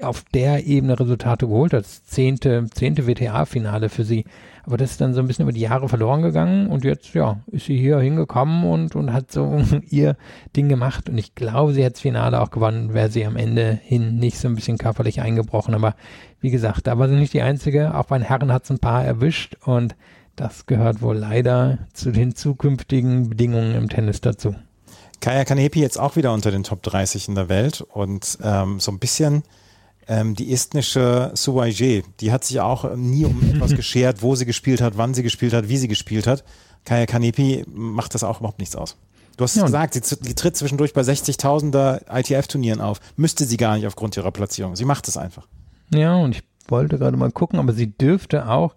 auf 0.00 0.24
der 0.32 0.66
Ebene 0.66 0.98
Resultate 0.98 1.48
geholt 1.48 1.72
hat. 1.72 1.82
Das 1.82 2.04
zehnte, 2.04 2.66
zehnte 2.72 3.08
WTA-Finale 3.08 3.88
für 3.88 4.04
sie. 4.04 4.24
Aber 4.62 4.76
das 4.76 4.92
ist 4.92 5.00
dann 5.00 5.12
so 5.12 5.20
ein 5.20 5.26
bisschen 5.26 5.42
über 5.42 5.52
die 5.52 5.60
Jahre 5.60 5.88
verloren 5.88 6.22
gegangen 6.22 6.68
und 6.68 6.84
jetzt, 6.84 7.12
ja, 7.12 7.40
ist 7.48 7.66
sie 7.66 7.76
hier 7.76 7.98
hingekommen 7.98 8.64
und, 8.64 8.96
und 8.96 9.12
hat 9.12 9.30
so 9.30 9.60
ihr 9.90 10.16
Ding 10.56 10.68
gemacht. 10.68 11.08
Und 11.08 11.18
ich 11.18 11.34
glaube, 11.34 11.72
sie 11.72 11.82
hätte 11.82 11.94
das 11.94 12.00
Finale 12.00 12.40
auch 12.40 12.50
gewonnen, 12.50 12.94
wäre 12.94 13.10
sie 13.10 13.26
am 13.26 13.36
Ende 13.36 13.78
hin 13.82 14.16
nicht 14.16 14.38
so 14.38 14.48
ein 14.48 14.54
bisschen 14.54 14.78
körperlich 14.78 15.20
eingebrochen. 15.20 15.74
Aber 15.74 15.94
wie 16.44 16.50
gesagt, 16.50 16.86
da 16.86 16.98
war 16.98 17.08
sie 17.08 17.14
nicht 17.14 17.32
die 17.32 17.40
Einzige. 17.40 17.94
Auch 17.94 18.04
bei 18.04 18.18
den 18.18 18.26
Herren 18.26 18.52
hat 18.52 18.64
es 18.64 18.70
ein 18.70 18.78
paar 18.78 19.02
erwischt 19.02 19.56
und 19.64 19.96
das 20.36 20.66
gehört 20.66 21.00
wohl 21.00 21.16
leider 21.16 21.78
zu 21.94 22.10
den 22.10 22.34
zukünftigen 22.34 23.30
Bedingungen 23.30 23.74
im 23.74 23.88
Tennis 23.88 24.20
dazu. 24.20 24.54
Kaya 25.22 25.46
Kanepi 25.46 25.80
jetzt 25.80 25.98
auch 25.98 26.16
wieder 26.16 26.34
unter 26.34 26.50
den 26.50 26.62
Top 26.62 26.82
30 26.82 27.28
in 27.28 27.34
der 27.34 27.48
Welt 27.48 27.80
und 27.80 28.36
ähm, 28.42 28.78
so 28.78 28.92
ein 28.92 28.98
bisschen 28.98 29.42
ähm, 30.06 30.34
die 30.34 30.52
estnische 30.52 31.30
Suwaije, 31.32 32.02
die 32.20 32.30
hat 32.30 32.44
sich 32.44 32.60
auch 32.60 32.94
nie 32.94 33.24
um 33.24 33.42
etwas 33.54 33.74
geschert, 33.74 34.20
wo 34.20 34.34
sie 34.34 34.44
gespielt 34.44 34.82
hat, 34.82 34.98
wann 34.98 35.14
sie 35.14 35.22
gespielt 35.22 35.54
hat, 35.54 35.70
wie 35.70 35.78
sie 35.78 35.88
gespielt 35.88 36.26
hat. 36.26 36.44
Kaya 36.84 37.06
Kanepi 37.06 37.64
macht 37.72 38.14
das 38.14 38.22
auch 38.22 38.40
überhaupt 38.40 38.58
nichts 38.58 38.76
aus. 38.76 38.98
Du 39.38 39.44
hast 39.44 39.56
ja, 39.56 39.64
gesagt, 39.64 39.94
sie, 39.94 40.02
sie, 40.02 40.34
tritt 40.34 40.58
zwischendurch 40.58 40.92
bei 40.92 41.00
60.000er 41.00 42.02
ITF-Turnieren 42.14 42.82
auf. 42.82 43.00
Müsste 43.16 43.46
sie 43.46 43.56
gar 43.56 43.76
nicht 43.76 43.86
aufgrund 43.86 44.14
ihrer 44.18 44.30
Platzierung. 44.30 44.76
Sie 44.76 44.84
macht 44.84 45.08
es 45.08 45.16
einfach. 45.16 45.48
Ja, 45.92 46.16
und 46.16 46.36
ich 46.36 46.42
wollte 46.68 46.98
gerade 46.98 47.16
mal 47.16 47.32
gucken, 47.32 47.58
aber 47.58 47.72
sie 47.72 47.90
dürfte 47.90 48.48
auch 48.48 48.74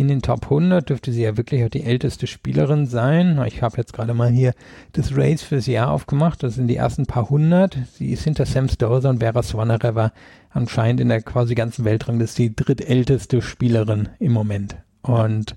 in 0.00 0.08
den 0.08 0.22
Top 0.22 0.44
100 0.44 0.88
dürfte 0.88 1.12
sie 1.12 1.22
ja 1.22 1.36
wirklich 1.36 1.64
auch 1.64 1.68
die 1.68 1.82
älteste 1.82 2.26
Spielerin 2.26 2.86
sein. 2.86 3.42
Ich 3.46 3.60
habe 3.60 3.76
jetzt 3.76 3.92
gerade 3.92 4.14
mal 4.14 4.30
hier 4.30 4.54
das 4.92 5.16
Race 5.16 5.42
fürs 5.42 5.66
Jahr 5.66 5.90
aufgemacht. 5.90 6.42
Das 6.42 6.54
sind 6.54 6.68
die 6.68 6.76
ersten 6.76 7.06
paar 7.06 7.28
hundert. 7.28 7.76
Sie 7.94 8.10
ist 8.10 8.24
hinter 8.24 8.46
Sam 8.46 8.68
Stosur 8.68 9.10
und 9.10 9.18
Vera 9.18 9.42
Swanareva 9.42 10.12
anscheinend 10.48 11.00
in 11.00 11.08
der 11.08 11.20
quasi 11.20 11.54
ganzen 11.54 11.84
Weltrangliste 11.84 12.42
die 12.42 12.56
drittälteste 12.56 13.42
Spielerin 13.42 14.08
im 14.18 14.32
Moment. 14.32 14.76
Und 15.02 15.56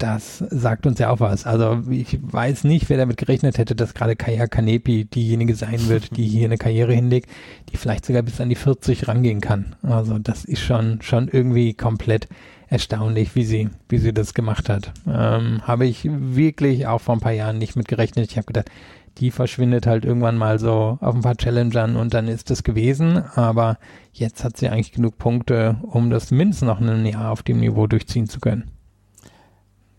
das 0.00 0.38
sagt 0.38 0.86
uns 0.86 0.98
ja 0.98 1.10
auch 1.10 1.20
was. 1.20 1.46
Also 1.46 1.82
ich 1.90 2.18
weiß 2.20 2.64
nicht, 2.64 2.88
wer 2.88 2.96
damit 2.96 3.18
gerechnet 3.18 3.58
hätte, 3.58 3.74
dass 3.74 3.92
gerade 3.92 4.16
Kaya 4.16 4.46
Kanepi 4.46 5.04
diejenige 5.04 5.54
sein 5.54 5.88
wird, 5.88 6.16
die 6.16 6.26
hier 6.26 6.46
eine 6.46 6.56
Karriere 6.56 6.94
hinlegt, 6.94 7.28
die 7.70 7.76
vielleicht 7.76 8.06
sogar 8.06 8.22
bis 8.22 8.40
an 8.40 8.48
die 8.48 8.54
40 8.54 9.08
rangehen 9.08 9.40
kann. 9.42 9.76
Also 9.82 10.18
das 10.18 10.44
ist 10.44 10.60
schon, 10.60 11.02
schon 11.02 11.28
irgendwie 11.28 11.74
komplett 11.74 12.28
erstaunlich, 12.68 13.34
wie 13.34 13.44
sie, 13.44 13.68
wie 13.90 13.98
sie 13.98 14.14
das 14.14 14.32
gemacht 14.32 14.70
hat. 14.70 14.92
Ähm, 15.06 15.60
habe 15.62 15.86
ich 15.86 16.08
wirklich 16.10 16.86
auch 16.86 17.00
vor 17.00 17.16
ein 17.16 17.20
paar 17.20 17.32
Jahren 17.32 17.58
nicht 17.58 17.76
mit 17.76 17.86
gerechnet. 17.86 18.30
Ich 18.30 18.38
habe 18.38 18.46
gedacht, 18.46 18.70
die 19.18 19.30
verschwindet 19.30 19.86
halt 19.86 20.06
irgendwann 20.06 20.38
mal 20.38 20.58
so 20.58 20.96
auf 21.00 21.14
ein 21.14 21.20
paar 21.20 21.36
Challengern 21.36 21.96
und 21.96 22.14
dann 22.14 22.26
ist 22.26 22.48
das 22.48 22.62
gewesen. 22.62 23.22
Aber 23.34 23.76
jetzt 24.12 24.44
hat 24.44 24.56
sie 24.56 24.70
eigentlich 24.70 24.92
genug 24.92 25.18
Punkte, 25.18 25.76
um 25.82 26.08
das 26.08 26.30
mindestens 26.30 26.68
noch 26.68 26.80
ein 26.80 27.04
Jahr 27.04 27.32
auf 27.32 27.42
dem 27.42 27.60
Niveau 27.60 27.86
durchziehen 27.86 28.28
zu 28.28 28.40
können. 28.40 28.70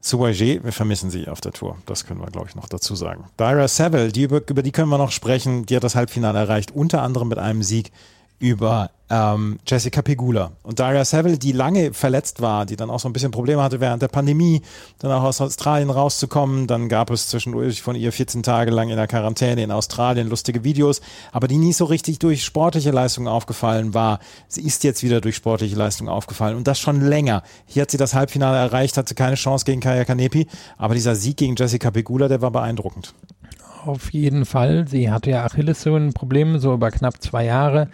Suwaje, 0.02 0.64
wir 0.64 0.72
vermissen 0.72 1.12
sie 1.12 1.28
auf 1.28 1.42
der 1.42 1.52
Tour. 1.52 1.78
Das 1.86 2.06
können 2.06 2.20
wir, 2.20 2.32
glaube 2.32 2.48
ich, 2.50 2.56
noch 2.56 2.68
dazu 2.68 2.96
sagen. 2.96 3.26
Dyra 3.40 3.68
Saville, 3.68 4.12
die, 4.12 4.24
über, 4.24 4.42
über 4.50 4.64
die 4.64 4.72
können 4.72 4.90
wir 4.90 4.98
noch 4.98 5.12
sprechen. 5.12 5.66
Die 5.68 5.76
hat 5.76 5.84
das 5.84 5.96
Halbfinale 5.96 6.40
erreicht, 6.40 6.72
unter 6.72 7.04
anderem 7.04 7.28
mit 7.28 7.38
einem 7.38 7.62
Sieg 7.62 7.92
über 8.42 8.90
ähm, 9.12 9.60
Jessica 9.68 10.02
Pegula. 10.02 10.52
Und 10.64 10.80
Daria 10.80 11.06
Saville, 11.06 11.38
die 11.38 11.52
lange 11.52 11.94
verletzt 11.94 12.42
war, 12.42 12.66
die 12.66 12.76
dann 12.76 12.90
auch 12.90 13.00
so 13.00 13.08
ein 13.08 13.14
bisschen 13.14 13.32
Probleme 13.32 13.62
hatte 13.62 13.80
während 13.80 14.02
der 14.02 14.08
Pandemie, 14.08 14.62
dann 15.00 15.12
auch 15.12 15.24
aus 15.24 15.42
Australien 15.42 15.90
rauszukommen. 15.90 16.66
Dann 16.66 16.90
gab 16.90 17.12
es 17.12 17.28
zwischendurch 17.28 17.82
von 17.82 17.96
ihr 17.96 18.12
14 18.12 18.42
Tage 18.42 18.72
lang 18.72 18.90
in 18.90 18.96
der 18.96 19.08
Quarantäne 19.08 19.64
in 19.64 19.72
Australien 19.72 20.28
lustige 20.28 20.64
Videos, 20.64 21.02
aber 21.32 21.48
die 21.48 21.58
nie 21.58 21.74
so 21.74 21.86
richtig 21.86 22.20
durch 22.20 22.44
sportliche 22.44 22.92
Leistungen 22.92 23.28
aufgefallen 23.28 23.94
war. 23.94 24.20
Sie 24.48 24.62
ist 24.62 24.84
jetzt 24.84 25.04
wieder 25.04 25.22
durch 25.22 25.36
sportliche 25.36 25.76
Leistungen 25.76 26.10
aufgefallen 26.10 26.58
und 26.58 26.68
das 26.68 26.80
schon 26.80 27.02
länger. 27.02 27.44
Hier 27.68 27.84
hat 27.84 27.92
sie 27.92 27.98
das 27.98 28.14
Halbfinale 28.14 28.58
erreicht, 28.58 28.98
hatte 28.98 29.14
keine 29.14 29.36
Chance 29.36 29.66
gegen 29.66 29.82
Kaya 29.82 30.06
Kanepi, 30.06 30.48
aber 30.78 30.96
dieser 30.96 31.16
Sieg 31.16 31.38
gegen 31.38 31.56
Jessica 31.56 31.92
Pegula, 31.92 32.28
der 32.28 32.42
war 32.42 32.52
beeindruckend. 32.52 33.14
Auf 33.86 34.14
jeden 34.14 34.46
Fall. 34.46 34.88
Sie 34.88 35.10
hatte 35.10 35.32
ja 35.32 35.44
Achillessehnenprobleme, 35.44 36.60
so 36.60 36.74
über 36.74 36.92
knapp 36.92 37.22
zwei 37.22 37.46
Jahre 37.46 37.90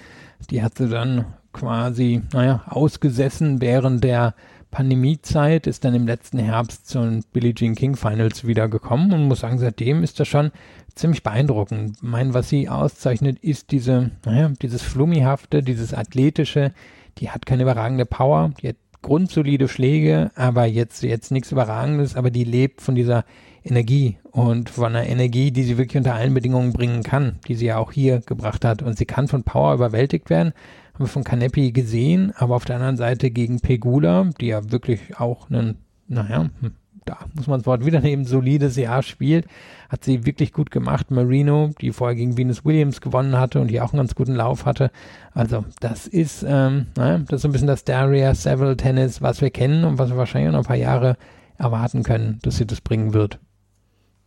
die 0.50 0.64
hat 0.64 0.78
sie 0.78 0.90
dann 0.90 1.26
quasi, 1.54 2.22
naja, 2.34 2.64
ausgesessen 2.68 3.62
während 3.62 4.04
der 4.04 4.36
Pandemiezeit, 4.72 5.66
ist 5.66 5.86
dann 5.86 5.96
im 5.96 6.08
letzten 6.08 6.40
Herbst 6.40 6.88
zu 6.88 7.00
den 7.00 7.24
Billie 7.32 7.54
Jean 7.54 7.76
King 7.76 7.96
Finals 7.96 8.46
wiedergekommen 8.46 9.14
und 9.14 9.28
muss 9.28 9.40
sagen, 9.40 9.58
seitdem 9.58 10.04
ist 10.04 10.20
das 10.20 10.28
schon 10.28 10.52
ziemlich 10.94 11.24
beeindruckend. 11.24 11.98
Ich 11.98 12.04
meine, 12.04 12.34
was 12.34 12.50
sie 12.50 12.70
auszeichnet, 12.70 13.40
ist 13.40 13.72
diese, 13.72 14.12
naja, 14.26 14.52
dieses 14.62 14.82
Flummihafte, 14.82 15.64
dieses 15.64 15.94
Athletische, 15.94 16.74
die 17.18 17.30
hat 17.30 17.46
keine 17.46 17.64
überragende 17.64 18.06
Power, 18.06 18.52
die 18.62 18.70
hat 18.70 18.76
grundsolide 19.02 19.68
Schläge, 19.68 20.32
aber 20.36 20.66
jetzt, 20.66 21.02
jetzt 21.04 21.32
nichts 21.32 21.52
Überragendes, 21.52 22.16
aber 22.16 22.30
die 22.30 22.44
lebt 22.44 22.82
von 22.82 22.96
dieser 22.96 23.24
Energie 23.68 24.18
und 24.32 24.70
von 24.70 24.96
einer 24.96 25.08
Energie, 25.08 25.52
die 25.52 25.64
sie 25.64 25.78
wirklich 25.78 25.98
unter 25.98 26.16
allen 26.16 26.34
Bedingungen 26.34 26.74
bringen 26.74 27.04
kann, 27.04 27.40
die 27.48 27.56
sie 27.56 27.68
ja 27.68 27.78
auch 27.78 27.92
hier 27.92 28.22
gebracht 28.22 28.66
hat. 28.66 28.82
Und 28.82 28.98
sie 28.98 29.06
kann 29.06 29.28
von 29.28 29.44
Power 29.44 29.74
überwältigt 29.74 30.30
werden. 30.30 30.54
Haben 30.94 31.04
wir 31.04 31.08
von 31.08 31.24
Kanepi 31.24 31.72
gesehen, 31.72 32.34
aber 32.36 32.56
auf 32.56 32.66
der 32.66 32.78
anderen 32.78 32.98
Seite 32.98 33.30
gegen 33.30 33.60
Pegula, 33.60 34.30
die 34.40 34.48
ja 34.48 34.72
wirklich 34.72 35.20
auch 35.20 35.50
einen, 35.50 35.78
naja, 36.08 36.50
hm, 36.60 36.72
da 37.08 37.18
muss 37.34 37.48
man 37.48 37.60
das 37.60 37.66
Wort 37.66 37.86
wieder 37.86 38.02
nehmen, 38.02 38.26
solides 38.26 38.76
Jahr 38.76 39.02
spielt, 39.02 39.48
hat 39.90 40.04
sie 40.04 40.26
wirklich 40.26 40.54
gut 40.54 40.72
gemacht. 40.72 41.10
Marino, 41.10 41.72
die 41.82 41.92
vorher 41.92 42.16
gegen 42.16 42.38
Venus 42.38 42.66
Williams 42.66 43.02
gewonnen 43.02 43.38
hatte 43.38 43.60
und 43.60 43.70
die 43.70 43.82
auch 43.82 43.94
einen 43.94 44.00
ganz 44.00 44.16
guten 44.16 44.36
Lauf 44.36 44.66
hatte. 44.66 44.92
Also 45.34 45.66
das 45.80 46.08
ist, 46.08 46.44
ähm, 46.48 46.88
naja, 46.96 47.20
das 47.20 47.38
ist 47.38 47.42
so 47.44 47.48
ein 47.48 47.52
bisschen 47.54 47.68
das 47.68 47.86
Daria 47.86 48.36
Seville 48.36 48.78
Tennis, 48.78 49.22
was 49.22 49.42
wir 49.42 49.50
kennen 49.50 49.86
und 49.86 49.98
was 49.98 50.10
wir 50.10 50.18
wahrscheinlich 50.18 50.52
noch 50.52 50.60
ein 50.60 50.66
paar 50.66 50.76
Jahre 50.76 51.18
erwarten 51.58 52.04
können, 52.04 52.40
dass 52.44 52.58
sie 52.58 52.68
das 52.68 52.82
bringen 52.82 53.14
wird. 53.14 53.40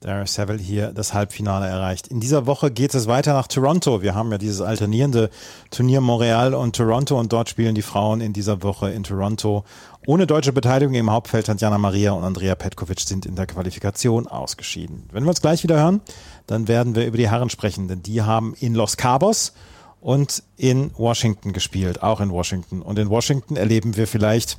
Dara 0.01 0.27
Seville 0.27 0.59
hier 0.59 0.93
das 0.95 1.13
Halbfinale 1.13 1.67
erreicht. 1.67 2.09
In 2.09 2.21
dieser 2.21 2.47
Woche 2.47 2.71
geht 2.71 2.95
es 2.95 3.07
weiter 3.07 3.35
nach 3.35 3.49
Toronto. 3.49 4.01
Wir 4.01 4.15
haben 4.15 4.33
ja 4.33 4.39
dieses 4.39 4.63
alternierende 4.63 5.29
Turnier 5.71 6.01
Montreal 6.01 6.55
und 6.55 6.75
Toronto 6.75 7.21
und 7.21 7.31
dort 7.31 7.51
spielen 7.51 7.75
die 7.75 7.83
Frauen 7.83 8.23
in 8.23 8.33
dieser 8.33 8.63
Woche 8.63 8.91
in 8.91 9.03
Toronto. 9.03 9.63
Ohne 10.07 10.27
deutsche 10.27 10.55
Beteiligung 10.55 10.95
im 10.95 11.11
Hauptfeld 11.11 11.45
Tatjana 11.45 11.77
Maria 11.77 12.13
und 12.13 12.25
Andrea 12.25 12.55
Petkovic 12.55 13.01
sind 13.01 13.27
in 13.27 13.37
der 13.37 13.47
Qualifikation 13.47 14.27
ausgeschieden. 14.27 15.05
Wenn 15.13 15.25
wir 15.25 15.29
uns 15.29 15.43
gleich 15.43 15.63
wieder 15.65 15.77
hören, 15.77 16.01
dann 16.47 16.67
werden 16.67 16.95
wir 16.95 17.07
über 17.07 17.19
die 17.19 17.31
Herren 17.31 17.51
sprechen, 17.51 17.87
denn 17.87 18.03
die 18.03 18.23
haben 18.23 18.55
in 18.59 18.75
Los 18.75 18.97
Cabos 18.97 19.53
und 20.01 20.43
in 20.57 20.93
Washington 20.97 21.53
gespielt, 21.53 22.03
auch 22.03 22.23
in 22.23 22.31
Washington. 22.31 22.81
Und 22.81 22.99
in 22.99 23.11
Washington 23.11 23.57
erleben 23.57 23.99
wir 23.99 24.07
vielleicht 24.07 24.57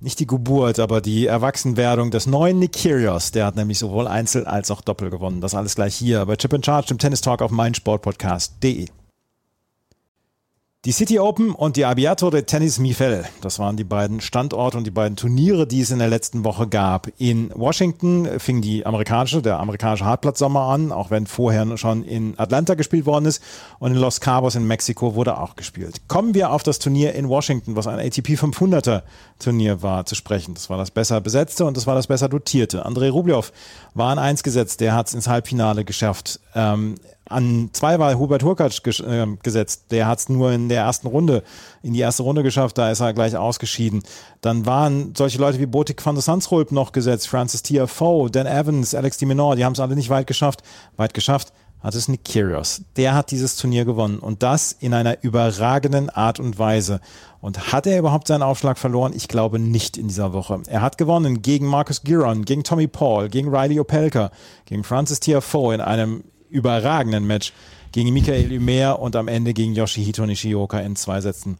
nicht 0.00 0.20
die 0.20 0.26
Geburt, 0.26 0.78
aber 0.78 1.00
die 1.00 1.26
Erwachsenwerdung 1.26 2.10
des 2.10 2.26
neuen 2.26 2.58
Nick 2.58 2.74
Kyrgios. 2.74 3.32
Der 3.32 3.46
hat 3.46 3.56
nämlich 3.56 3.78
sowohl 3.78 4.06
Einzel 4.06 4.46
als 4.46 4.70
auch 4.70 4.80
Doppel 4.80 5.10
gewonnen. 5.10 5.40
Das 5.40 5.54
alles 5.54 5.74
gleich 5.74 5.94
hier 5.94 6.24
bei 6.26 6.36
Chip 6.36 6.54
and 6.54 6.64
Charge, 6.64 6.88
dem 6.88 6.98
Tennis 6.98 7.20
Talk 7.20 7.42
auf 7.42 7.50
meinsportpodcast.de. 7.50 8.88
Die 10.88 10.92
City 10.92 11.18
Open 11.18 11.50
und 11.50 11.76
die 11.76 11.84
Abiato 11.84 12.30
de 12.30 12.40
Tennis 12.40 12.78
Mifel, 12.78 13.26
das 13.42 13.58
waren 13.58 13.76
die 13.76 13.84
beiden 13.84 14.22
Standorte 14.22 14.78
und 14.78 14.84
die 14.84 14.90
beiden 14.90 15.16
Turniere, 15.16 15.66
die 15.66 15.82
es 15.82 15.90
in 15.90 15.98
der 15.98 16.08
letzten 16.08 16.44
Woche 16.44 16.66
gab. 16.66 17.08
In 17.18 17.50
Washington 17.54 18.26
fing 18.38 18.62
die 18.62 18.86
amerikanische, 18.86 19.42
der 19.42 19.58
amerikanische 19.58 20.06
Hartplatzsommer 20.06 20.62
an, 20.62 20.90
auch 20.90 21.10
wenn 21.10 21.26
vorher 21.26 21.76
schon 21.76 22.04
in 22.04 22.38
Atlanta 22.38 22.72
gespielt 22.72 23.04
worden 23.04 23.26
ist. 23.26 23.42
Und 23.78 23.92
in 23.92 23.98
Los 23.98 24.22
Cabos 24.22 24.54
in 24.54 24.66
Mexiko 24.66 25.14
wurde 25.14 25.36
auch 25.36 25.56
gespielt. 25.56 26.08
Kommen 26.08 26.32
wir 26.32 26.52
auf 26.52 26.62
das 26.62 26.78
Turnier 26.78 27.14
in 27.14 27.28
Washington, 27.28 27.76
was 27.76 27.86
ein 27.86 27.98
ATP 27.98 28.38
500er 28.38 29.02
Turnier 29.38 29.82
war, 29.82 30.06
zu 30.06 30.14
sprechen. 30.14 30.54
Das 30.54 30.70
war 30.70 30.78
das 30.78 30.90
besser 30.90 31.20
besetzte 31.20 31.66
und 31.66 31.76
das 31.76 31.86
war 31.86 31.96
das 31.96 32.06
besser 32.06 32.30
dotierte. 32.30 32.86
Andrei 32.86 33.10
Rublev 33.10 33.52
war 33.92 34.10
an 34.10 34.18
eins 34.18 34.42
gesetzt, 34.42 34.80
der 34.80 34.94
hat 34.94 35.08
es 35.08 35.12
ins 35.12 35.28
Halbfinale 35.28 35.84
geschafft. 35.84 36.40
Ähm, 36.58 36.96
an 37.28 37.70
zwei 37.72 38.00
war 38.00 38.18
Hubert 38.18 38.42
Hurkacz 38.42 38.80
äh, 39.00 39.26
gesetzt. 39.44 39.92
Der 39.92 40.08
hat 40.08 40.18
es 40.18 40.28
nur 40.28 40.50
in 40.50 40.68
der 40.68 40.82
ersten 40.82 41.06
Runde, 41.06 41.44
in 41.82 41.92
die 41.92 42.00
erste 42.00 42.24
Runde 42.24 42.42
geschafft, 42.42 42.78
da 42.78 42.90
ist 42.90 42.98
er 42.98 43.12
gleich 43.12 43.36
ausgeschieden. 43.36 44.02
Dann 44.40 44.66
waren 44.66 45.14
solche 45.16 45.38
Leute 45.38 45.60
wie 45.60 45.66
Botik 45.66 46.04
van 46.04 46.16
der 46.16 46.22
Sansrolp 46.22 46.72
noch 46.72 46.90
gesetzt, 46.90 47.28
Francis 47.28 47.62
TFO, 47.62 48.28
Dan 48.28 48.46
Evans, 48.46 48.94
Alex 48.94 49.18
Diminor, 49.18 49.54
die 49.54 49.64
haben 49.64 49.74
es 49.74 49.80
alle 49.80 49.94
nicht 49.94 50.10
weit 50.10 50.26
geschafft. 50.26 50.64
Weit 50.96 51.14
geschafft 51.14 51.52
hat 51.80 51.94
es 51.94 52.08
Nick 52.08 52.24
Kyrgios. 52.24 52.82
Der 52.96 53.14
hat 53.14 53.30
dieses 53.30 53.54
Turnier 53.54 53.84
gewonnen 53.84 54.18
und 54.18 54.42
das 54.42 54.72
in 54.72 54.92
einer 54.92 55.22
überragenden 55.22 56.10
Art 56.10 56.40
und 56.40 56.58
Weise. 56.58 57.00
Und 57.40 57.72
hat 57.72 57.86
er 57.86 58.00
überhaupt 58.00 58.26
seinen 58.26 58.42
Aufschlag 58.42 58.78
verloren? 58.78 59.12
Ich 59.14 59.28
glaube 59.28 59.60
nicht 59.60 59.96
in 59.96 60.08
dieser 60.08 60.32
Woche. 60.32 60.60
Er 60.66 60.82
hat 60.82 60.98
gewonnen 60.98 61.40
gegen 61.40 61.66
Marcus 61.66 62.02
Giron, 62.02 62.44
gegen 62.44 62.64
Tommy 62.64 62.88
Paul, 62.88 63.28
gegen 63.28 63.54
Riley 63.54 63.78
Opelka, 63.78 64.32
gegen 64.64 64.82
Francis 64.82 65.20
TFO 65.20 65.70
in 65.70 65.80
einem 65.80 66.24
überragenden 66.50 67.26
Match 67.26 67.52
gegen 67.92 68.12
Michael 68.12 68.52
Ümer 68.52 68.98
und 68.98 69.16
am 69.16 69.28
Ende 69.28 69.54
gegen 69.54 69.74
Yoshihito 69.74 70.26
Nishioka 70.26 70.78
in 70.80 70.96
zwei 70.96 71.20
Sätzen. 71.20 71.58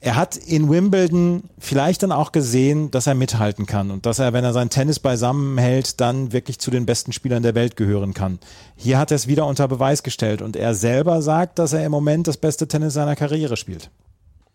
Er 0.00 0.14
hat 0.14 0.36
in 0.36 0.70
Wimbledon 0.70 1.42
vielleicht 1.58 2.04
dann 2.04 2.12
auch 2.12 2.30
gesehen, 2.30 2.92
dass 2.92 3.08
er 3.08 3.16
mithalten 3.16 3.66
kann 3.66 3.90
und 3.90 4.06
dass 4.06 4.20
er, 4.20 4.32
wenn 4.32 4.44
er 4.44 4.52
sein 4.52 4.70
Tennis 4.70 5.00
beisammen 5.00 5.58
hält, 5.58 6.00
dann 6.00 6.32
wirklich 6.32 6.60
zu 6.60 6.70
den 6.70 6.86
besten 6.86 7.12
Spielern 7.12 7.42
der 7.42 7.56
Welt 7.56 7.74
gehören 7.74 8.14
kann. 8.14 8.38
Hier 8.76 8.98
hat 8.98 9.10
er 9.10 9.16
es 9.16 9.26
wieder 9.26 9.46
unter 9.46 9.66
Beweis 9.66 10.04
gestellt 10.04 10.40
und 10.40 10.54
er 10.54 10.74
selber 10.74 11.20
sagt, 11.20 11.58
dass 11.58 11.72
er 11.72 11.84
im 11.84 11.90
Moment 11.90 12.28
das 12.28 12.36
beste 12.36 12.68
Tennis 12.68 12.94
seiner 12.94 13.16
Karriere 13.16 13.56
spielt. 13.56 13.90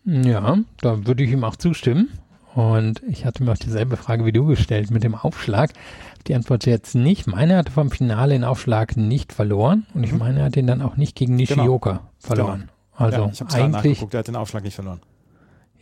Ja, 0.06 0.58
da 0.80 1.06
würde 1.06 1.24
ich 1.24 1.30
ihm 1.30 1.44
auch 1.44 1.56
zustimmen. 1.56 2.08
Und 2.54 3.02
ich 3.06 3.26
hatte 3.26 3.42
mir 3.42 3.52
auch 3.52 3.58
dieselbe 3.58 3.96
Frage 3.96 4.24
wie 4.24 4.32
du 4.32 4.46
gestellt 4.46 4.90
mit 4.90 5.02
dem 5.02 5.14
Aufschlag. 5.14 5.72
Die 6.26 6.34
Antwort 6.34 6.64
jetzt 6.66 6.94
nicht. 6.94 7.26
Meine 7.26 7.56
hatte 7.56 7.70
vom 7.70 7.90
Finale 7.90 8.34
den 8.34 8.44
Aufschlag 8.44 8.96
nicht 8.96 9.32
verloren 9.32 9.86
und 9.94 10.04
ich 10.04 10.12
mhm. 10.12 10.18
meine, 10.18 10.38
er 10.40 10.44
hat 10.46 10.56
den 10.56 10.66
dann 10.66 10.80
auch 10.80 10.96
nicht 10.96 11.16
gegen 11.16 11.36
Nishioka 11.36 11.90
genau. 11.90 12.02
verloren. 12.18 12.60
Genau. 12.60 12.70
Also 12.96 13.18
ja, 13.18 13.30
ich 13.32 13.54
eigentlich. 13.54 14.02
Er 14.10 14.18
hat 14.18 14.28
den 14.28 14.36
Aufschlag 14.36 14.62
nicht 14.62 14.74
verloren. 14.74 15.00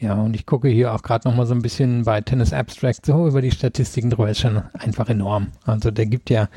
Ja, 0.02 0.14
und 0.14 0.34
ich 0.34 0.46
gucke 0.46 0.66
hier 0.66 0.92
auch 0.92 1.02
gerade 1.02 1.28
noch 1.28 1.36
mal 1.36 1.46
so 1.46 1.54
ein 1.54 1.62
bisschen 1.62 2.02
bei 2.02 2.20
Tennis 2.20 2.52
Abstract 2.52 3.06
so 3.06 3.28
über 3.28 3.40
die 3.40 3.52
Statistiken 3.52 4.10
drüber, 4.10 4.28
ist 4.28 4.40
schon 4.40 4.60
einfach 4.72 5.08
enorm. 5.08 5.52
Also 5.64 5.92
der 5.92 6.06
gibt 6.06 6.28
ja 6.28 6.48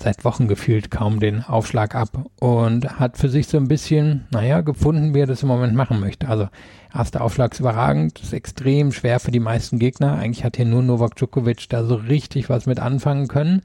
seit 0.00 0.24
Wochen 0.24 0.48
gefühlt 0.48 0.90
kaum 0.90 1.20
den 1.20 1.44
Aufschlag 1.44 1.94
ab 1.94 2.24
und 2.40 2.98
hat 2.98 3.18
für 3.18 3.28
sich 3.28 3.46
so 3.46 3.58
ein 3.58 3.68
bisschen, 3.68 4.24
naja, 4.30 4.62
gefunden, 4.62 5.12
wie 5.12 5.20
er 5.20 5.26
das 5.26 5.42
im 5.42 5.48
Moment 5.48 5.74
machen 5.74 6.00
möchte. 6.00 6.28
Also 6.28 6.48
erster 6.94 7.20
Aufschlag 7.20 7.52
ist 7.52 7.60
überragend, 7.60 8.20
ist 8.22 8.32
extrem 8.32 8.90
schwer 8.90 9.20
für 9.20 9.32
die 9.32 9.38
meisten 9.38 9.78
Gegner. 9.78 10.14
Eigentlich 10.14 10.42
hat 10.42 10.56
hier 10.56 10.64
nur 10.64 10.82
Novak 10.82 11.14
Djokovic 11.16 11.68
da 11.68 11.84
so 11.84 11.96
richtig 11.96 12.48
was 12.48 12.64
mit 12.64 12.80
anfangen 12.80 13.28
können. 13.28 13.60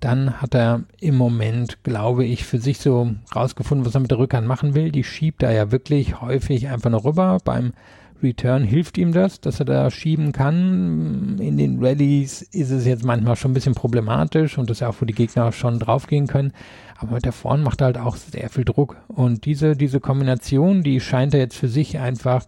Dann 0.00 0.40
hat 0.40 0.54
er 0.54 0.84
im 0.98 1.14
Moment, 1.14 1.82
glaube 1.82 2.24
ich, 2.24 2.46
für 2.46 2.58
sich 2.58 2.78
so 2.78 3.10
rausgefunden, 3.36 3.84
was 3.84 3.94
er 3.94 4.00
mit 4.00 4.10
der 4.10 4.18
Rückhand 4.18 4.46
machen 4.46 4.74
will. 4.74 4.90
Die 4.92 5.04
schiebt 5.04 5.42
er 5.42 5.52
ja 5.52 5.72
wirklich 5.72 6.22
häufig 6.22 6.68
einfach 6.68 6.88
noch 6.88 7.04
rüber. 7.04 7.36
Beim 7.44 7.74
Return 8.22 8.62
hilft 8.64 8.98
ihm 8.98 9.12
das, 9.12 9.40
dass 9.40 9.60
er 9.60 9.66
da 9.66 9.90
schieben 9.90 10.32
kann. 10.32 11.38
In 11.38 11.56
den 11.56 11.82
Rallyes 11.82 12.42
ist 12.42 12.70
es 12.70 12.86
jetzt 12.86 13.04
manchmal 13.04 13.36
schon 13.36 13.52
ein 13.52 13.54
bisschen 13.54 13.74
problematisch 13.74 14.58
und 14.58 14.68
das 14.68 14.78
ist 14.78 14.80
ja 14.80 14.88
auch, 14.88 14.96
wo 15.00 15.04
die 15.04 15.14
Gegner 15.14 15.52
schon 15.52 15.78
draufgehen 15.78 16.26
können. 16.26 16.52
Aber 16.98 17.14
mit 17.14 17.24
der 17.24 17.32
Vorn 17.32 17.62
macht 17.62 17.80
er 17.80 17.86
halt 17.86 17.98
auch 17.98 18.16
sehr 18.16 18.50
viel 18.50 18.64
Druck. 18.64 18.96
Und 19.08 19.44
diese, 19.44 19.76
diese 19.76 20.00
Kombination, 20.00 20.82
die 20.82 21.00
scheint 21.00 21.34
er 21.34 21.40
jetzt 21.40 21.56
für 21.56 21.68
sich 21.68 21.98
einfach 21.98 22.44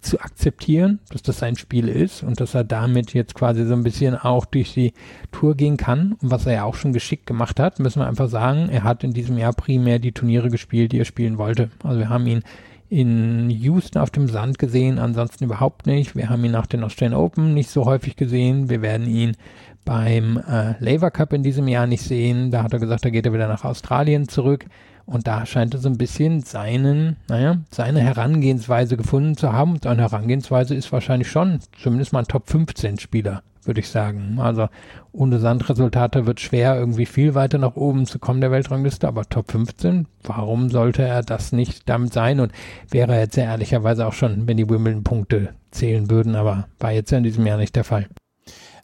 zu 0.00 0.20
akzeptieren, 0.20 1.00
dass 1.10 1.22
das 1.22 1.38
sein 1.38 1.56
Spiel 1.56 1.88
ist 1.88 2.22
und 2.22 2.40
dass 2.40 2.54
er 2.54 2.64
damit 2.64 3.14
jetzt 3.14 3.34
quasi 3.34 3.64
so 3.64 3.74
ein 3.74 3.82
bisschen 3.82 4.14
auch 4.14 4.44
durch 4.44 4.72
die 4.72 4.92
Tour 5.32 5.56
gehen 5.56 5.76
kann. 5.76 6.12
Und 6.22 6.30
was 6.30 6.46
er 6.46 6.52
ja 6.52 6.64
auch 6.64 6.76
schon 6.76 6.92
geschickt 6.92 7.26
gemacht 7.26 7.58
hat, 7.58 7.80
müssen 7.80 8.00
wir 8.00 8.06
einfach 8.06 8.28
sagen, 8.28 8.68
er 8.70 8.84
hat 8.84 9.02
in 9.02 9.12
diesem 9.12 9.38
Jahr 9.38 9.52
primär 9.52 9.98
die 9.98 10.12
Turniere 10.12 10.50
gespielt, 10.50 10.92
die 10.92 11.00
er 11.00 11.04
spielen 11.04 11.38
wollte. 11.38 11.70
Also 11.82 11.98
wir 11.98 12.08
haben 12.08 12.26
ihn 12.26 12.42
in 12.90 13.50
Houston 13.50 13.98
auf 13.98 14.10
dem 14.10 14.28
Sand 14.28 14.58
gesehen, 14.58 14.98
ansonsten 14.98 15.44
überhaupt 15.44 15.86
nicht. 15.86 16.16
Wir 16.16 16.30
haben 16.30 16.44
ihn 16.44 16.52
nach 16.52 16.66
den 16.66 16.84
Australian 16.84 17.20
Open 17.20 17.54
nicht 17.54 17.70
so 17.70 17.84
häufig 17.84 18.16
gesehen. 18.16 18.70
Wir 18.70 18.82
werden 18.82 19.06
ihn 19.06 19.36
beim 19.84 20.38
äh, 20.38 20.74
Laver 20.80 21.10
Cup 21.10 21.32
in 21.32 21.42
diesem 21.42 21.68
Jahr 21.68 21.86
nicht 21.86 22.02
sehen. 22.02 22.50
Da 22.50 22.62
hat 22.62 22.72
er 22.72 22.78
gesagt, 22.78 23.04
da 23.04 23.10
geht 23.10 23.26
er 23.26 23.32
wieder 23.32 23.48
nach 23.48 23.64
Australien 23.64 24.28
zurück. 24.28 24.66
Und 25.06 25.26
da 25.26 25.46
scheint 25.46 25.72
er 25.72 25.80
so 25.80 25.88
ein 25.88 25.96
bisschen 25.96 26.42
seinen, 26.42 27.16
naja, 27.28 27.56
seine 27.70 28.00
Herangehensweise 28.00 28.98
gefunden 28.98 29.38
zu 29.38 29.52
haben. 29.52 29.72
Und 29.72 29.84
seine 29.84 30.02
Herangehensweise 30.02 30.74
ist 30.74 30.92
wahrscheinlich 30.92 31.30
schon 31.30 31.60
zumindest 31.80 32.12
mal 32.12 32.20
ein 32.20 32.28
Top 32.28 32.48
15 32.50 32.98
Spieler, 32.98 33.42
würde 33.68 33.80
ich 33.80 33.88
sagen. 33.88 34.38
Also 34.40 34.68
ohne 35.12 35.38
Sandresultate 35.38 36.26
wird 36.26 36.40
schwer, 36.40 36.76
irgendwie 36.76 37.06
viel 37.06 37.36
weiter 37.36 37.58
nach 37.58 37.76
oben 37.76 38.06
zu 38.06 38.18
kommen 38.18 38.40
der 38.40 38.50
Weltrangliste, 38.50 39.06
aber 39.06 39.28
Top 39.28 39.52
15, 39.52 40.08
warum 40.24 40.70
sollte 40.70 41.02
er 41.02 41.22
das 41.22 41.52
nicht 41.52 41.88
damit 41.88 42.12
sein? 42.12 42.40
Und 42.40 42.52
wäre 42.90 43.14
er 43.14 43.20
jetzt 43.20 43.36
ja 43.36 43.44
ehrlicherweise 43.44 44.06
auch 44.06 44.12
schon, 44.14 44.48
wenn 44.48 44.56
die 44.56 44.68
Wimbledon-Punkte 44.68 45.54
zählen 45.70 46.10
würden, 46.10 46.34
aber 46.34 46.66
war 46.80 46.90
jetzt 46.90 47.12
ja 47.12 47.18
in 47.18 47.24
diesem 47.24 47.46
Jahr 47.46 47.58
nicht 47.58 47.76
der 47.76 47.84
Fall. 47.84 48.08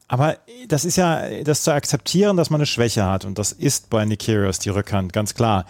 Aber 0.07 0.37
das 0.69 0.85
ist 0.85 0.97
ja 0.97 1.23
das 1.43 1.63
zu 1.63 1.73
akzeptieren, 1.73 2.37
dass 2.37 2.51
man 2.51 2.61
eine 2.61 2.67
Schwäche 2.67 3.05
hat. 3.05 3.25
Und 3.25 3.39
das 3.39 3.53
ist 3.53 3.91
bei 3.91 4.05
Nikirios 4.05 4.59
die 4.59 4.69
Rückhand, 4.69 5.13
ganz 5.13 5.35
klar. 5.35 5.65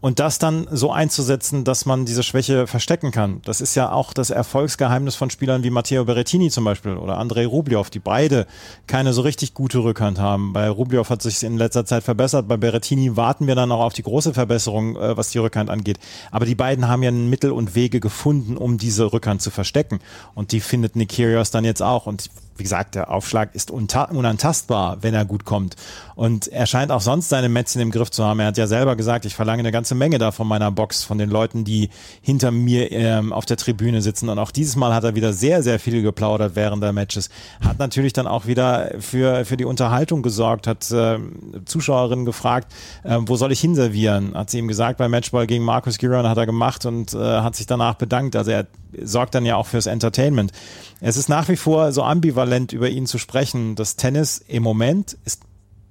Und 0.00 0.20
das 0.20 0.38
dann 0.38 0.68
so 0.70 0.92
einzusetzen, 0.92 1.64
dass 1.64 1.86
man 1.86 2.04
diese 2.04 2.22
Schwäche 2.22 2.66
verstecken 2.66 3.12
kann. 3.12 3.40
Das 3.44 3.60
ist 3.60 3.74
ja 3.74 3.90
auch 3.90 4.12
das 4.12 4.30
Erfolgsgeheimnis 4.30 5.16
von 5.16 5.30
Spielern 5.30 5.64
wie 5.64 5.70
Matteo 5.70 6.04
Berrettini 6.04 6.50
zum 6.50 6.64
Beispiel 6.64 6.96
oder 6.96 7.16
Andrei 7.16 7.46
Rublev, 7.46 7.88
die 7.88 7.98
beide 7.98 8.46
keine 8.86 9.14
so 9.14 9.22
richtig 9.22 9.54
gute 9.54 9.78
Rückhand 9.78 10.18
haben. 10.18 10.52
Bei 10.52 10.68
Rublev 10.68 11.08
hat 11.08 11.22
sich 11.22 11.42
in 11.42 11.56
letzter 11.56 11.86
Zeit 11.86 12.04
verbessert. 12.04 12.46
Bei 12.46 12.58
Berrettini 12.58 13.16
warten 13.16 13.46
wir 13.46 13.54
dann 13.54 13.72
auch 13.72 13.80
auf 13.80 13.94
die 13.94 14.02
große 14.02 14.34
Verbesserung, 14.34 14.96
äh, 14.96 15.16
was 15.16 15.30
die 15.30 15.38
Rückhand 15.38 15.70
angeht. 15.70 15.98
Aber 16.30 16.44
die 16.44 16.54
beiden 16.54 16.88
haben 16.88 17.02
ja 17.02 17.10
Mittel 17.10 17.50
und 17.50 17.74
Wege 17.74 17.98
gefunden, 17.98 18.58
um 18.58 18.76
diese 18.76 19.12
Rückhand 19.12 19.40
zu 19.40 19.50
verstecken. 19.50 20.00
Und 20.34 20.52
die 20.52 20.60
findet 20.60 20.94
Nikirios 20.94 21.50
dann 21.50 21.64
jetzt 21.64 21.82
auch. 21.82 22.06
Und 22.06 22.30
wie 22.56 22.62
gesagt, 22.62 22.94
der 22.94 23.10
Aufschlag 23.10 23.54
ist 23.54 23.70
unantastbar, 23.70 24.98
wenn 25.02 25.14
er 25.14 25.24
gut 25.24 25.44
kommt. 25.44 25.76
Und 26.14 26.48
er 26.48 26.66
scheint 26.66 26.90
auch 26.90 27.02
sonst 27.02 27.28
seine 27.28 27.48
Mätzchen 27.48 27.82
im 27.82 27.90
Griff 27.90 28.10
zu 28.10 28.24
haben. 28.24 28.40
Er 28.40 28.46
hat 28.46 28.56
ja 28.56 28.66
selber 28.66 28.96
gesagt, 28.96 29.26
ich 29.26 29.34
verlange 29.34 29.60
eine 29.60 29.72
ganze 29.72 29.94
Menge 29.94 30.18
da 30.18 30.30
von 30.30 30.48
meiner 30.48 30.70
Box, 30.70 31.04
von 31.04 31.18
den 31.18 31.28
Leuten, 31.28 31.64
die 31.64 31.90
hinter 32.22 32.50
mir 32.50 32.90
ähm, 32.90 33.32
auf 33.32 33.44
der 33.44 33.58
Tribüne 33.58 34.00
sitzen. 34.00 34.30
Und 34.30 34.38
auch 34.38 34.50
dieses 34.50 34.76
Mal 34.76 34.94
hat 34.94 35.04
er 35.04 35.14
wieder 35.14 35.34
sehr, 35.34 35.62
sehr 35.62 35.78
viel 35.78 36.02
geplaudert 36.02 36.56
während 36.56 36.82
der 36.82 36.92
Matches. 36.92 37.28
Hat 37.62 37.78
natürlich 37.78 38.14
dann 38.14 38.26
auch 38.26 38.46
wieder 38.46 38.92
für, 38.98 39.44
für 39.44 39.58
die 39.58 39.66
Unterhaltung 39.66 40.22
gesorgt, 40.22 40.66
hat 40.66 40.90
äh, 40.90 41.18
Zuschauerinnen 41.66 42.24
gefragt, 42.24 42.72
äh, 43.04 43.18
wo 43.20 43.36
soll 43.36 43.52
ich 43.52 43.60
hinservieren? 43.60 44.34
Hat 44.34 44.50
sie 44.50 44.58
ihm 44.58 44.68
gesagt, 44.68 44.98
beim 44.98 45.10
Matchball 45.10 45.46
gegen 45.46 45.64
Markus 45.64 45.98
Giron 45.98 46.26
hat 46.26 46.38
er 46.38 46.46
gemacht 46.46 46.86
und 46.86 47.12
äh, 47.12 47.18
hat 47.18 47.56
sich 47.56 47.66
danach 47.66 47.94
bedankt. 47.94 48.36
Also 48.36 48.52
er 48.52 48.66
sorgt 49.02 49.34
dann 49.34 49.44
ja 49.44 49.56
auch 49.56 49.66
fürs 49.66 49.86
Entertainment. 49.86 50.52
Es 51.00 51.16
ist 51.16 51.28
nach 51.28 51.48
wie 51.48 51.56
vor 51.56 51.92
so 51.92 52.02
ambivalent 52.02 52.72
über 52.72 52.88
ihn 52.88 53.06
zu 53.06 53.18
sprechen. 53.18 53.74
Das 53.74 53.96
Tennis 53.96 54.38
im 54.38 54.62
Moment 54.62 55.16
ist 55.24 55.42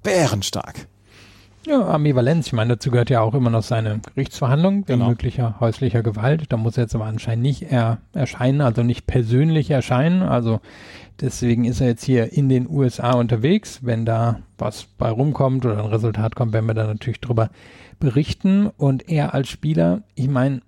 bärenstark. 0.02 0.86
Ja, 1.66 1.84
Ambivalenz. 1.88 2.46
Ich 2.46 2.52
meine, 2.52 2.74
dazu 2.74 2.92
gehört 2.92 3.10
ja 3.10 3.20
auch 3.22 3.34
immer 3.34 3.50
noch 3.50 3.64
seine 3.64 4.00
Gerichtsverhandlung 4.14 4.86
wegen 4.86 5.00
genau. 5.00 5.08
möglicher 5.08 5.56
häuslicher 5.58 6.04
Gewalt. 6.04 6.44
Da 6.50 6.56
muss 6.56 6.76
er 6.76 6.84
jetzt 6.84 6.94
aber 6.94 7.06
anscheinend 7.06 7.42
nicht 7.42 7.62
er 7.62 7.98
erscheinen, 8.12 8.60
also 8.60 8.84
nicht 8.84 9.08
persönlich 9.08 9.68
erscheinen. 9.70 10.22
Also 10.22 10.60
deswegen 11.20 11.64
ist 11.64 11.80
er 11.80 11.88
jetzt 11.88 12.04
hier 12.04 12.32
in 12.32 12.48
den 12.48 12.70
USA 12.70 13.16
unterwegs. 13.16 13.80
Wenn 13.82 14.04
da 14.04 14.38
was 14.58 14.84
bei 14.96 15.10
rumkommt 15.10 15.66
oder 15.66 15.78
ein 15.78 15.90
Resultat 15.90 16.36
kommt, 16.36 16.52
werden 16.52 16.66
wir 16.66 16.74
da 16.74 16.86
natürlich 16.86 17.20
drüber 17.20 17.50
berichten. 17.98 18.68
Und 18.76 19.08
er 19.08 19.34
als 19.34 19.48
Spieler, 19.48 20.02
ich 20.14 20.28
meine, 20.28 20.60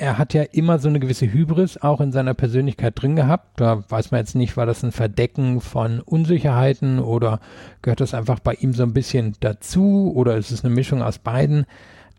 er 0.00 0.16
hat 0.16 0.32
ja 0.32 0.44
immer 0.44 0.78
so 0.78 0.88
eine 0.88 0.98
gewisse 0.98 1.30
Hybris 1.30 1.76
auch 1.76 2.00
in 2.00 2.10
seiner 2.10 2.32
Persönlichkeit 2.32 2.94
drin 3.00 3.16
gehabt. 3.16 3.60
Da 3.60 3.84
weiß 3.90 4.10
man 4.10 4.20
jetzt 4.20 4.34
nicht, 4.34 4.56
war 4.56 4.64
das 4.64 4.82
ein 4.82 4.92
Verdecken 4.92 5.60
von 5.60 6.00
Unsicherheiten 6.00 7.00
oder 7.00 7.38
gehört 7.82 8.00
das 8.00 8.14
einfach 8.14 8.40
bei 8.40 8.54
ihm 8.54 8.72
so 8.72 8.82
ein 8.82 8.94
bisschen 8.94 9.36
dazu 9.40 10.10
oder 10.14 10.38
ist 10.38 10.52
es 10.52 10.64
eine 10.64 10.74
Mischung 10.74 11.02
aus 11.02 11.18
beiden? 11.18 11.66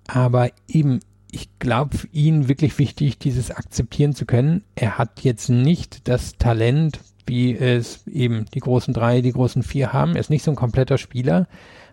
Aber 0.08 0.52
eben, 0.68 1.00
ich 1.32 1.50
glaube, 1.58 1.98
ihn 2.12 2.48
wirklich 2.48 2.78
wichtig, 2.78 3.18
dieses 3.18 3.50
akzeptieren 3.50 4.14
zu 4.14 4.28
können. 4.28 4.64
Er 4.76 5.00
hat 5.00 5.22
jetzt 5.22 5.50
nicht 5.50 6.08
das 6.08 6.38
Talent, 6.38 7.00
wie 7.26 7.58
es 7.58 8.06
eben 8.06 8.46
die 8.54 8.60
großen 8.60 8.94
drei, 8.94 9.22
die 9.22 9.32
großen 9.32 9.64
vier 9.64 9.92
haben. 9.92 10.14
Er 10.14 10.20
ist 10.20 10.30
nicht 10.30 10.44
so 10.44 10.52
ein 10.52 10.58
kompletter 10.58 11.00
Spieler. 11.00 11.48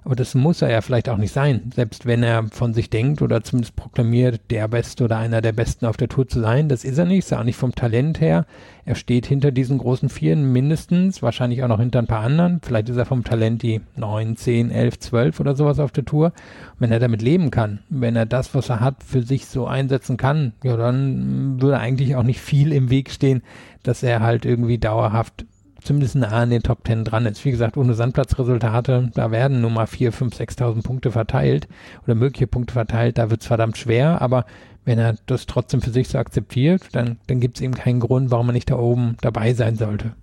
Aber 0.05 0.17
das 0.17 0.35
muss 0.35 0.63
er 0.63 0.71
ja 0.71 0.81
vielleicht 0.81 1.09
auch 1.09 1.17
nicht 1.17 1.33
sein, 1.33 1.71
selbst 1.75 2.07
wenn 2.07 2.23
er 2.23 2.45
von 2.51 2.75
sich 2.75 2.91
denkt 2.91 3.23
oder 3.23 3.43
zumindest 3.43 3.77
proklamiert, 3.77 4.41
der 4.51 4.69
Beste 4.69 5.05
oder 5.05 5.19
einer 5.19 5.41
der 5.41 5.53
Besten 5.53 5.87
auf 5.87 5.97
der 5.97 6.09
Tour 6.09 6.29
zu 6.29 6.41
sein. 6.41 6.69
Das 6.69 6.85
ist 6.85 6.99
er 6.99 7.05
nicht, 7.05 7.19
ist 7.19 7.33
er 7.33 7.41
auch 7.41 7.45
nicht 7.45 7.57
vom 7.57 7.75
Talent 7.75 8.21
her. 8.21 8.47
Er 8.85 8.95
steht 8.95 9.27
hinter 9.27 9.51
diesen 9.51 9.77
großen 9.77 10.09
Vieren 10.09 10.51
mindestens, 10.53 11.21
wahrscheinlich 11.23 11.63
auch 11.63 11.69
noch 11.69 11.79
hinter 11.81 11.99
ein 11.99 12.07
paar 12.07 12.23
anderen. 12.23 12.61
Vielleicht 12.63 12.89
ist 12.89 12.97
er 12.97 13.05
vom 13.05 13.23
Talent 13.23 13.63
die 13.63 13.83
9, 13.97 14.37
10, 14.37 14.71
11, 14.71 14.99
12 14.99 15.41
oder 15.41 15.55
sowas 15.55 15.79
auf 15.79 15.93
der 15.93 16.07
Tour. 16.07 16.27
Und 16.27 16.81
wenn 16.81 16.93
er 16.93 16.99
damit 16.99 17.21
leben 17.21 17.51
kann, 17.51 17.81
wenn 17.91 18.17
er 18.17 18.25
das, 18.25 18.55
was 18.55 18.71
er 18.71 18.81
hat, 18.81 19.03
für 19.03 19.23
sich 19.23 19.47
so 19.47 19.67
einsetzen 19.67 20.17
kann, 20.17 20.55
ja, 20.65 20.77
dann 20.77 21.61
würde 21.61 21.79
eigentlich 21.79 22.17
auch 22.17 22.23
nicht 22.23 22.41
viel 22.41 22.73
im 22.73 22.89
Weg 22.89 23.11
stehen, 23.11 23.43
dass 23.83 24.03
er 24.03 24.21
halt 24.21 24.47
irgendwie 24.47 24.79
dauerhaft 24.79 25.45
zumindest 25.83 26.17
nah 26.17 26.29
an 26.29 26.51
den 26.51 26.63
Top 26.63 26.85
Ten 26.85 27.05
dran 27.05 27.27
ist. 27.27 27.45
Wie 27.45 27.51
gesagt, 27.51 27.77
ohne 27.77 27.95
Sandplatzresultate, 27.95 29.11
da 29.15 29.31
werden 29.31 29.61
nur 29.61 29.71
mal 29.71 29.87
4, 29.87 30.13
5, 30.13 30.35
6.000 30.35 30.83
Punkte 30.83 31.11
verteilt 31.11 31.69
oder 32.05 32.15
mögliche 32.15 32.47
Punkte 32.47 32.73
verteilt, 32.73 33.19
da 33.19 33.31
wird 33.31 33.43
es 33.43 33.47
verdammt 33.47 33.77
schwer, 33.77 34.21
aber 34.21 34.45
wenn 34.85 34.99
er 34.99 35.17
das 35.27 35.47
trotzdem 35.47 35.83
für 35.83 35.91
sich 35.91 36.09
so 36.09 36.19
akzeptiert, 36.19 36.83
dann, 36.93 37.19
dann 37.27 37.41
gibt 37.41 37.57
es 37.57 37.63
eben 37.63 37.75
keinen 37.75 38.01
Grund, 38.01 38.31
warum 38.31 38.49
er 38.49 38.55
nicht 38.55 38.71
da 38.71 38.77
oben 38.77 39.17
dabei 39.21 39.53
sein 39.53 39.77
sollte. 39.77 40.15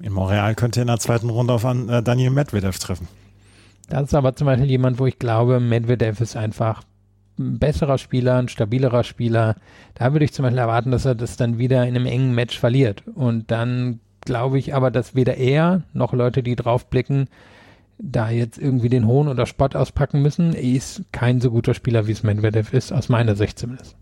In 0.00 0.12
Montreal 0.12 0.54
könnte 0.54 0.80
er 0.80 0.82
in 0.82 0.88
der 0.88 0.98
zweiten 0.98 1.30
Runde 1.30 1.54
auf 1.54 1.64
äh, 1.64 2.02
Daniel 2.02 2.30
Medvedev 2.30 2.78
treffen. 2.78 3.08
Das 3.88 4.04
ist 4.04 4.14
aber 4.14 4.34
zum 4.34 4.46
Beispiel 4.46 4.70
jemand, 4.70 4.98
wo 4.98 5.06
ich 5.06 5.18
glaube, 5.18 5.60
Medvedev 5.60 6.20
ist 6.20 6.36
einfach 6.36 6.82
ein 7.38 7.58
besserer 7.58 7.98
Spieler, 7.98 8.36
ein 8.36 8.48
stabilerer 8.48 9.04
Spieler. 9.04 9.56
Da 9.94 10.12
würde 10.12 10.24
ich 10.24 10.32
zum 10.32 10.42
Beispiel 10.44 10.58
erwarten, 10.58 10.90
dass 10.90 11.04
er 11.04 11.14
das 11.14 11.36
dann 11.36 11.58
wieder 11.58 11.86
in 11.86 11.96
einem 11.96 12.06
engen 12.06 12.34
Match 12.34 12.58
verliert. 12.58 13.04
Und 13.14 13.50
dann 13.50 14.00
glaube 14.24 14.58
ich 14.58 14.74
aber, 14.74 14.90
dass 14.90 15.14
weder 15.14 15.36
er 15.36 15.82
noch 15.92 16.12
Leute, 16.12 16.42
die 16.42 16.56
drauf 16.56 16.86
blicken, 16.86 17.28
da 17.98 18.30
jetzt 18.30 18.58
irgendwie 18.58 18.88
den 18.88 19.06
Hohn 19.06 19.28
oder 19.28 19.46
Spott 19.46 19.76
auspacken 19.76 20.22
müssen. 20.22 20.54
Er 20.54 20.62
ist 20.62 21.02
kein 21.12 21.40
so 21.40 21.50
guter 21.50 21.74
Spieler, 21.74 22.06
wie 22.06 22.12
es 22.12 22.22
Medvedev 22.22 22.72
ist, 22.72 22.92
aus 22.92 23.08
meiner 23.08 23.36
Sicht 23.36 23.58
zumindest. 23.58 23.96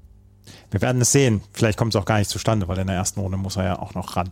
Wir 0.70 0.82
werden 0.82 1.00
es 1.00 1.12
sehen. 1.12 1.42
Vielleicht 1.52 1.78
kommt 1.78 1.94
es 1.94 2.00
auch 2.00 2.06
gar 2.06 2.18
nicht 2.18 2.30
zustande, 2.30 2.68
weil 2.68 2.78
in 2.78 2.86
der 2.86 2.96
ersten 2.96 3.20
Runde 3.20 3.36
muss 3.36 3.56
er 3.56 3.64
ja 3.64 3.78
auch 3.78 3.94
noch 3.94 4.16
ran. 4.16 4.30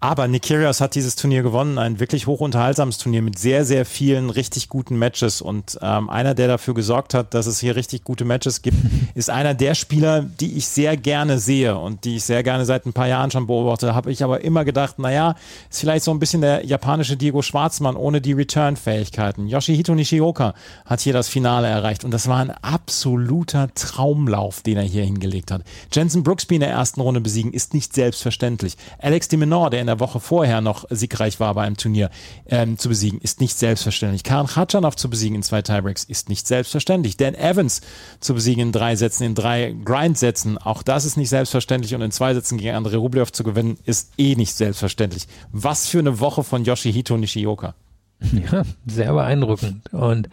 Aber 0.00 0.28
Nick 0.28 0.42
Kyrgios 0.42 0.80
hat 0.80 0.94
dieses 0.94 1.16
Turnier 1.16 1.42
gewonnen, 1.42 1.76
ein 1.76 1.98
wirklich 1.98 2.28
hochunterhaltsames 2.28 2.98
Turnier 2.98 3.20
mit 3.20 3.36
sehr, 3.36 3.64
sehr 3.64 3.84
vielen 3.84 4.30
richtig 4.30 4.68
guten 4.68 4.96
Matches. 4.96 5.42
Und 5.42 5.76
ähm, 5.82 6.08
einer, 6.08 6.34
der 6.34 6.46
dafür 6.46 6.74
gesorgt 6.74 7.14
hat, 7.14 7.34
dass 7.34 7.46
es 7.46 7.58
hier 7.58 7.74
richtig 7.74 8.04
gute 8.04 8.24
Matches 8.24 8.62
gibt, 8.62 8.76
ist 9.16 9.28
einer 9.28 9.54
der 9.54 9.74
Spieler, 9.74 10.22
die 10.22 10.56
ich 10.56 10.68
sehr 10.68 10.96
gerne 10.96 11.40
sehe 11.40 11.76
und 11.76 12.04
die 12.04 12.16
ich 12.16 12.24
sehr 12.24 12.44
gerne 12.44 12.64
seit 12.64 12.86
ein 12.86 12.92
paar 12.92 13.08
Jahren 13.08 13.32
schon 13.32 13.48
beobachte. 13.48 13.92
Habe 13.92 14.12
ich 14.12 14.22
aber 14.22 14.42
immer 14.42 14.64
gedacht, 14.64 15.00
naja, 15.00 15.34
ist 15.68 15.80
vielleicht 15.80 16.04
so 16.04 16.12
ein 16.12 16.20
bisschen 16.20 16.42
der 16.42 16.64
japanische 16.64 17.16
Diego 17.16 17.42
Schwarzmann 17.42 17.96
ohne 17.96 18.20
die 18.20 18.34
Return-Fähigkeiten. 18.34 19.48
Yoshihito 19.48 19.96
Nishioka 19.96 20.54
hat 20.84 21.00
hier 21.00 21.12
das 21.12 21.28
Finale 21.28 21.66
erreicht 21.66 22.04
und 22.04 22.12
das 22.12 22.28
war 22.28 22.38
ein 22.38 22.52
absoluter 22.52 23.68
Traumlauf, 23.74 24.62
den 24.62 24.76
er 24.76 24.84
hier 24.84 25.02
hingelegt 25.02 25.50
hat. 25.50 25.62
Jensen 25.92 26.22
Brooksby 26.22 26.54
in 26.54 26.60
der 26.60 26.70
ersten 26.70 27.00
Runde 27.00 27.20
besiegen 27.20 27.52
ist 27.52 27.74
nicht 27.74 27.94
selbstverständlich. 27.94 28.76
Alex 29.00 29.26
de 29.26 29.40
Menor, 29.40 29.70
der 29.70 29.80
in 29.80 29.87
der 29.88 30.00
Woche 30.00 30.20
vorher 30.20 30.60
noch 30.60 30.84
siegreich 30.90 31.40
war 31.40 31.54
bei 31.54 31.64
einem 31.64 31.76
Turnier, 31.76 32.10
ähm, 32.46 32.78
zu 32.78 32.88
besiegen, 32.88 33.20
ist 33.20 33.40
nicht 33.40 33.58
selbstverständlich. 33.58 34.22
Karen 34.22 34.46
Khachanov 34.46 34.96
zu 34.96 35.10
besiegen 35.10 35.34
in 35.34 35.42
zwei 35.42 35.62
Tiebreaks 35.62 36.04
ist 36.04 36.28
nicht 36.28 36.46
selbstverständlich. 36.46 37.16
Dan 37.16 37.34
Evans 37.34 37.80
zu 38.20 38.34
besiegen 38.34 38.62
in 38.62 38.72
drei 38.72 38.94
Sätzen, 38.96 39.24
in 39.24 39.34
drei 39.34 39.74
Grindsätzen, 39.84 40.58
auch 40.58 40.82
das 40.82 41.04
ist 41.04 41.16
nicht 41.16 41.28
selbstverständlich. 41.28 41.94
Und 41.94 42.02
in 42.02 42.10
zwei 42.12 42.34
Sätzen 42.34 42.58
gegen 42.58 42.76
Andrei 42.76 42.96
Rublev 42.96 43.32
zu 43.32 43.42
gewinnen, 43.42 43.78
ist 43.84 44.12
eh 44.18 44.36
nicht 44.36 44.54
selbstverständlich. 44.54 45.26
Was 45.50 45.88
für 45.88 45.98
eine 45.98 46.20
Woche 46.20 46.44
von 46.44 46.64
Yoshihito 46.64 47.16
Nishioka. 47.16 47.74
Ja, 48.32 48.62
sehr 48.86 49.12
beeindruckend. 49.12 49.92
Und 49.92 50.28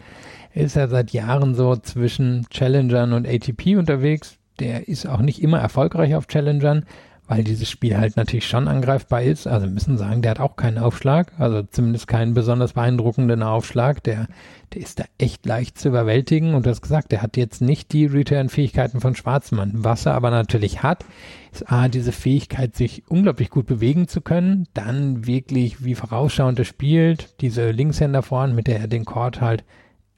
er 0.52 0.64
ist 0.64 0.76
ja 0.76 0.88
seit 0.88 1.12
Jahren 1.12 1.54
so 1.54 1.76
zwischen 1.76 2.46
Challengern 2.50 3.12
und 3.12 3.28
ATP 3.28 3.76
unterwegs. 3.76 4.38
Der 4.58 4.88
ist 4.88 5.06
auch 5.06 5.20
nicht 5.20 5.42
immer 5.42 5.58
erfolgreich 5.58 6.14
auf 6.14 6.26
Challengern, 6.28 6.86
weil 7.28 7.42
dieses 7.42 7.68
Spiel 7.68 7.96
halt 7.96 8.16
natürlich 8.16 8.46
schon 8.46 8.68
angreifbar 8.68 9.22
ist. 9.22 9.46
Also 9.46 9.66
müssen 9.66 9.98
sagen, 9.98 10.22
der 10.22 10.32
hat 10.32 10.40
auch 10.40 10.56
keinen 10.56 10.78
Aufschlag, 10.78 11.32
also 11.38 11.62
zumindest 11.62 12.06
keinen 12.06 12.34
besonders 12.34 12.74
beeindruckenden 12.74 13.42
Aufschlag. 13.42 14.02
Der, 14.04 14.28
der 14.72 14.82
ist 14.82 15.00
da 15.00 15.04
echt 15.18 15.44
leicht 15.44 15.78
zu 15.78 15.88
überwältigen. 15.88 16.54
Und 16.54 16.66
du 16.66 16.70
hast 16.70 16.82
gesagt, 16.82 17.12
der 17.12 17.22
hat 17.22 17.36
jetzt 17.36 17.60
nicht 17.60 17.92
die 17.92 18.06
Return-Fähigkeiten 18.06 19.00
von 19.00 19.16
Schwarzmann. 19.16 19.72
Was 19.74 20.06
er 20.06 20.14
aber 20.14 20.30
natürlich 20.30 20.82
hat, 20.82 21.04
ist 21.52 21.70
A, 21.70 21.88
diese 21.88 22.12
Fähigkeit, 22.12 22.76
sich 22.76 23.02
unglaublich 23.08 23.50
gut 23.50 23.66
bewegen 23.66 24.06
zu 24.06 24.20
können, 24.20 24.68
dann 24.74 25.26
wirklich 25.26 25.84
wie 25.84 25.94
vorausschauend 25.94 26.58
er 26.58 26.64
spielt, 26.64 27.40
diese 27.40 27.70
Linkshänder 27.70 28.22
vorn, 28.22 28.54
mit 28.54 28.68
der 28.68 28.80
er 28.80 28.88
den 28.88 29.04
Court 29.04 29.40
halt 29.40 29.64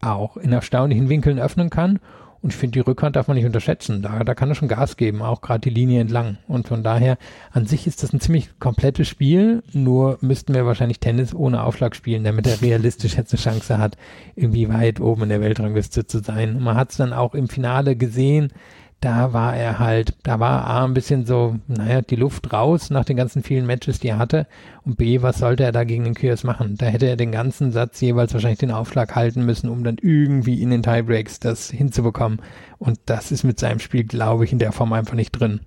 auch 0.01 0.37
in 0.37 0.53
erstaunlichen 0.53 1.09
Winkeln 1.09 1.39
öffnen 1.39 1.71
kann 1.71 1.99
und 2.41 2.51
ich 2.51 2.57
finde, 2.57 2.75
die 2.75 2.81
Rückhand 2.81 3.17
darf 3.17 3.27
man 3.27 3.37
nicht 3.37 3.47
unterschätzen. 3.47 4.01
Da, 4.01 4.23
da 4.23 4.35
kann 4.35 4.49
er 4.49 4.55
schon 4.55 4.69
Gas 4.69 4.97
geben, 4.97 5.23
auch 5.23 5.41
gerade 5.41 5.61
die 5.61 5.71
Linie 5.71 6.01
entlang. 6.01 6.39
Und 6.47 6.69
von 6.69 6.85
daher, 6.85 7.19
an 7.51 7.67
sich 7.67 7.87
ist 7.87 8.03
das 8.03 8.13
ein 8.13 8.21
ziemlich 8.21 8.51
komplettes 8.61 9.09
Spiel. 9.09 9.63
Nur 9.73 10.19
müssten 10.21 10.55
wir 10.55 10.65
wahrscheinlich 10.65 11.01
Tennis 11.01 11.35
ohne 11.35 11.65
Aufschlag 11.65 11.97
spielen, 11.97 12.23
damit 12.23 12.47
er 12.47 12.63
realistisch 12.63 13.17
jetzt 13.17 13.33
eine 13.33 13.43
Chance 13.43 13.79
hat, 13.79 13.97
irgendwie 14.37 14.69
weit 14.69 15.01
oben 15.01 15.25
in 15.25 15.29
der 15.31 15.41
Weltrangliste 15.41 16.07
zu 16.07 16.21
sein. 16.21 16.57
Und 16.57 16.63
man 16.63 16.77
hat 16.77 16.91
es 16.91 16.97
dann 16.97 17.13
auch 17.13 17.35
im 17.35 17.49
Finale 17.49 17.97
gesehen 17.97 18.53
da 19.01 19.33
war 19.33 19.57
er 19.57 19.79
halt, 19.79 20.15
da 20.25 20.41
war 20.41 20.67
A 20.67 20.85
ein 20.85 20.95
bisschen 20.95 21.25
so, 21.25 21.57
naja, 21.69 22.03
die 22.03 22.17
Luft 22.17 22.53
raus 22.53 22.91
nach 22.91 23.05
den 23.05 23.17
ganzen 23.17 23.43
vielen 23.45 23.67
Matches, 23.67 24.01
die 24.01 24.09
er 24.09 24.19
hatte. 24.19 24.47
Und 24.85 24.97
B, 24.97 25.23
was 25.23 25.39
sollte 25.39 25.63
er 25.63 25.73
da 25.73 25.85
gegen 25.85 26.05
den 26.05 26.15
Kyrgios 26.15 26.43
machen? 26.43 26.77
Da 26.77 26.87
hätte 26.87 27.07
er 27.07 27.17
den 27.17 27.31
ganzen 27.31 27.71
Satz 27.71 28.01
jeweils 28.01 28.35
wahrscheinlich 28.35 28.59
den 28.59 28.73
Aufschlag 28.73 29.15
halten 29.15 29.45
müssen, 29.45 29.69
um 29.69 29.85
dann 29.85 29.99
irgendwie 30.01 30.61
in 30.63 30.71
den 30.71 30.83
Tiebreaks 30.83 31.39
das 31.39 31.71
hinzubekommen. 31.71 32.41
Und 32.79 32.99
das 33.07 33.31
ist 33.31 33.45
mit 33.45 33.61
seinem 33.61 33.79
Spiel, 33.79 34.05
glaube 34.05 34.45
ich, 34.45 34.53
in 34.53 34.59
der 34.59 34.73
Form 34.73 34.93
einfach 34.93 35.15
nicht 35.15 35.31
drin. 35.33 35.61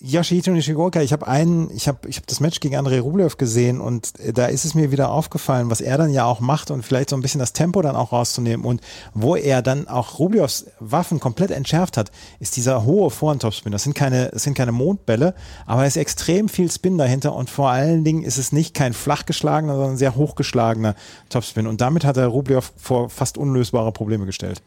Yoshihito 0.00 0.50
Nishioka, 0.50 1.00
ich 1.00 1.12
habe 1.12 1.26
einen, 1.26 1.70
ich 1.70 1.88
habe 1.88 2.06
ich 2.08 2.18
hab 2.18 2.26
das 2.26 2.40
Match 2.40 2.60
gegen 2.60 2.76
Andrei 2.76 3.00
Rublev 3.00 3.38
gesehen 3.38 3.80
und 3.80 4.12
da 4.36 4.46
ist 4.46 4.66
es 4.66 4.74
mir 4.74 4.90
wieder 4.92 5.10
aufgefallen, 5.10 5.70
was 5.70 5.80
er 5.80 5.96
dann 5.96 6.10
ja 6.10 6.24
auch 6.26 6.40
macht 6.40 6.70
und 6.70 6.82
vielleicht 6.82 7.10
so 7.10 7.16
ein 7.16 7.22
bisschen 7.22 7.38
das 7.38 7.54
Tempo 7.54 7.80
dann 7.80 7.96
auch 7.96 8.12
rauszunehmen 8.12 8.66
und 8.66 8.82
wo 9.14 9.36
er 9.36 9.62
dann 9.62 9.88
auch 9.88 10.18
Rublevs 10.18 10.66
Waffen 10.80 11.18
komplett 11.18 11.50
entschärft 11.50 11.96
hat, 11.96 12.10
ist 12.40 12.56
dieser 12.56 12.84
hohe 12.84 13.10
Vorhand-Topspin. 13.10 13.72
Das 13.72 13.84
sind 13.84 13.94
keine, 13.94 14.28
das 14.32 14.42
sind 14.42 14.54
keine 14.54 14.72
Mondbälle, 14.72 15.34
aber 15.64 15.82
es 15.84 15.96
ist 15.96 16.02
extrem 16.02 16.50
viel 16.50 16.70
Spin 16.70 16.98
dahinter 16.98 17.34
und 17.34 17.48
vor 17.48 17.70
allen 17.70 18.04
Dingen 18.04 18.22
ist 18.22 18.36
es 18.36 18.52
nicht 18.52 18.74
kein 18.74 18.92
flach 18.92 19.24
geschlagener, 19.24 19.76
sondern 19.76 19.96
sehr 19.96 20.14
hochgeschlagener 20.14 20.94
Topspin 21.30 21.66
und 21.66 21.80
damit 21.80 22.04
hat 22.04 22.18
er 22.18 22.26
Rublev 22.26 22.72
vor 22.76 23.08
fast 23.08 23.38
unlösbare 23.38 23.92
Probleme 23.92 24.26
gestellt. 24.26 24.62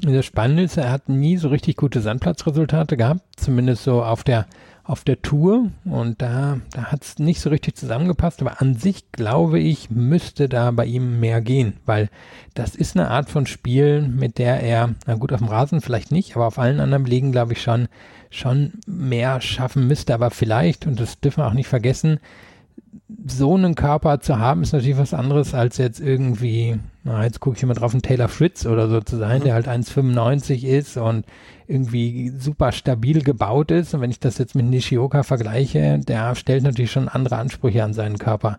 Das 0.00 0.24
Spannende 0.24 0.62
ist, 0.62 0.78
er 0.78 0.90
hat 0.90 1.08
nie 1.08 1.36
so 1.36 1.48
richtig 1.48 1.76
gute 1.76 2.00
Sandplatzresultate 2.00 2.96
gehabt, 2.96 3.20
zumindest 3.36 3.84
so 3.84 4.02
auf 4.02 4.24
der 4.24 4.46
auf 4.92 5.04
der 5.04 5.22
Tour 5.22 5.70
und 5.86 6.20
da, 6.20 6.60
da 6.72 6.92
hat 6.92 7.02
es 7.02 7.18
nicht 7.18 7.40
so 7.40 7.48
richtig 7.48 7.76
zusammengepasst, 7.76 8.42
aber 8.42 8.60
an 8.60 8.74
sich 8.74 9.10
glaube 9.10 9.58
ich, 9.58 9.90
müsste 9.90 10.50
da 10.50 10.70
bei 10.70 10.84
ihm 10.84 11.18
mehr 11.18 11.40
gehen, 11.40 11.78
weil 11.86 12.10
das 12.52 12.74
ist 12.74 12.94
eine 12.94 13.08
Art 13.08 13.30
von 13.30 13.46
Spiel, 13.46 14.02
mit 14.02 14.36
der 14.36 14.60
er, 14.60 14.94
na 15.06 15.14
gut, 15.14 15.32
auf 15.32 15.38
dem 15.38 15.48
Rasen 15.48 15.80
vielleicht 15.80 16.12
nicht, 16.12 16.36
aber 16.36 16.46
auf 16.46 16.58
allen 16.58 16.78
anderen 16.78 17.04
Belegen 17.04 17.32
glaube 17.32 17.54
ich 17.54 17.62
schon, 17.62 17.88
schon 18.28 18.74
mehr 18.86 19.40
schaffen 19.40 19.88
müsste, 19.88 20.12
aber 20.12 20.30
vielleicht, 20.30 20.86
und 20.86 21.00
das 21.00 21.18
dürfen 21.18 21.40
wir 21.40 21.46
auch 21.46 21.54
nicht 21.54 21.68
vergessen, 21.68 22.20
so 23.26 23.54
einen 23.54 23.74
Körper 23.74 24.20
zu 24.20 24.38
haben, 24.38 24.62
ist 24.62 24.72
natürlich 24.72 24.98
was 24.98 25.14
anderes, 25.14 25.54
als 25.54 25.78
jetzt 25.78 26.00
irgendwie, 26.00 26.78
na, 27.04 27.22
jetzt 27.24 27.40
gucke 27.40 27.56
ich 27.56 27.64
mal 27.64 27.74
drauf, 27.74 27.94
ein 27.94 28.02
Taylor 28.02 28.28
Fritz 28.28 28.66
oder 28.66 28.88
so 28.88 29.00
zu 29.00 29.16
sein, 29.16 29.40
mhm. 29.40 29.44
der 29.44 29.54
halt 29.54 29.68
1,95 29.68 30.64
ist 30.64 30.96
und 30.96 31.24
irgendwie 31.66 32.30
super 32.30 32.72
stabil 32.72 33.22
gebaut 33.22 33.70
ist. 33.70 33.94
Und 33.94 34.00
wenn 34.00 34.10
ich 34.10 34.20
das 34.20 34.38
jetzt 34.38 34.54
mit 34.54 34.66
Nishioka 34.66 35.22
vergleiche, 35.22 36.00
der 36.00 36.34
stellt 36.34 36.64
natürlich 36.64 36.92
schon 36.92 37.08
andere 37.08 37.36
Ansprüche 37.36 37.84
an 37.84 37.94
seinen 37.94 38.18
Körper. 38.18 38.58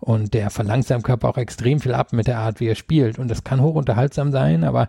Und 0.00 0.34
der 0.34 0.50
verlangt 0.50 0.86
seinem 0.86 1.02
Körper 1.02 1.28
auch 1.28 1.38
extrem 1.38 1.80
viel 1.80 1.94
ab 1.94 2.12
mit 2.12 2.26
der 2.26 2.38
Art, 2.38 2.60
wie 2.60 2.66
er 2.66 2.74
spielt. 2.74 3.18
Und 3.18 3.28
das 3.28 3.44
kann 3.44 3.62
hochunterhaltsam 3.62 4.32
sein, 4.32 4.64
aber 4.64 4.88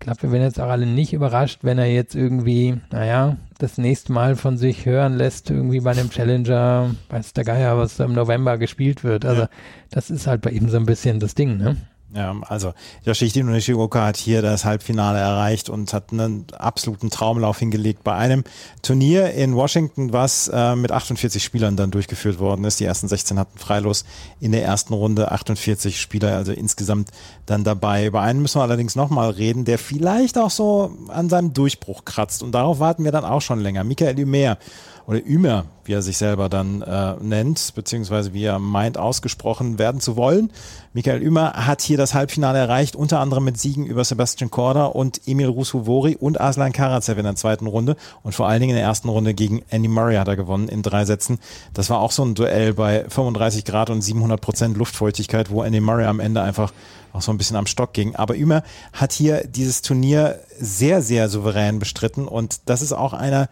glaube, 0.00 0.22
wir 0.22 0.32
werden 0.32 0.42
jetzt 0.42 0.60
auch 0.60 0.68
alle 0.68 0.86
nicht 0.86 1.12
überrascht, 1.12 1.60
wenn 1.62 1.78
er 1.78 1.86
jetzt 1.86 2.14
irgendwie, 2.14 2.78
naja, 2.90 3.36
das 3.58 3.78
nächste 3.78 4.12
Mal 4.12 4.34
von 4.34 4.56
sich 4.56 4.86
hören 4.86 5.14
lässt, 5.14 5.50
irgendwie 5.50 5.80
bei 5.80 5.92
einem 5.92 6.10
Challenger, 6.10 6.94
weiß 7.10 7.34
der 7.34 7.44
Geier, 7.44 7.78
was 7.78 8.00
im 8.00 8.14
November 8.14 8.58
gespielt 8.58 9.04
wird. 9.04 9.24
Also 9.24 9.42
ja. 9.42 9.48
das 9.90 10.10
ist 10.10 10.26
halt 10.26 10.40
bei 10.40 10.50
ihm 10.50 10.68
so 10.68 10.78
ein 10.78 10.86
bisschen 10.86 11.20
das 11.20 11.34
Ding, 11.34 11.58
ne? 11.58 11.76
Ja, 12.12 12.34
also 12.48 12.74
Yoshihito 13.04 13.44
Nishioka 13.44 14.06
hat 14.06 14.16
hier 14.16 14.42
das 14.42 14.64
Halbfinale 14.64 15.20
erreicht 15.20 15.68
und 15.70 15.92
hat 15.92 16.12
einen 16.12 16.44
absoluten 16.58 17.08
Traumlauf 17.08 17.60
hingelegt 17.60 18.02
bei 18.02 18.14
einem 18.16 18.42
Turnier 18.82 19.32
in 19.32 19.54
Washington, 19.54 20.12
was 20.12 20.48
äh, 20.52 20.74
mit 20.74 20.90
48 20.90 21.42
Spielern 21.42 21.76
dann 21.76 21.92
durchgeführt 21.92 22.40
worden 22.40 22.64
ist. 22.64 22.80
Die 22.80 22.84
ersten 22.84 23.06
16 23.06 23.38
hatten 23.38 23.56
freilos 23.58 24.04
in 24.40 24.50
der 24.50 24.64
ersten 24.64 24.92
Runde 24.92 25.30
48 25.30 26.00
Spieler, 26.00 26.34
also 26.34 26.50
insgesamt 26.50 27.10
dann 27.46 27.62
dabei. 27.62 28.06
Über 28.06 28.22
einen 28.22 28.42
müssen 28.42 28.58
wir 28.58 28.64
allerdings 28.64 28.96
nochmal 28.96 29.30
reden, 29.30 29.64
der 29.64 29.78
vielleicht 29.78 30.36
auch 30.36 30.50
so 30.50 30.96
an 31.08 31.28
seinem 31.28 31.52
Durchbruch 31.52 32.04
kratzt 32.04 32.42
und 32.42 32.50
darauf 32.52 32.80
warten 32.80 33.04
wir 33.04 33.12
dann 33.12 33.24
auch 33.24 33.42
schon 33.42 33.60
länger. 33.60 33.84
Michael 33.84 34.18
Ümer 34.18 34.58
oder 35.06 35.24
Ümer, 35.24 35.64
wie 35.84 35.92
er 35.92 36.02
sich 36.02 36.16
selber 36.16 36.48
dann 36.48 36.82
äh, 36.82 37.14
nennt, 37.20 37.74
beziehungsweise 37.74 38.32
wie 38.32 38.44
er 38.44 38.58
meint, 38.58 38.98
ausgesprochen 38.98 39.78
werden 39.78 40.00
zu 40.00 40.16
wollen. 40.16 40.50
Michael 40.92 41.22
Ümer 41.22 41.52
hat 41.66 41.82
hier 41.82 41.96
das 41.96 42.14
Halbfinale 42.14 42.58
erreicht, 42.58 42.96
unter 42.96 43.20
anderem 43.20 43.44
mit 43.44 43.58
Siegen 43.58 43.86
über 43.86 44.04
Sebastian 44.04 44.50
Korda 44.50 44.86
und 44.86 45.20
Emil 45.26 45.48
Rusuvori 45.48 46.16
und 46.16 46.40
Aslan 46.40 46.72
Karatsev 46.72 47.18
in 47.18 47.24
der 47.24 47.36
zweiten 47.36 47.66
Runde 47.66 47.96
und 48.22 48.34
vor 48.34 48.48
allen 48.48 48.60
Dingen 48.60 48.70
in 48.70 48.76
der 48.76 48.86
ersten 48.86 49.08
Runde 49.08 49.34
gegen 49.34 49.62
Andy 49.70 49.88
Murray 49.88 50.16
hat 50.16 50.28
er 50.28 50.36
gewonnen 50.36 50.68
in 50.68 50.82
drei 50.82 51.04
Sätzen. 51.04 51.38
Das 51.74 51.90
war 51.90 52.00
auch 52.00 52.12
so 52.12 52.24
ein 52.24 52.34
Duell 52.34 52.74
bei 52.74 53.04
35 53.08 53.64
Grad 53.64 53.90
und 53.90 54.02
700 54.02 54.40
Prozent 54.40 54.76
Luftfeuchtigkeit, 54.76 55.50
wo 55.50 55.62
Andy 55.62 55.80
Murray 55.80 56.06
am 56.06 56.20
Ende 56.20 56.42
einfach 56.42 56.72
auch 57.12 57.22
so 57.22 57.32
ein 57.32 57.38
bisschen 57.38 57.56
am 57.56 57.66
Stock 57.66 57.92
ging. 57.92 58.16
Aber 58.16 58.36
Ümer 58.36 58.62
hat 58.92 59.12
hier 59.12 59.46
dieses 59.46 59.82
Turnier 59.82 60.40
sehr, 60.58 61.02
sehr 61.02 61.28
souverän 61.28 61.78
bestritten 61.78 62.28
und 62.28 62.60
das 62.66 62.82
ist 62.82 62.92
auch 62.92 63.12
einer, 63.12 63.48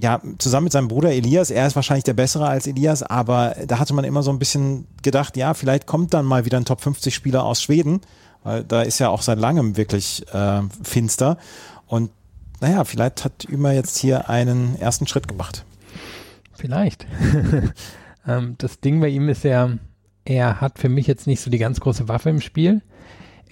ja, 0.00 0.20
zusammen 0.38 0.64
mit 0.64 0.72
seinem 0.72 0.88
Bruder 0.88 1.12
Elias, 1.12 1.50
er 1.50 1.66
ist 1.66 1.76
wahrscheinlich 1.76 2.04
der 2.04 2.14
bessere 2.14 2.46
als 2.48 2.66
Elias, 2.66 3.02
aber 3.02 3.54
da 3.66 3.78
hatte 3.78 3.94
man 3.94 4.04
immer 4.04 4.22
so 4.22 4.30
ein 4.30 4.38
bisschen 4.38 4.86
gedacht, 5.02 5.36
ja, 5.36 5.54
vielleicht 5.54 5.86
kommt 5.86 6.14
dann 6.14 6.24
mal 6.24 6.44
wieder 6.44 6.58
ein 6.58 6.64
Top 6.64 6.80
50 6.80 7.14
Spieler 7.14 7.44
aus 7.44 7.62
Schweden, 7.62 8.00
weil 8.42 8.64
da 8.64 8.82
ist 8.82 8.98
ja 8.98 9.08
auch 9.10 9.22
seit 9.22 9.38
langem 9.38 9.76
wirklich 9.76 10.24
äh, 10.32 10.62
finster. 10.82 11.36
Und 11.86 12.10
naja, 12.60 12.84
vielleicht 12.84 13.24
hat 13.24 13.44
Ümer 13.48 13.72
jetzt 13.72 13.98
hier 13.98 14.30
einen 14.30 14.80
ersten 14.80 15.06
Schritt 15.06 15.28
gemacht. 15.28 15.64
Vielleicht. 16.54 17.06
ähm, 18.26 18.54
das 18.58 18.80
Ding 18.80 19.00
bei 19.00 19.08
ihm 19.08 19.28
ist 19.28 19.44
ja, 19.44 19.70
er 20.24 20.60
hat 20.60 20.78
für 20.78 20.88
mich 20.88 21.06
jetzt 21.06 21.26
nicht 21.26 21.40
so 21.40 21.50
die 21.50 21.58
ganz 21.58 21.80
große 21.80 22.08
Waffe 22.08 22.30
im 22.30 22.40
Spiel. 22.40 22.82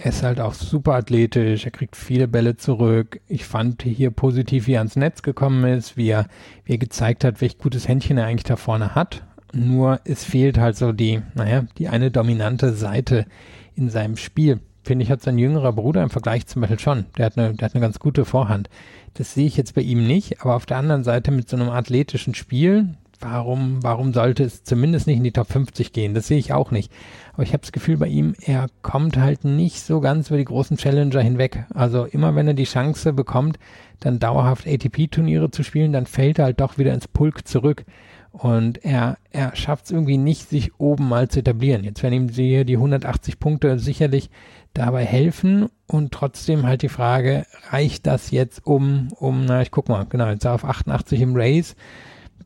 Er 0.00 0.10
ist 0.10 0.22
halt 0.22 0.38
auch 0.38 0.54
super 0.54 0.94
athletisch, 0.94 1.64
er 1.64 1.72
kriegt 1.72 1.96
viele 1.96 2.28
Bälle 2.28 2.56
zurück. 2.56 3.20
Ich 3.26 3.44
fand 3.44 3.82
hier 3.82 4.12
positiv, 4.12 4.68
wie 4.68 4.74
er 4.74 4.80
ans 4.80 4.94
Netz 4.94 5.22
gekommen 5.22 5.64
ist, 5.64 5.96
wie 5.96 6.08
er, 6.08 6.28
wie 6.64 6.74
er 6.74 6.78
gezeigt 6.78 7.24
hat, 7.24 7.40
welch 7.40 7.58
gutes 7.58 7.88
Händchen 7.88 8.16
er 8.16 8.26
eigentlich 8.26 8.44
da 8.44 8.54
vorne 8.54 8.94
hat. 8.94 9.24
Nur 9.52 10.00
es 10.04 10.22
fehlt 10.22 10.56
halt 10.56 10.76
so 10.76 10.92
die, 10.92 11.20
naja, 11.34 11.64
die 11.78 11.88
eine 11.88 12.12
dominante 12.12 12.74
Seite 12.74 13.26
in 13.74 13.90
seinem 13.90 14.16
Spiel. 14.16 14.60
Finde 14.84 15.02
ich, 15.02 15.10
hat 15.10 15.20
sein 15.20 15.36
jüngerer 15.36 15.72
Bruder 15.72 16.04
im 16.04 16.10
Vergleich 16.10 16.46
zum 16.46 16.60
Beispiel 16.60 16.78
schon. 16.78 17.06
Der 17.16 17.26
hat 17.26 17.36
eine, 17.36 17.54
der 17.54 17.66
hat 17.66 17.74
eine 17.74 17.82
ganz 17.82 17.98
gute 17.98 18.24
Vorhand. 18.24 18.70
Das 19.14 19.34
sehe 19.34 19.46
ich 19.46 19.56
jetzt 19.56 19.74
bei 19.74 19.80
ihm 19.80 20.06
nicht, 20.06 20.42
aber 20.42 20.54
auf 20.54 20.64
der 20.64 20.76
anderen 20.76 21.02
Seite 21.02 21.32
mit 21.32 21.48
so 21.48 21.56
einem 21.56 21.70
athletischen 21.70 22.36
Spiel, 22.36 22.94
warum, 23.20 23.82
warum 23.82 24.12
sollte 24.12 24.44
es 24.44 24.64
zumindest 24.64 25.06
nicht 25.06 25.18
in 25.18 25.24
die 25.24 25.32
Top 25.32 25.48
50 25.48 25.92
gehen? 25.92 26.14
Das 26.14 26.26
sehe 26.26 26.38
ich 26.38 26.52
auch 26.52 26.70
nicht. 26.70 26.92
Aber 27.32 27.42
ich 27.42 27.52
habe 27.52 27.60
das 27.60 27.72
Gefühl 27.72 27.96
bei 27.96 28.08
ihm, 28.08 28.34
er 28.40 28.66
kommt 28.82 29.16
halt 29.16 29.44
nicht 29.44 29.80
so 29.80 30.00
ganz 30.00 30.28
über 30.28 30.38
die 30.38 30.44
großen 30.44 30.76
Challenger 30.76 31.20
hinweg. 31.20 31.64
Also 31.74 32.04
immer 32.04 32.34
wenn 32.34 32.48
er 32.48 32.54
die 32.54 32.64
Chance 32.64 33.12
bekommt, 33.12 33.58
dann 34.00 34.18
dauerhaft 34.18 34.66
ATP-Turniere 34.66 35.50
zu 35.50 35.62
spielen, 35.62 35.92
dann 35.92 36.06
fällt 36.06 36.38
er 36.38 36.46
halt 36.46 36.60
doch 36.60 36.78
wieder 36.78 36.94
ins 36.94 37.08
Pulk 37.08 37.46
zurück. 37.46 37.84
Und 38.30 38.84
er, 38.84 39.18
er 39.30 39.56
schafft 39.56 39.86
es 39.86 39.90
irgendwie 39.90 40.18
nicht, 40.18 40.48
sich 40.48 40.78
oben 40.78 41.08
mal 41.08 41.28
zu 41.28 41.40
etablieren. 41.40 41.82
Jetzt 41.82 42.02
werden 42.02 42.14
ihm 42.14 42.28
die, 42.28 42.64
die 42.64 42.76
180 42.76 43.40
Punkte 43.40 43.78
sicherlich 43.78 44.30
dabei 44.74 45.04
helfen. 45.04 45.68
Und 45.86 46.12
trotzdem 46.12 46.66
halt 46.66 46.82
die 46.82 46.88
Frage, 46.88 47.46
reicht 47.70 48.06
das 48.06 48.30
jetzt 48.30 48.66
um, 48.66 49.08
um, 49.18 49.44
na, 49.46 49.62
ich 49.62 49.70
guck 49.70 49.88
mal, 49.88 50.04
genau, 50.08 50.28
jetzt 50.28 50.46
auf 50.46 50.64
88 50.64 51.20
im 51.20 51.34
Race 51.34 51.74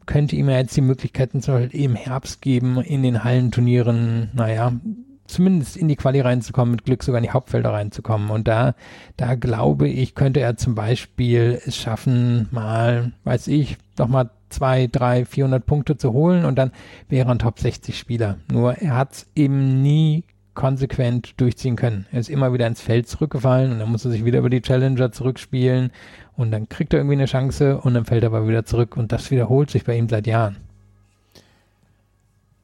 könnte 0.07 0.37
ihm 0.37 0.49
ja 0.49 0.59
jetzt 0.59 0.77
die 0.77 0.81
Möglichkeiten 0.83 1.41
zum 1.41 1.55
Beispiel 1.55 1.81
im 1.81 1.95
Herbst 1.95 2.43
geben, 2.43 2.81
in 2.81 3.03
den 3.03 3.25
Hallenturnieren, 3.25 4.31
naja, 4.35 4.73
zumindest 5.27 5.77
in 5.77 5.89
die 5.89 5.97
Quali 5.97 6.21
reinzukommen, 6.21 6.73
mit 6.73 6.85
Glück 6.85 7.03
sogar 7.03 7.19
in 7.19 7.25
die 7.25 7.31
Hauptfelder 7.31 7.73
reinzukommen. 7.73 8.31
Und 8.31 8.49
da, 8.49 8.75
da 9.17 9.35
glaube 9.35 9.89
ich, 9.89 10.15
könnte 10.15 10.41
er 10.41 10.57
zum 10.57 10.75
Beispiel 10.75 11.61
es 11.65 11.77
schaffen, 11.77 12.49
mal, 12.51 13.13
weiß 13.25 13.49
ich, 13.49 13.79
doch 13.97 14.09
mal 14.09 14.31
zwei, 14.51 14.87
drei, 14.87 15.25
400 15.25 15.65
Punkte 15.65 15.97
zu 15.97 16.13
holen 16.13 16.45
und 16.45 16.57
dann 16.57 16.73
wäre 17.09 17.29
er 17.29 17.33
ein 17.33 17.39
Top 17.39 17.59
60 17.59 17.99
Spieler. 17.99 18.37
Nur 18.53 18.75
er 18.75 18.97
hat 18.97 19.13
es 19.13 19.27
eben 19.35 19.81
nie 19.83 20.25
konsequent 20.55 21.41
durchziehen 21.41 21.77
können. 21.77 22.07
Er 22.13 22.21
ist 22.21 22.29
immer 22.29 22.53
wieder 22.53 22.67
ins 22.67 22.83
Feld 22.83 23.09
zurückgefallen 23.09 23.73
und 23.73 23.79
dann 23.79 23.91
muss 23.91 24.05
er 24.05 24.11
sich 24.11 24.25
wieder 24.25 24.41
über 24.41 24.51
die 24.51 24.61
Challenger 24.61 25.11
zurückspielen 25.11 25.91
und 26.43 26.51
dann 26.51 26.69
kriegt 26.69 26.93
er 26.93 27.01
irgendwie 27.01 27.15
eine 27.15 27.27
Chance 27.27 27.79
und 27.79 27.95
dann 27.95 28.05
fällt 28.05 28.25
er 28.25 28.29
aber 28.29 28.47
wieder 28.47 28.65
zurück 28.65 28.97
und 28.97 29.13
das 29.13 29.31
wiederholt 29.31 29.71
sich 29.71 29.85
bei 29.85 29.97
ihm 29.97 30.09
seit 30.09 30.27
Jahren. 30.27 30.57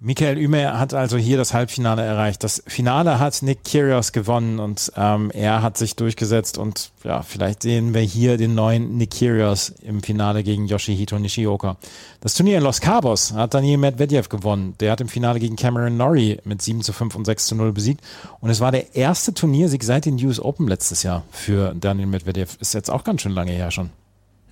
Michael 0.01 0.39
Ümer 0.39 0.79
hat 0.79 0.95
also 0.95 1.17
hier 1.17 1.37
das 1.37 1.53
Halbfinale 1.53 2.03
erreicht. 2.03 2.45
Das 2.45 2.63
Finale 2.69 3.19
hat 3.19 3.43
Nick 3.43 3.65
Kyrgios 3.65 4.13
gewonnen 4.13 4.61
und 4.61 4.93
ähm, 4.97 5.33
er 5.33 5.61
hat 5.61 5.77
sich 5.77 5.97
durchgesetzt 5.97 6.57
und 6.57 6.93
ja, 7.03 7.23
vielleicht 7.23 7.65
sehen 7.65 7.95
wir 7.95 8.03
hier 8.03 8.37
den 8.37 8.55
neuen 8.55 8.97
Nick 8.97 9.11
Kyrgios 9.11 9.71
im 9.83 10.01
Finale 10.01 10.45
gegen 10.45 10.67
Yoshihito 10.67 11.19
Nishioka. 11.19 11.79
Das 12.21 12.35
Turnier 12.35 12.59
in 12.59 12.63
Los 12.63 12.81
Cabos 12.81 13.33
hat 13.33 13.55
Daniel 13.55 13.79
Medvedev 13.79 14.29
gewonnen. 14.29 14.75
Der 14.79 14.93
hat 14.93 15.01
im 15.01 15.09
Finale 15.09 15.41
gegen 15.41 15.57
Cameron 15.57 15.97
Norrie 15.97 16.39
mit 16.45 16.63
7 16.63 16.83
zu 16.83 16.93
5 16.93 17.17
und 17.17 17.25
6 17.25 17.49
zu 17.49 17.57
0 17.57 17.73
besiegt 17.73 18.01
und 18.39 18.51
es 18.51 18.61
war 18.61 18.71
der 18.71 18.95
erste 18.95 19.35
Turniersieg 19.35 19.83
seit 19.83 20.05
den 20.05 20.25
US 20.25 20.39
Open 20.39 20.69
letztes 20.69 21.03
Jahr 21.03 21.25
für 21.33 21.75
Daniel 21.75 22.07
Medvedev. 22.07 22.57
Ist 22.61 22.73
jetzt 22.73 22.89
auch 22.89 23.03
ganz 23.03 23.23
schön 23.23 23.33
lange 23.33 23.51
her 23.51 23.73
schon. 23.73 23.91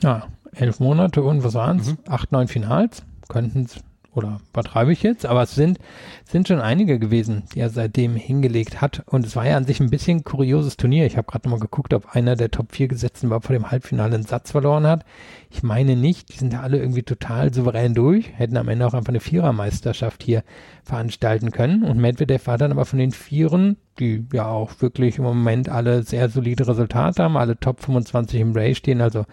Ja, 0.02 0.26
elf 0.56 0.80
Monate 0.80 1.22
und 1.22 1.44
was 1.44 1.54
waren 1.54 1.78
es? 1.78 1.86
Mhm. 1.86 1.98
Acht, 2.08 2.32
neun 2.32 2.48
Finals. 2.48 3.04
Könnten 3.28 3.66
es 3.66 3.76
oder 4.16 4.40
übertreibe 4.52 4.92
ich 4.92 5.02
jetzt, 5.02 5.26
aber 5.26 5.42
es 5.42 5.54
sind, 5.54 5.78
sind 6.24 6.48
schon 6.48 6.60
einige 6.60 6.98
gewesen, 6.98 7.44
die 7.54 7.60
er 7.60 7.70
seitdem 7.70 8.16
hingelegt 8.16 8.80
hat. 8.80 9.02
Und 9.06 9.26
es 9.26 9.36
war 9.36 9.46
ja 9.46 9.56
an 9.56 9.64
sich 9.64 9.80
ein 9.80 9.90
bisschen 9.90 10.24
kurioses 10.24 10.76
Turnier. 10.76 11.06
Ich 11.06 11.16
habe 11.16 11.26
gerade 11.30 11.48
nochmal 11.48 11.60
geguckt, 11.60 11.92
ob 11.94 12.14
einer 12.14 12.36
der 12.36 12.50
Top 12.50 12.72
4 12.72 12.88
Gesetzten 12.88 13.30
war 13.30 13.40
vor 13.40 13.54
dem 13.54 13.70
Halbfinale 13.70 14.14
einen 14.14 14.24
Satz 14.24 14.50
verloren 14.50 14.86
hat. 14.86 15.04
Ich 15.50 15.62
meine 15.62 15.96
nicht, 15.96 16.32
die 16.32 16.38
sind 16.38 16.52
ja 16.52 16.60
alle 16.60 16.78
irgendwie 16.78 17.02
total 17.02 17.52
souverän 17.52 17.94
durch, 17.94 18.32
hätten 18.34 18.56
am 18.56 18.68
Ende 18.68 18.86
auch 18.86 18.94
einfach 18.94 19.10
eine 19.10 19.20
Vierermeisterschaft 19.20 20.22
hier 20.22 20.42
veranstalten 20.82 21.50
können. 21.50 21.84
Und 21.84 21.98
Medvedev 21.98 22.46
war 22.46 22.58
dann 22.58 22.72
aber 22.72 22.84
von 22.84 22.98
den 22.98 23.12
Vieren, 23.12 23.76
die 23.98 24.26
ja 24.32 24.46
auch 24.46 24.72
wirklich 24.80 25.18
im 25.18 25.24
Moment 25.24 25.68
alle 25.68 26.02
sehr 26.02 26.28
solide 26.28 26.66
Resultate 26.66 27.22
haben, 27.22 27.36
alle 27.36 27.58
Top 27.58 27.80
25 27.80 28.40
im 28.40 28.52
Ray 28.52 28.74
stehen, 28.74 29.00
also 29.00 29.24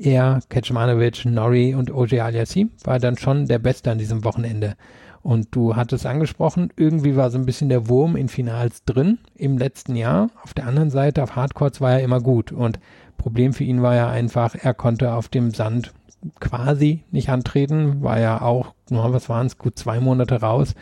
er, 0.00 0.40
Kecmanovic, 0.48 1.24
Norrie 1.24 1.74
und 1.74 1.92
Oje 1.92 2.24
Aliassim 2.24 2.70
war 2.84 2.98
dann 2.98 3.18
schon 3.18 3.46
der 3.46 3.58
Beste 3.58 3.90
an 3.90 3.98
diesem 3.98 4.24
Wochenende. 4.24 4.76
Und 5.22 5.48
du 5.50 5.76
hattest 5.76 6.06
angesprochen, 6.06 6.72
irgendwie 6.76 7.14
war 7.14 7.30
so 7.30 7.38
ein 7.38 7.44
bisschen 7.44 7.68
der 7.68 7.88
Wurm 7.88 8.16
in 8.16 8.28
Finals 8.28 8.84
drin 8.84 9.18
im 9.34 9.58
letzten 9.58 9.94
Jahr. 9.94 10.30
Auf 10.42 10.54
der 10.54 10.66
anderen 10.66 10.90
Seite, 10.90 11.22
auf 11.22 11.36
Hardcourts 11.36 11.80
war 11.82 11.92
er 11.92 12.02
immer 12.02 12.20
gut. 12.20 12.52
Und 12.52 12.80
Problem 13.18 13.52
für 13.52 13.64
ihn 13.64 13.82
war 13.82 13.94
ja 13.94 14.08
einfach, 14.08 14.54
er 14.54 14.72
konnte 14.72 15.12
auf 15.12 15.28
dem 15.28 15.50
Sand 15.50 15.92
quasi 16.40 17.04
nicht 17.10 17.28
antreten, 17.28 18.02
war 18.02 18.18
ja 18.18 18.40
auch, 18.40 18.74
was 18.88 19.28
waren 19.28 19.46
es, 19.46 19.58
gut 19.58 19.78
zwei 19.78 20.00
Monate 20.00 20.40
raus 20.40 20.74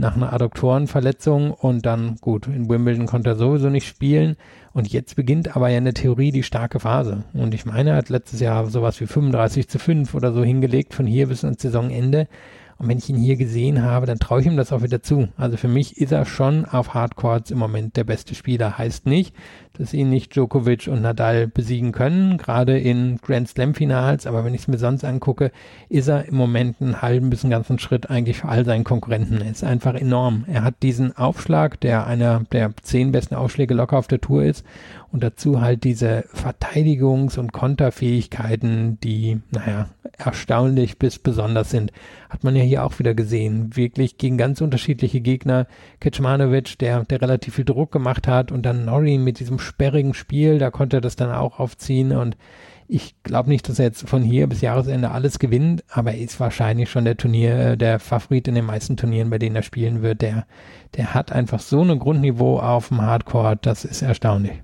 nach 0.00 0.16
einer 0.16 0.32
Adduktorenverletzung 0.32 1.52
und 1.52 1.86
dann 1.86 2.16
gut, 2.20 2.46
in 2.46 2.68
Wimbledon 2.68 3.06
konnte 3.06 3.30
er 3.30 3.36
sowieso 3.36 3.68
nicht 3.68 3.86
spielen. 3.86 4.36
Und 4.72 4.88
jetzt 4.88 5.14
beginnt 5.14 5.56
aber 5.56 5.68
ja 5.68 5.78
in 5.78 5.84
der 5.84 5.94
Theorie 5.94 6.32
die 6.32 6.42
starke 6.42 6.80
Phase. 6.80 7.24
Und 7.34 7.54
ich 7.54 7.66
meine, 7.66 7.90
er 7.90 7.96
hat 7.96 8.08
letztes 8.08 8.40
Jahr 8.40 8.66
sowas 8.66 9.00
wie 9.00 9.06
35 9.06 9.68
zu 9.68 9.78
5 9.78 10.14
oder 10.14 10.32
so 10.32 10.42
hingelegt 10.42 10.94
von 10.94 11.06
hier 11.06 11.28
bis 11.28 11.42
ins 11.42 11.62
Saisonende 11.62 12.28
und 12.80 12.88
wenn 12.88 12.96
ich 12.96 13.10
ihn 13.10 13.16
hier 13.16 13.36
gesehen 13.36 13.82
habe, 13.82 14.06
dann 14.06 14.18
traue 14.18 14.40
ich 14.40 14.46
ihm 14.46 14.56
das 14.56 14.72
auch 14.72 14.82
wieder 14.82 15.02
zu. 15.02 15.28
Also 15.36 15.58
für 15.58 15.68
mich 15.68 15.98
ist 15.98 16.12
er 16.12 16.24
schon 16.24 16.64
auf 16.64 16.94
Hardcourts 16.94 17.50
im 17.50 17.58
Moment 17.58 17.94
der 17.98 18.04
beste 18.04 18.34
Spieler. 18.34 18.78
Heißt 18.78 19.04
nicht, 19.04 19.34
dass 19.74 19.92
ihn 19.92 20.08
nicht 20.08 20.34
Djokovic 20.34 20.88
und 20.88 21.02
Nadal 21.02 21.46
besiegen 21.46 21.92
können, 21.92 22.38
gerade 22.38 22.78
in 22.78 23.18
Grand 23.18 23.48
Slam 23.48 23.74
Finals. 23.74 24.26
Aber 24.26 24.46
wenn 24.46 24.54
ich 24.54 24.62
es 24.62 24.68
mir 24.68 24.78
sonst 24.78 25.04
angucke, 25.04 25.52
ist 25.90 26.08
er 26.08 26.24
im 26.24 26.36
Moment 26.36 26.80
einen 26.80 27.02
halben 27.02 27.28
bis 27.28 27.44
einen 27.44 27.50
ganzen 27.50 27.78
Schritt 27.78 28.08
eigentlich 28.08 28.38
für 28.38 28.48
all 28.48 28.64
seinen 28.64 28.84
Konkurrenten. 28.84 29.42
Er 29.42 29.50
ist 29.50 29.62
einfach 29.62 29.94
enorm. 29.94 30.44
Er 30.46 30.64
hat 30.64 30.76
diesen 30.82 31.14
Aufschlag, 31.14 31.78
der 31.80 32.06
einer 32.06 32.44
der 32.50 32.72
zehn 32.80 33.12
besten 33.12 33.34
Aufschläge 33.34 33.74
locker 33.74 33.98
auf 33.98 34.08
der 34.08 34.22
Tour 34.22 34.42
ist 34.42 34.64
und 35.12 35.24
dazu 35.24 35.60
halt 35.60 35.84
diese 35.84 36.24
Verteidigungs- 36.34 37.38
und 37.38 37.52
Konterfähigkeiten, 37.52 38.98
die, 39.00 39.40
naja, 39.50 39.88
erstaunlich 40.18 40.98
bis 40.98 41.18
besonders 41.18 41.70
sind. 41.70 41.92
Hat 42.28 42.44
man 42.44 42.54
ja 42.54 42.62
hier 42.62 42.84
auch 42.84 42.98
wieder 42.98 43.14
gesehen. 43.14 43.76
Wirklich 43.76 44.18
gegen 44.18 44.38
ganz 44.38 44.60
unterschiedliche 44.60 45.20
Gegner. 45.20 45.66
Kecmanovic, 45.98 46.78
der, 46.78 47.04
der 47.04 47.20
relativ 47.20 47.56
viel 47.56 47.64
Druck 47.64 47.90
gemacht 47.90 48.28
hat 48.28 48.52
und 48.52 48.62
dann 48.62 48.84
Norrie 48.84 49.18
mit 49.18 49.40
diesem 49.40 49.58
sperrigen 49.58 50.14
Spiel, 50.14 50.58
da 50.58 50.70
konnte 50.70 50.98
er 50.98 51.00
das 51.00 51.16
dann 51.16 51.32
auch 51.32 51.58
aufziehen 51.58 52.12
und 52.12 52.36
ich 52.92 53.14
glaube 53.22 53.50
nicht, 53.50 53.68
dass 53.68 53.78
er 53.78 53.84
jetzt 53.86 54.08
von 54.08 54.20
hier 54.20 54.48
bis 54.48 54.62
Jahresende 54.62 55.12
alles 55.12 55.38
gewinnt, 55.38 55.84
aber 55.88 56.12
er 56.12 56.18
ist 56.18 56.40
wahrscheinlich 56.40 56.90
schon 56.90 57.04
der 57.04 57.16
Turnier, 57.16 57.56
äh, 57.56 57.76
der 57.76 58.00
Favorit 58.00 58.48
in 58.48 58.56
den 58.56 58.64
meisten 58.64 58.96
Turnieren, 58.96 59.30
bei 59.30 59.38
denen 59.38 59.54
er 59.54 59.62
spielen 59.62 60.02
wird. 60.02 60.22
Der, 60.22 60.44
der 60.96 61.14
hat 61.14 61.30
einfach 61.30 61.60
so 61.60 61.82
ein 61.82 61.98
Grundniveau 62.00 62.58
auf 62.58 62.88
dem 62.88 63.00
Hardcore, 63.00 63.56
das 63.62 63.84
ist 63.84 64.02
erstaunlich. 64.02 64.60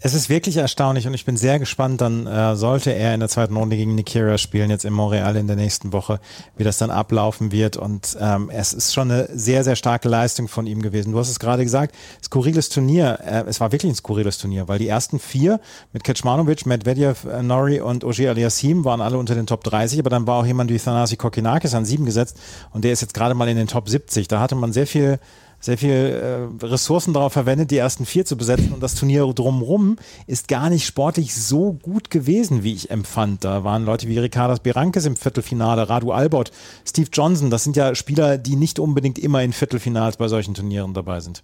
Es 0.00 0.14
ist 0.14 0.28
wirklich 0.28 0.56
erstaunlich 0.56 1.08
und 1.08 1.14
ich 1.14 1.24
bin 1.24 1.36
sehr 1.36 1.58
gespannt. 1.58 2.00
Dann 2.00 2.24
äh, 2.26 2.54
sollte 2.54 2.92
er 2.92 3.14
in 3.14 3.20
der 3.20 3.28
zweiten 3.28 3.56
Runde 3.56 3.76
gegen 3.76 3.96
Nikira 3.96 4.38
spielen, 4.38 4.70
jetzt 4.70 4.84
in 4.84 4.92
Montreal 4.92 5.34
in 5.34 5.48
der 5.48 5.56
nächsten 5.56 5.92
Woche, 5.92 6.20
wie 6.56 6.62
das 6.62 6.78
dann 6.78 6.90
ablaufen 6.90 7.50
wird. 7.50 7.76
Und 7.76 8.16
ähm, 8.20 8.48
es 8.48 8.72
ist 8.72 8.94
schon 8.94 9.10
eine 9.10 9.28
sehr, 9.36 9.64
sehr 9.64 9.74
starke 9.74 10.08
Leistung 10.08 10.46
von 10.46 10.68
ihm 10.68 10.82
gewesen. 10.82 11.10
Du 11.10 11.18
hast 11.18 11.30
es 11.30 11.40
gerade 11.40 11.64
gesagt, 11.64 11.96
skurriles 12.22 12.68
Turnier. 12.68 13.18
Äh, 13.24 13.44
es 13.48 13.60
war 13.60 13.72
wirklich 13.72 13.90
ein 13.90 13.96
skurriles 13.96 14.38
Turnier, 14.38 14.68
weil 14.68 14.78
die 14.78 14.86
ersten 14.86 15.18
vier 15.18 15.60
mit 15.92 16.04
Kecmanovic, 16.04 16.64
Medvedev, 16.64 17.24
äh, 17.24 17.42
Nori 17.42 17.80
und 17.80 18.04
Ogier 18.04 18.30
Aliassim 18.30 18.84
waren 18.84 19.00
alle 19.00 19.18
unter 19.18 19.34
den 19.34 19.48
Top 19.48 19.64
30, 19.64 19.98
aber 19.98 20.10
dann 20.10 20.28
war 20.28 20.36
auch 20.36 20.46
jemand 20.46 20.70
wie 20.70 20.78
Thanasi 20.78 21.16
Kokinakis 21.16 21.74
an 21.74 21.84
sieben 21.84 22.04
gesetzt 22.04 22.38
und 22.70 22.84
der 22.84 22.92
ist 22.92 23.00
jetzt 23.00 23.14
gerade 23.14 23.34
mal 23.34 23.48
in 23.48 23.56
den 23.56 23.66
Top 23.66 23.88
70. 23.88 24.28
Da 24.28 24.38
hatte 24.38 24.54
man 24.54 24.72
sehr 24.72 24.86
viel 24.86 25.18
sehr 25.60 25.78
viel 25.78 25.90
äh, 25.90 26.64
Ressourcen 26.64 27.12
darauf 27.12 27.32
verwendet, 27.32 27.70
die 27.70 27.78
ersten 27.78 28.06
vier 28.06 28.24
zu 28.24 28.36
besetzen 28.36 28.72
und 28.72 28.82
das 28.82 28.94
Turnier 28.94 29.26
drumherum 29.26 29.96
ist 30.26 30.48
gar 30.48 30.70
nicht 30.70 30.86
sportlich 30.86 31.34
so 31.34 31.72
gut 31.72 32.10
gewesen, 32.10 32.62
wie 32.62 32.74
ich 32.74 32.90
empfand. 32.90 33.44
Da 33.44 33.64
waren 33.64 33.84
Leute 33.84 34.08
wie 34.08 34.18
Ricardas 34.18 34.60
Berankes 34.60 35.04
im 35.04 35.16
Viertelfinale, 35.16 35.88
Radu 35.88 36.12
Albert, 36.12 36.52
Steve 36.86 37.08
Johnson, 37.12 37.50
das 37.50 37.64
sind 37.64 37.76
ja 37.76 37.94
Spieler, 37.94 38.38
die 38.38 38.56
nicht 38.56 38.78
unbedingt 38.78 39.18
immer 39.18 39.42
in 39.42 39.52
Viertelfinals 39.52 40.16
bei 40.16 40.28
solchen 40.28 40.54
Turnieren 40.54 40.94
dabei 40.94 41.20
sind. 41.20 41.42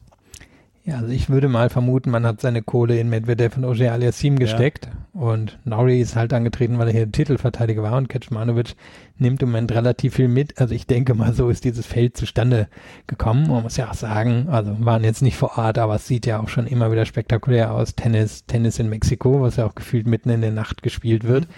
Ja, 0.86 0.98
also 0.98 1.08
ich 1.08 1.30
würde 1.30 1.48
mal 1.48 1.70
vermuten, 1.70 2.10
man 2.10 2.26
hat 2.26 2.42
seine 2.42 2.60
Kohle 2.60 3.00
in 3.00 3.08
Medvedev 3.08 3.56
und 3.56 3.64
Oje 3.64 3.90
Aliassim 3.90 4.38
gesteckt 4.38 4.84
ja. 4.84 5.18
und 5.18 5.58
Nori 5.64 5.98
ist 5.98 6.14
halt 6.14 6.34
angetreten, 6.34 6.78
weil 6.78 6.88
er 6.88 6.92
hier 6.92 7.10
Titelverteidiger 7.10 7.82
war 7.82 7.96
und 7.96 8.10
Kecmanovic 8.10 8.76
nimmt 9.16 9.42
im 9.42 9.48
Moment 9.48 9.72
relativ 9.72 10.16
viel 10.16 10.28
mit. 10.28 10.60
Also 10.60 10.74
ich 10.74 10.86
denke 10.86 11.14
mal, 11.14 11.32
so 11.32 11.48
ist 11.48 11.64
dieses 11.64 11.86
Feld 11.86 12.18
zustande 12.18 12.68
gekommen. 13.06 13.48
Man 13.48 13.62
muss 13.62 13.78
ja 13.78 13.88
auch 13.88 13.94
sagen, 13.94 14.48
also 14.50 14.76
waren 14.80 15.04
jetzt 15.04 15.22
nicht 15.22 15.38
vor 15.38 15.56
Ort, 15.56 15.78
aber 15.78 15.94
es 15.94 16.06
sieht 16.06 16.26
ja 16.26 16.38
auch 16.38 16.48
schon 16.48 16.66
immer 16.66 16.92
wieder 16.92 17.06
spektakulär 17.06 17.72
aus. 17.72 17.94
Tennis, 17.94 18.44
Tennis 18.44 18.78
in 18.78 18.90
Mexiko, 18.90 19.40
was 19.40 19.56
ja 19.56 19.64
auch 19.64 19.74
gefühlt 19.74 20.06
mitten 20.06 20.28
in 20.28 20.42
der 20.42 20.52
Nacht 20.52 20.82
gespielt 20.82 21.24
wird. 21.24 21.48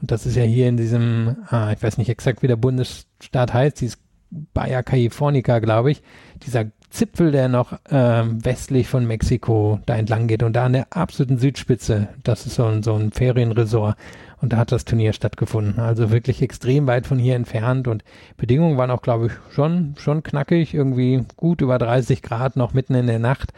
Und 0.00 0.12
das 0.12 0.26
ist 0.26 0.36
ja 0.36 0.44
hier 0.44 0.68
in 0.68 0.76
diesem, 0.76 1.38
ah, 1.48 1.72
ich 1.72 1.82
weiß 1.82 1.98
nicht 1.98 2.08
exakt, 2.08 2.44
wie 2.44 2.48
der 2.48 2.54
Bundesstaat 2.54 3.52
heißt, 3.52 3.80
dieses 3.80 3.98
Baja 4.30 4.84
Californica, 4.84 5.58
glaube 5.58 5.90
ich, 5.90 6.02
dieser 6.44 6.66
Zipfel, 6.96 7.30
der 7.30 7.48
noch 7.48 7.78
ähm, 7.90 8.42
westlich 8.42 8.88
von 8.88 9.06
Mexiko 9.06 9.80
da 9.84 9.96
entlang 9.96 10.28
geht 10.28 10.42
und 10.42 10.54
da 10.54 10.64
an 10.64 10.72
der 10.72 10.86
absoluten 10.96 11.36
Südspitze, 11.36 12.08
das 12.24 12.46
ist 12.46 12.54
so 12.54 12.64
ein, 12.64 12.82
so 12.82 12.94
ein 12.94 13.12
Ferienresort 13.12 13.96
und 14.40 14.54
da 14.54 14.56
hat 14.56 14.72
das 14.72 14.86
Turnier 14.86 15.12
stattgefunden. 15.12 15.78
Also 15.78 16.10
wirklich 16.10 16.40
extrem 16.40 16.86
weit 16.86 17.06
von 17.06 17.18
hier 17.18 17.36
entfernt 17.36 17.86
und 17.86 18.02
Bedingungen 18.38 18.78
waren 18.78 18.90
auch, 18.90 19.02
glaube 19.02 19.26
ich, 19.26 19.32
schon, 19.54 19.94
schon 19.98 20.22
knackig, 20.22 20.72
irgendwie 20.72 21.24
gut 21.36 21.60
über 21.60 21.76
30 21.76 22.22
Grad 22.22 22.56
noch 22.56 22.72
mitten 22.72 22.94
in 22.94 23.06
der 23.06 23.18
Nacht. 23.18 23.52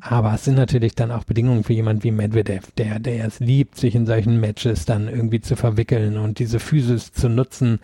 Aber 0.00 0.32
es 0.34 0.44
sind 0.44 0.56
natürlich 0.56 0.94
dann 0.94 1.10
auch 1.10 1.24
Bedingungen 1.24 1.64
für 1.64 1.72
jemand 1.72 2.04
wie 2.04 2.12
Medvedev, 2.12 2.70
der, 2.78 3.00
der 3.00 3.24
es 3.24 3.40
liebt, 3.40 3.76
sich 3.76 3.96
in 3.96 4.06
solchen 4.06 4.38
Matches 4.38 4.84
dann 4.84 5.08
irgendwie 5.08 5.40
zu 5.40 5.56
verwickeln 5.56 6.16
und 6.16 6.38
diese 6.38 6.60
Physis 6.60 7.12
zu 7.12 7.28
nutzen. 7.28 7.80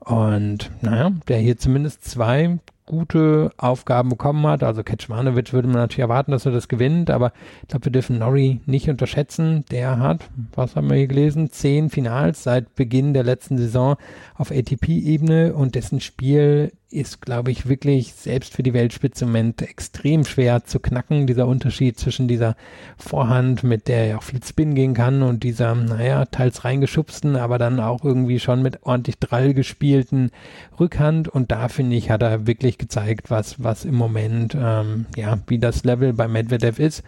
Und 0.00 0.70
naja, 0.80 1.12
der 1.28 1.38
hier 1.38 1.58
zumindest 1.58 2.04
zwei 2.04 2.58
gute 2.86 3.50
Aufgaben 3.56 4.10
bekommen 4.10 4.46
hat. 4.46 4.62
Also 4.62 4.82
Kecmanovic 4.82 5.52
würde 5.52 5.68
man 5.68 5.78
natürlich 5.78 6.00
erwarten, 6.00 6.32
dass 6.32 6.46
er 6.46 6.52
das 6.52 6.68
gewinnt, 6.68 7.10
aber 7.10 7.32
ich 7.62 7.68
glaube, 7.68 7.86
wir 7.86 7.92
dürfen 7.92 8.18
Norrie 8.18 8.60
nicht 8.66 8.88
unterschätzen. 8.88 9.64
Der 9.70 9.98
hat, 9.98 10.28
was 10.54 10.76
haben 10.76 10.90
wir 10.90 10.96
hier 10.96 11.06
gelesen, 11.06 11.50
zehn 11.50 11.90
Finals 11.90 12.42
seit 12.42 12.74
Beginn 12.74 13.14
der 13.14 13.24
letzten 13.24 13.56
Saison 13.56 13.96
auf 14.36 14.50
ATP-Ebene 14.50 15.54
und 15.54 15.74
dessen 15.74 16.00
Spiel 16.00 16.72
ist, 16.94 17.20
glaube 17.20 17.50
ich, 17.50 17.68
wirklich 17.68 18.14
selbst 18.14 18.54
für 18.54 18.62
die 18.62 18.72
Weltspitze 18.72 19.24
im 19.24 19.30
Moment 19.30 19.62
extrem 19.62 20.24
schwer 20.24 20.64
zu 20.64 20.80
knacken. 20.80 21.26
Dieser 21.26 21.46
Unterschied 21.46 21.98
zwischen 21.98 22.28
dieser 22.28 22.56
Vorhand, 22.96 23.62
mit 23.62 23.88
der 23.88 24.06
er 24.06 24.18
auch 24.18 24.22
viel 24.22 24.42
Spin 24.42 24.74
gehen 24.74 24.94
kann 24.94 25.22
und 25.22 25.42
dieser, 25.42 25.74
naja, 25.74 26.24
teils 26.26 26.64
reingeschubsten, 26.64 27.36
aber 27.36 27.58
dann 27.58 27.80
auch 27.80 28.04
irgendwie 28.04 28.40
schon 28.40 28.62
mit 28.62 28.82
ordentlich 28.82 29.18
Drall 29.18 29.54
gespielten 29.54 30.30
Rückhand. 30.78 31.28
Und 31.28 31.50
da 31.50 31.68
finde 31.68 31.96
ich, 31.96 32.10
hat 32.10 32.22
er 32.22 32.46
wirklich 32.46 32.78
gezeigt, 32.78 33.30
was, 33.30 33.62
was 33.62 33.84
im 33.84 33.94
Moment, 33.94 34.56
ähm, 34.58 35.06
ja, 35.16 35.38
wie 35.46 35.58
das 35.58 35.84
Level 35.84 36.12
bei 36.12 36.28
Medvedev 36.28 36.78
ist. 36.78 37.02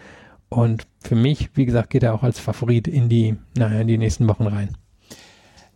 Und 0.48 0.86
für 1.02 1.16
mich, 1.16 1.50
wie 1.54 1.66
gesagt, 1.66 1.90
geht 1.90 2.02
er 2.02 2.14
auch 2.14 2.22
als 2.22 2.38
Favorit 2.38 2.88
in 2.88 3.08
die, 3.08 3.36
naja, 3.56 3.80
in 3.80 3.88
die 3.88 3.98
nächsten 3.98 4.28
Wochen 4.28 4.46
rein. 4.46 4.76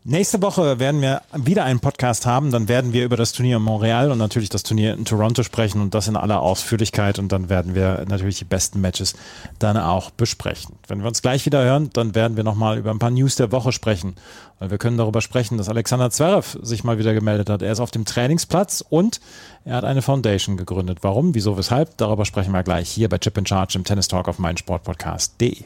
Nächste 0.03 0.41
Woche 0.41 0.79
werden 0.79 1.03
wir 1.03 1.21
wieder 1.37 1.65
einen 1.65 1.81
Podcast 1.81 2.25
haben. 2.25 2.51
Dann 2.51 2.69
werden 2.69 2.95
wir 2.95 3.05
über 3.05 3.19
das 3.19 3.33
Turnier 3.33 3.59
in 3.59 3.63
Montreal 3.63 4.11
und 4.11 4.17
natürlich 4.17 4.49
das 4.49 4.63
Turnier 4.63 4.95
in 4.95 5.05
Toronto 5.05 5.43
sprechen 5.43 5.83
und 5.83 5.93
das 5.93 6.09
in 6.09 6.17
aller 6.17 6.41
Ausführlichkeit. 6.41 7.19
Und 7.19 7.31
dann 7.33 7.51
werden 7.51 7.75
wir 7.75 8.07
natürlich 8.09 8.39
die 8.39 8.47
besten 8.47 8.81
Matches 8.81 9.15
dann 9.59 9.77
auch 9.77 10.11
besprechen. 10.11 10.77
Wenn 10.89 11.01
wir 11.01 11.07
uns 11.07 11.21
gleich 11.21 11.45
wieder 11.45 11.63
hören, 11.63 11.91
dann 11.93 12.15
werden 12.15 12.39
wir 12.39 12.45
nochmal 12.45 12.79
über 12.79 12.91
ein 12.91 12.99
paar 12.99 13.11
News 13.11 13.37
der 13.37 13.53
Woche 13.53 13.73
sprechen. 13.73 14.15
Weil 14.59 14.71
wir 14.71 14.79
können 14.79 14.97
darüber 14.97 15.21
sprechen, 15.21 15.59
dass 15.59 15.69
Alexander 15.69 16.11
Zverev 16.11 16.59
sich 16.63 16.83
mal 16.83 16.99
wieder 16.99 17.13
gemeldet 17.13 17.51
hat. 17.51 17.61
Er 17.61 17.73
ist 17.73 17.81
auf 17.81 17.91
dem 17.91 18.07
Trainingsplatz 18.07 18.83
und 18.89 19.21
er 19.67 19.77
hat 19.77 19.85
eine 19.85 20.01
Foundation 20.01 20.57
gegründet. 20.57 21.01
Warum, 21.03 21.35
wieso, 21.35 21.59
weshalb? 21.59 21.99
Darüber 21.99 22.25
sprechen 22.25 22.53
wir 22.53 22.63
gleich 22.63 22.89
hier 22.89 23.11
bei 23.11 23.19
Chip 23.19 23.37
in 23.37 23.45
Charge 23.45 23.77
im 23.77 23.85
Tennis 23.85 24.09
Talk 24.09 24.29
auf 24.29 24.39
meinsportpodcast.de. 24.39 25.65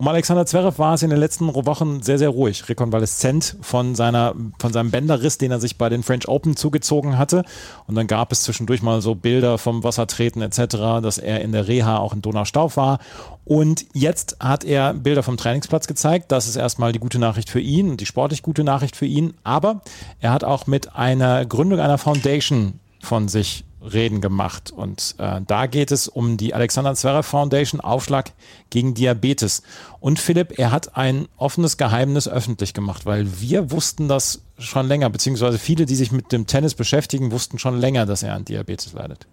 Um 0.00 0.08
Alexander 0.08 0.46
Zverev 0.46 0.78
war 0.78 0.94
es 0.94 1.02
in 1.02 1.10
den 1.10 1.18
letzten 1.18 1.54
Wochen 1.54 2.00
sehr, 2.00 2.16
sehr 2.16 2.30
ruhig. 2.30 2.66
Rekonvaleszent 2.70 3.58
von, 3.60 3.94
seiner, 3.94 4.34
von 4.58 4.72
seinem 4.72 4.90
Bänderriss, 4.90 5.36
den 5.36 5.50
er 5.50 5.60
sich 5.60 5.76
bei 5.76 5.90
den 5.90 6.02
French 6.02 6.26
Open 6.26 6.56
zugezogen 6.56 7.18
hatte. 7.18 7.44
Und 7.86 7.96
dann 7.96 8.06
gab 8.06 8.32
es 8.32 8.42
zwischendurch 8.44 8.80
mal 8.80 9.02
so 9.02 9.14
Bilder 9.14 9.58
vom 9.58 9.84
Wassertreten 9.84 10.40
etc., 10.40 11.02
dass 11.02 11.18
er 11.18 11.42
in 11.42 11.52
der 11.52 11.68
Reha 11.68 11.98
auch 11.98 12.14
in 12.14 12.22
Donaustauf 12.22 12.78
war. 12.78 12.98
Und 13.44 13.84
jetzt 13.92 14.38
hat 14.40 14.64
er 14.64 14.94
Bilder 14.94 15.22
vom 15.22 15.36
Trainingsplatz 15.36 15.86
gezeigt. 15.86 16.32
Das 16.32 16.48
ist 16.48 16.56
erstmal 16.56 16.92
die 16.92 16.98
gute 16.98 17.18
Nachricht 17.18 17.50
für 17.50 17.60
ihn 17.60 17.90
und 17.90 18.00
die 18.00 18.06
sportlich 18.06 18.40
gute 18.40 18.64
Nachricht 18.64 18.96
für 18.96 19.04
ihn. 19.04 19.34
Aber 19.44 19.82
er 20.18 20.32
hat 20.32 20.44
auch 20.44 20.66
mit 20.66 20.96
einer 20.96 21.44
Gründung 21.44 21.78
einer 21.78 21.98
Foundation 21.98 22.80
von 23.02 23.28
sich 23.28 23.64
Reden 23.82 24.20
gemacht. 24.20 24.70
Und 24.70 25.14
äh, 25.18 25.40
da 25.46 25.66
geht 25.66 25.90
es 25.90 26.08
um 26.08 26.36
die 26.36 26.54
Alexander 26.54 26.94
Zverev 26.94 27.26
Foundation 27.26 27.80
Aufschlag 27.80 28.32
gegen 28.70 28.94
Diabetes. 28.94 29.62
Und 30.00 30.18
Philipp, 30.18 30.58
er 30.58 30.70
hat 30.70 30.96
ein 30.96 31.26
offenes 31.36 31.76
Geheimnis 31.76 32.28
öffentlich 32.28 32.74
gemacht, 32.74 33.06
weil 33.06 33.40
wir 33.40 33.70
wussten 33.70 34.08
das 34.08 34.42
schon 34.58 34.86
länger, 34.86 35.10
beziehungsweise 35.10 35.58
viele, 35.58 35.86
die 35.86 35.94
sich 35.94 36.12
mit 36.12 36.32
dem 36.32 36.46
Tennis 36.46 36.74
beschäftigen, 36.74 37.32
wussten 37.32 37.58
schon 37.58 37.78
länger, 37.78 38.06
dass 38.06 38.22
er 38.22 38.34
an 38.34 38.44
Diabetes 38.44 38.92
leidet. 38.92 39.26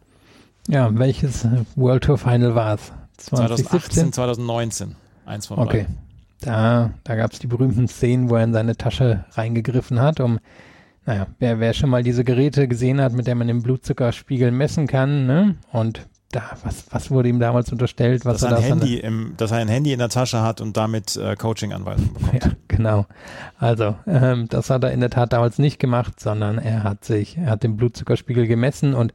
Ja, 0.67 0.89
welches 0.97 1.47
World 1.75 2.03
Tour 2.03 2.17
Final 2.17 2.55
war 2.55 2.75
es? 2.75 2.91
2018, 3.17 4.13
2019. 4.13 4.95
Eins 5.25 5.47
von 5.47 5.59
Okay. 5.59 5.87
Da, 6.41 6.91
da 7.03 7.15
gab 7.15 7.33
es 7.33 7.39
die 7.39 7.47
berühmten 7.47 7.87
Szenen, 7.87 8.29
wo 8.29 8.35
er 8.35 8.43
in 8.43 8.53
seine 8.53 8.77
Tasche 8.77 9.25
reingegriffen 9.31 9.99
hat, 9.99 10.19
um 10.19 10.39
naja, 11.07 11.27
wer, 11.39 11.59
wer 11.59 11.73
schon 11.73 11.89
mal 11.89 12.03
diese 12.03 12.25
Geräte 12.25 12.67
gesehen 12.67 13.01
hat, 13.01 13.13
mit 13.13 13.27
der 13.27 13.35
man 13.35 13.47
den 13.47 13.63
Blutzuckerspiegel 13.63 14.51
messen 14.51 14.87
kann, 14.87 15.25
ne? 15.25 15.55
Und 15.71 16.05
da, 16.31 16.41
was, 16.63 16.85
was 16.91 17.09
wurde 17.09 17.29
ihm 17.29 17.39
damals 17.39 17.71
unterstellt? 17.71 18.25
Was 18.25 18.41
dass, 18.41 18.51
er 18.51 18.57
ein 18.57 18.63
Handy 18.63 18.97
im, 18.97 19.33
dass 19.37 19.51
er 19.51 19.59
ein 19.59 19.69
Handy 19.69 19.93
in 19.93 19.99
der 19.99 20.09
Tasche 20.09 20.41
hat 20.41 20.59
und 20.59 20.75
damit 20.75 21.15
äh, 21.15 21.37
Coaching-Anweisungen 21.37 22.13
bekommt. 22.13 22.43
Ja, 22.43 22.51
genau. 22.67 23.05
Also, 23.57 23.95
ähm, 24.05 24.49
das 24.49 24.69
hat 24.69 24.83
er 24.83 24.91
in 24.91 24.99
der 24.99 25.09
Tat 25.09 25.31
damals 25.31 25.57
nicht 25.59 25.79
gemacht, 25.79 26.19
sondern 26.19 26.57
er 26.57 26.83
hat 26.83 27.05
sich, 27.05 27.37
er 27.37 27.51
hat 27.51 27.63
den 27.63 27.77
Blutzuckerspiegel 27.77 28.45
gemessen 28.45 28.93
und 28.93 29.13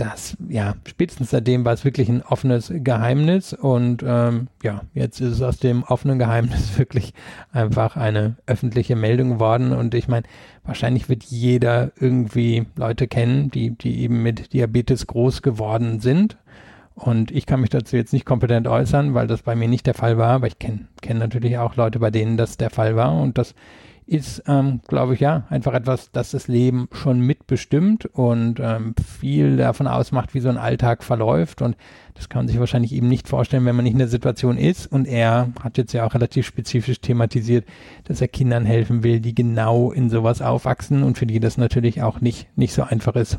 das, 0.00 0.36
ja, 0.48 0.74
spätestens 0.86 1.30
seitdem 1.30 1.64
war 1.64 1.74
es 1.74 1.84
wirklich 1.84 2.08
ein 2.08 2.22
offenes 2.22 2.72
Geheimnis 2.74 3.52
und 3.52 4.02
ähm, 4.06 4.48
ja, 4.62 4.82
jetzt 4.94 5.20
ist 5.20 5.32
es 5.32 5.42
aus 5.42 5.58
dem 5.58 5.82
offenen 5.82 6.18
Geheimnis 6.18 6.78
wirklich 6.78 7.12
einfach 7.52 7.96
eine 7.96 8.36
öffentliche 8.46 8.96
Meldung 8.96 9.30
geworden 9.30 9.72
und 9.72 9.94
ich 9.94 10.08
meine, 10.08 10.26
wahrscheinlich 10.64 11.08
wird 11.08 11.24
jeder 11.24 11.92
irgendwie 11.96 12.66
Leute 12.76 13.08
kennen, 13.08 13.50
die, 13.50 13.70
die 13.70 14.00
eben 14.00 14.22
mit 14.22 14.52
Diabetes 14.52 15.06
groß 15.06 15.42
geworden 15.42 16.00
sind 16.00 16.38
und 16.94 17.30
ich 17.30 17.44
kann 17.44 17.60
mich 17.60 17.70
dazu 17.70 17.96
jetzt 17.96 18.12
nicht 18.12 18.24
kompetent 18.24 18.66
äußern, 18.66 19.12
weil 19.14 19.26
das 19.26 19.42
bei 19.42 19.54
mir 19.54 19.68
nicht 19.68 19.86
der 19.86 19.94
Fall 19.94 20.16
war, 20.16 20.30
aber 20.30 20.46
ich 20.46 20.58
kenne 20.58 20.86
kenn 21.02 21.18
natürlich 21.18 21.58
auch 21.58 21.76
Leute, 21.76 21.98
bei 21.98 22.10
denen 22.10 22.36
das 22.36 22.56
der 22.56 22.70
Fall 22.70 22.96
war 22.96 23.14
und 23.20 23.36
das 23.36 23.54
ist, 24.06 24.42
ähm, 24.46 24.80
glaube 24.88 25.14
ich, 25.14 25.20
ja, 25.20 25.44
einfach 25.50 25.72
etwas, 25.72 26.10
das 26.10 26.32
das 26.32 26.48
Leben 26.48 26.88
schon 26.92 27.20
mitbestimmt 27.20 28.06
und 28.06 28.58
ähm, 28.60 28.94
viel 29.18 29.56
davon 29.56 29.86
ausmacht, 29.86 30.34
wie 30.34 30.40
so 30.40 30.48
ein 30.48 30.58
Alltag 30.58 31.04
verläuft. 31.04 31.62
Und 31.62 31.76
das 32.14 32.28
kann 32.28 32.40
man 32.40 32.48
sich 32.48 32.58
wahrscheinlich 32.58 32.92
eben 32.92 33.08
nicht 33.08 33.28
vorstellen, 33.28 33.64
wenn 33.64 33.76
man 33.76 33.84
nicht 33.84 33.92
in 33.92 33.98
der 33.98 34.08
Situation 34.08 34.58
ist. 34.58 34.86
Und 34.86 35.06
er 35.06 35.52
hat 35.62 35.78
jetzt 35.78 35.92
ja 35.92 36.04
auch 36.04 36.14
relativ 36.14 36.46
spezifisch 36.46 37.00
thematisiert, 37.00 37.66
dass 38.04 38.20
er 38.20 38.28
Kindern 38.28 38.64
helfen 38.64 39.02
will, 39.02 39.20
die 39.20 39.34
genau 39.34 39.92
in 39.92 40.10
sowas 40.10 40.42
aufwachsen 40.42 41.02
und 41.02 41.16
für 41.16 41.26
die 41.26 41.40
das 41.40 41.56
natürlich 41.56 42.02
auch 42.02 42.20
nicht, 42.20 42.48
nicht 42.56 42.74
so 42.74 42.82
einfach 42.82 43.14
ist. 43.14 43.38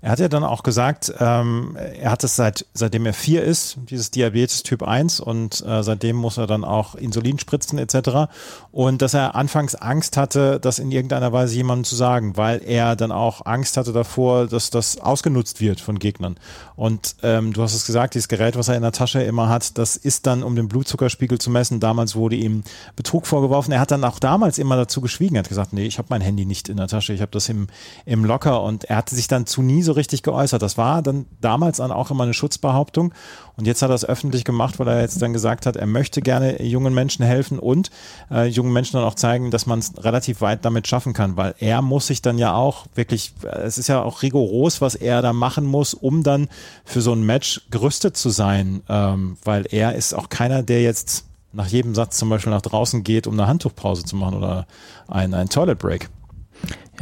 Er 0.00 0.10
hat 0.10 0.18
ja 0.18 0.28
dann 0.28 0.42
auch 0.42 0.62
gesagt, 0.64 1.12
ähm, 1.20 1.76
er 1.76 2.10
hat 2.10 2.24
es 2.24 2.34
seit, 2.34 2.66
seitdem 2.74 3.06
er 3.06 3.12
vier 3.12 3.44
ist, 3.44 3.76
dieses 3.88 4.10
Diabetes 4.10 4.64
Typ 4.64 4.82
1 4.82 5.20
und 5.20 5.64
äh, 5.64 5.82
seitdem 5.82 6.16
muss 6.16 6.38
er 6.38 6.46
dann 6.48 6.64
auch 6.64 6.96
Insulin 6.96 7.38
spritzen 7.38 7.78
etc. 7.78 8.32
Und 8.72 9.00
dass 9.00 9.14
er 9.14 9.36
anfangs 9.36 9.74
Angst 9.74 10.16
hatte, 10.16 10.58
das 10.60 10.80
in 10.80 10.90
irgendeiner 10.90 11.32
Weise 11.32 11.54
jemandem 11.54 11.84
zu 11.84 11.94
sagen, 11.94 12.36
weil 12.36 12.62
er 12.64 12.96
dann 12.96 13.12
auch 13.12 13.46
Angst 13.46 13.76
hatte 13.76 13.92
davor, 13.92 14.46
dass 14.48 14.70
das 14.70 14.98
ausgenutzt 14.98 15.60
wird 15.60 15.80
von 15.80 15.98
Gegnern. 15.98 16.36
Und 16.74 17.16
ähm, 17.22 17.52
du 17.52 17.62
hast 17.62 17.74
es 17.74 17.86
gesagt, 17.86 18.14
dieses 18.14 18.28
Gerät, 18.28 18.56
was 18.56 18.68
er 18.68 18.74
in 18.74 18.82
der 18.82 18.92
Tasche 18.92 19.22
immer 19.22 19.48
hat, 19.48 19.78
das 19.78 19.96
ist 19.96 20.26
dann, 20.26 20.42
um 20.42 20.56
den 20.56 20.66
Blutzuckerspiegel 20.66 21.38
zu 21.38 21.50
messen. 21.50 21.78
Damals 21.78 22.16
wurde 22.16 22.34
ihm 22.34 22.64
Betrug 22.96 23.26
vorgeworfen. 23.28 23.70
Er 23.70 23.80
hat 23.80 23.92
dann 23.92 24.02
auch 24.02 24.18
damals 24.18 24.58
immer 24.58 24.76
dazu 24.76 25.00
geschwiegen. 25.00 25.36
Er 25.36 25.40
hat 25.40 25.48
gesagt, 25.48 25.72
nee, 25.72 25.86
ich 25.86 25.98
habe 25.98 26.08
mein 26.10 26.20
Handy 26.20 26.44
nicht 26.44 26.68
in 26.68 26.76
der 26.76 26.88
Tasche, 26.88 27.12
ich 27.12 27.20
habe 27.20 27.30
das 27.30 27.48
im, 27.48 27.68
im 28.04 28.24
Locker. 28.24 28.62
Und 28.62 28.84
er 28.84 28.96
hatte 28.96 29.14
sich 29.14 29.28
dann 29.28 29.46
zu 29.46 29.61
nie 29.62 29.82
so 29.82 29.92
richtig 29.92 30.22
geäußert. 30.22 30.62
Das 30.62 30.76
war 30.76 31.02
dann 31.02 31.26
damals 31.40 31.78
dann 31.78 31.92
auch 31.92 32.10
immer 32.10 32.24
eine 32.24 32.34
Schutzbehauptung. 32.34 33.12
Und 33.56 33.66
jetzt 33.66 33.82
hat 33.82 33.90
er 33.90 33.94
es 33.94 34.04
öffentlich 34.04 34.44
gemacht, 34.44 34.78
weil 34.78 34.88
er 34.88 35.00
jetzt 35.00 35.20
dann 35.20 35.32
gesagt 35.32 35.66
hat, 35.66 35.76
er 35.76 35.86
möchte 35.86 36.22
gerne 36.22 36.62
jungen 36.62 36.94
Menschen 36.94 37.24
helfen 37.24 37.58
und 37.58 37.90
äh, 38.30 38.46
jungen 38.46 38.72
Menschen 38.72 38.96
dann 38.96 39.04
auch 39.04 39.14
zeigen, 39.14 39.50
dass 39.50 39.66
man 39.66 39.78
es 39.78 39.92
relativ 40.02 40.40
weit 40.40 40.64
damit 40.64 40.88
schaffen 40.88 41.12
kann, 41.12 41.36
weil 41.36 41.54
er 41.58 41.82
muss 41.82 42.06
sich 42.06 42.22
dann 42.22 42.38
ja 42.38 42.54
auch 42.54 42.86
wirklich, 42.94 43.34
es 43.42 43.78
ist 43.78 43.88
ja 43.88 44.02
auch 44.02 44.22
rigoros, 44.22 44.80
was 44.80 44.94
er 44.94 45.22
da 45.22 45.32
machen 45.32 45.64
muss, 45.64 45.94
um 45.94 46.22
dann 46.22 46.48
für 46.84 47.02
so 47.02 47.12
ein 47.12 47.24
Match 47.24 47.62
gerüstet 47.70 48.16
zu 48.16 48.30
sein, 48.30 48.82
ähm, 48.88 49.36
weil 49.44 49.66
er 49.70 49.94
ist 49.94 50.14
auch 50.14 50.28
keiner, 50.28 50.62
der 50.62 50.82
jetzt 50.82 51.26
nach 51.52 51.66
jedem 51.66 51.94
Satz 51.94 52.16
zum 52.16 52.28
Beispiel 52.28 52.52
nach 52.52 52.62
draußen 52.62 53.04
geht, 53.04 53.26
um 53.26 53.34
eine 53.34 53.46
Handtuchpause 53.46 54.04
zu 54.04 54.16
machen 54.16 54.36
oder 54.36 54.66
ein, 55.08 55.34
ein 55.34 55.48
Toilet 55.48 55.78
Break. 55.78 56.08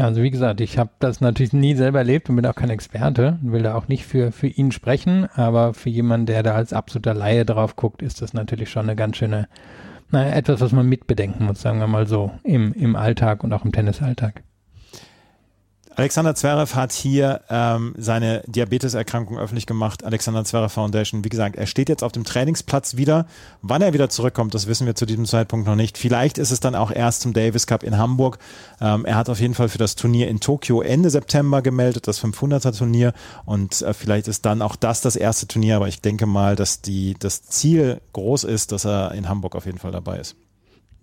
Also 0.00 0.22
wie 0.22 0.30
gesagt, 0.30 0.60
ich 0.60 0.78
habe 0.78 0.90
das 0.98 1.20
natürlich 1.20 1.52
nie 1.52 1.74
selber 1.74 1.98
erlebt 1.98 2.28
und 2.28 2.36
bin 2.36 2.46
auch 2.46 2.54
kein 2.54 2.70
Experte 2.70 3.38
und 3.42 3.52
will 3.52 3.62
da 3.62 3.74
auch 3.74 3.88
nicht 3.88 4.06
für, 4.06 4.32
für 4.32 4.46
ihn 4.46 4.72
sprechen, 4.72 5.26
aber 5.34 5.74
für 5.74 5.90
jemanden, 5.90 6.26
der 6.26 6.42
da 6.42 6.54
als 6.54 6.72
absoluter 6.72 7.14
Laie 7.14 7.44
drauf 7.44 7.76
guckt, 7.76 8.02
ist 8.02 8.22
das 8.22 8.32
natürlich 8.32 8.70
schon 8.70 8.84
eine 8.84 8.96
ganz 8.96 9.16
schöne, 9.16 9.48
naja, 10.10 10.34
etwas, 10.34 10.60
was 10.60 10.72
man 10.72 10.88
mitbedenken 10.88 11.46
muss, 11.46 11.60
sagen 11.60 11.78
wir 11.78 11.86
mal 11.86 12.06
so, 12.06 12.32
im, 12.42 12.72
im 12.72 12.96
Alltag 12.96 13.44
und 13.44 13.52
auch 13.52 13.64
im 13.64 13.72
Tennisalltag. 13.72 14.42
Alexander 16.00 16.34
Zverev 16.34 16.74
hat 16.74 16.92
hier 16.92 17.42
ähm, 17.50 17.94
seine 17.98 18.42
Diabeteserkrankung 18.46 19.38
öffentlich 19.38 19.66
gemacht. 19.66 20.02
Alexander 20.02 20.46
Zverev 20.46 20.72
Foundation. 20.72 21.24
Wie 21.24 21.28
gesagt, 21.28 21.56
er 21.56 21.66
steht 21.66 21.90
jetzt 21.90 22.02
auf 22.02 22.10
dem 22.10 22.24
Trainingsplatz 22.24 22.96
wieder. 22.96 23.26
Wann 23.60 23.82
er 23.82 23.92
wieder 23.92 24.08
zurückkommt, 24.08 24.54
das 24.54 24.66
wissen 24.66 24.86
wir 24.86 24.94
zu 24.94 25.04
diesem 25.04 25.26
Zeitpunkt 25.26 25.66
noch 25.66 25.74
nicht. 25.76 25.98
Vielleicht 25.98 26.38
ist 26.38 26.52
es 26.52 26.60
dann 26.60 26.74
auch 26.74 26.90
erst 26.90 27.20
zum 27.20 27.34
Davis 27.34 27.66
Cup 27.66 27.82
in 27.82 27.98
Hamburg. 27.98 28.38
Ähm, 28.80 29.04
er 29.04 29.16
hat 29.16 29.28
auf 29.28 29.40
jeden 29.40 29.52
Fall 29.52 29.68
für 29.68 29.76
das 29.76 29.94
Turnier 29.94 30.28
in 30.28 30.40
Tokio 30.40 30.80
Ende 30.80 31.10
September 31.10 31.60
gemeldet, 31.60 32.08
das 32.08 32.24
500er 32.24 32.74
Turnier. 32.74 33.12
Und 33.44 33.82
äh, 33.82 33.92
vielleicht 33.92 34.26
ist 34.26 34.46
dann 34.46 34.62
auch 34.62 34.76
das 34.76 35.02
das 35.02 35.16
erste 35.16 35.48
Turnier. 35.48 35.76
Aber 35.76 35.88
ich 35.88 36.00
denke 36.00 36.24
mal, 36.24 36.56
dass 36.56 36.80
die, 36.80 37.14
das 37.18 37.42
Ziel 37.42 38.00
groß 38.14 38.44
ist, 38.44 38.72
dass 38.72 38.86
er 38.86 39.12
in 39.12 39.28
Hamburg 39.28 39.54
auf 39.54 39.66
jeden 39.66 39.76
Fall 39.76 39.92
dabei 39.92 40.16
ist. 40.16 40.34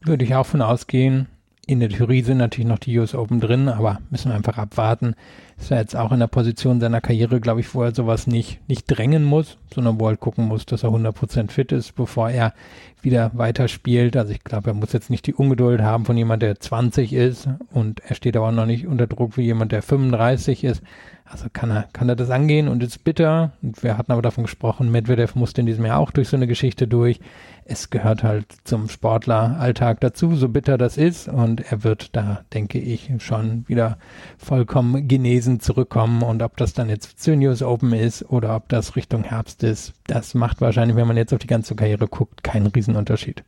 Würde 0.01 0.25
ich 0.25 0.33
auch 0.33 0.47
von 0.47 0.63
ausgehen 0.63 1.27
in 1.67 1.81
der 1.81 1.89
Theorie 1.89 2.21
sind 2.21 2.37
natürlich 2.37 2.69
noch 2.69 2.79
die 2.79 2.97
US 2.97 3.13
Open 3.13 3.41
drin, 3.41 3.67
aber 3.67 3.99
müssen 4.09 4.31
wir 4.31 4.35
einfach 4.35 4.57
abwarten. 4.57 5.15
Ist 5.59 5.69
er 5.69 5.79
jetzt 5.79 5.97
auch 5.97 6.13
in 6.13 6.19
der 6.19 6.27
Position 6.27 6.79
seiner 6.79 7.01
Karriere, 7.01 7.41
glaube 7.41 7.59
ich, 7.59 7.75
wo 7.75 7.83
er 7.83 7.93
sowas 7.93 8.25
nicht, 8.25 8.61
nicht 8.69 8.85
drängen 8.87 9.25
muss, 9.25 9.57
sondern 9.73 9.99
wo 9.99 10.05
er 10.05 10.09
halt 10.09 10.21
gucken 10.21 10.45
muss, 10.45 10.65
dass 10.65 10.83
er 10.83 10.91
100% 10.91 11.51
fit 11.51 11.73
ist, 11.73 11.93
bevor 11.95 12.29
er 12.29 12.53
wieder 13.01 13.31
weiterspielt. 13.33 14.15
Also 14.15 14.31
ich 14.31 14.45
glaube, 14.45 14.69
er 14.69 14.75
muss 14.75 14.93
jetzt 14.93 15.09
nicht 15.09 15.27
die 15.27 15.33
Ungeduld 15.33 15.81
haben 15.81 16.05
von 16.05 16.15
jemand, 16.15 16.41
der 16.41 16.57
20 16.57 17.11
ist 17.11 17.49
und 17.71 17.99
er 17.99 18.15
steht 18.15 18.37
aber 18.37 18.51
noch 18.53 18.65
nicht 18.65 18.87
unter 18.87 19.07
Druck 19.07 19.35
wie 19.35 19.43
jemand, 19.43 19.73
der 19.73 19.81
35 19.81 20.63
ist. 20.63 20.81
Also 21.29 21.47
kann 21.51 21.69
er, 21.71 21.83
kann 21.91 22.07
er 22.07 22.15
das 22.15 22.29
angehen 22.29 22.67
und 22.67 22.81
ist 22.81 23.03
bitter. 23.03 23.51
Und 23.61 23.83
wir 23.83 23.97
hatten 23.97 24.11
aber 24.11 24.21
davon 24.21 24.45
gesprochen, 24.45 24.91
Medvedev 24.91 25.35
musste 25.35 25.61
in 25.61 25.67
diesem 25.67 25.85
Jahr 25.85 25.99
auch 25.99 26.11
durch 26.11 26.29
so 26.29 26.37
eine 26.37 26.47
Geschichte 26.47 26.87
durch. 26.87 27.19
Es 27.65 27.89
gehört 27.89 28.23
halt 28.23 28.45
zum 28.63 28.87
Sportleralltag 28.87 29.99
dazu, 29.99 30.35
so 30.35 30.47
bitter 30.47 30.77
das 30.77 30.97
ist. 30.97 31.27
Und 31.27 31.69
er 31.69 31.83
wird 31.83 32.15
da, 32.15 32.41
denke 32.53 32.79
ich, 32.79 33.11
schon 33.19 33.65
wieder 33.67 33.97
vollkommen 34.37 35.07
genesen 35.09 35.59
zurückkommen. 35.59 36.21
Und 36.23 36.41
ob 36.43 36.55
das 36.55 36.73
dann 36.73 36.89
jetzt 36.89 37.21
zu 37.21 37.35
News 37.35 37.61
Open 37.61 37.91
ist 37.91 38.23
oder 38.29 38.55
ob 38.55 38.69
das 38.69 38.95
Richtung 38.95 39.23
Herbst 39.23 39.63
ist, 39.63 39.93
das 40.07 40.33
macht 40.33 40.61
wahrscheinlich, 40.61 40.95
wenn 40.95 41.07
man 41.07 41.17
jetzt 41.17 41.33
auf 41.33 41.39
die 41.39 41.47
ganze 41.47 41.75
Karriere 41.75 42.07
guckt, 42.07 42.43
keinen 42.43 42.67
Riesenunterschied. 42.67 43.43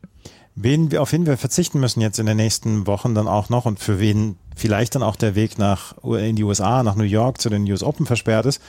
Wen 0.61 0.91
wir, 0.91 1.01
auf 1.01 1.13
wen 1.13 1.25
wir 1.25 1.37
verzichten 1.37 1.79
müssen 1.79 2.01
jetzt 2.01 2.19
in 2.19 2.25
den 2.25 2.35
nächsten 2.35 2.85
Wochen 2.85 3.15
dann 3.15 3.29
auch 3.29 3.47
noch 3.47 3.65
und 3.65 3.79
für 3.79 3.97
wen 3.97 4.35
vielleicht 4.57 4.93
dann 4.93 5.03
auch 5.03 5.15
der 5.15 5.33
Weg 5.33 5.57
nach 5.57 5.95
in 6.03 6.35
die 6.35 6.43
USA, 6.43 6.83
nach 6.83 6.95
New 6.95 7.05
York 7.05 7.39
zu 7.39 7.49
den 7.49 7.63
US 7.71 7.81
Open 7.81 8.05
versperrt 8.05 8.45
ist, 8.45 8.61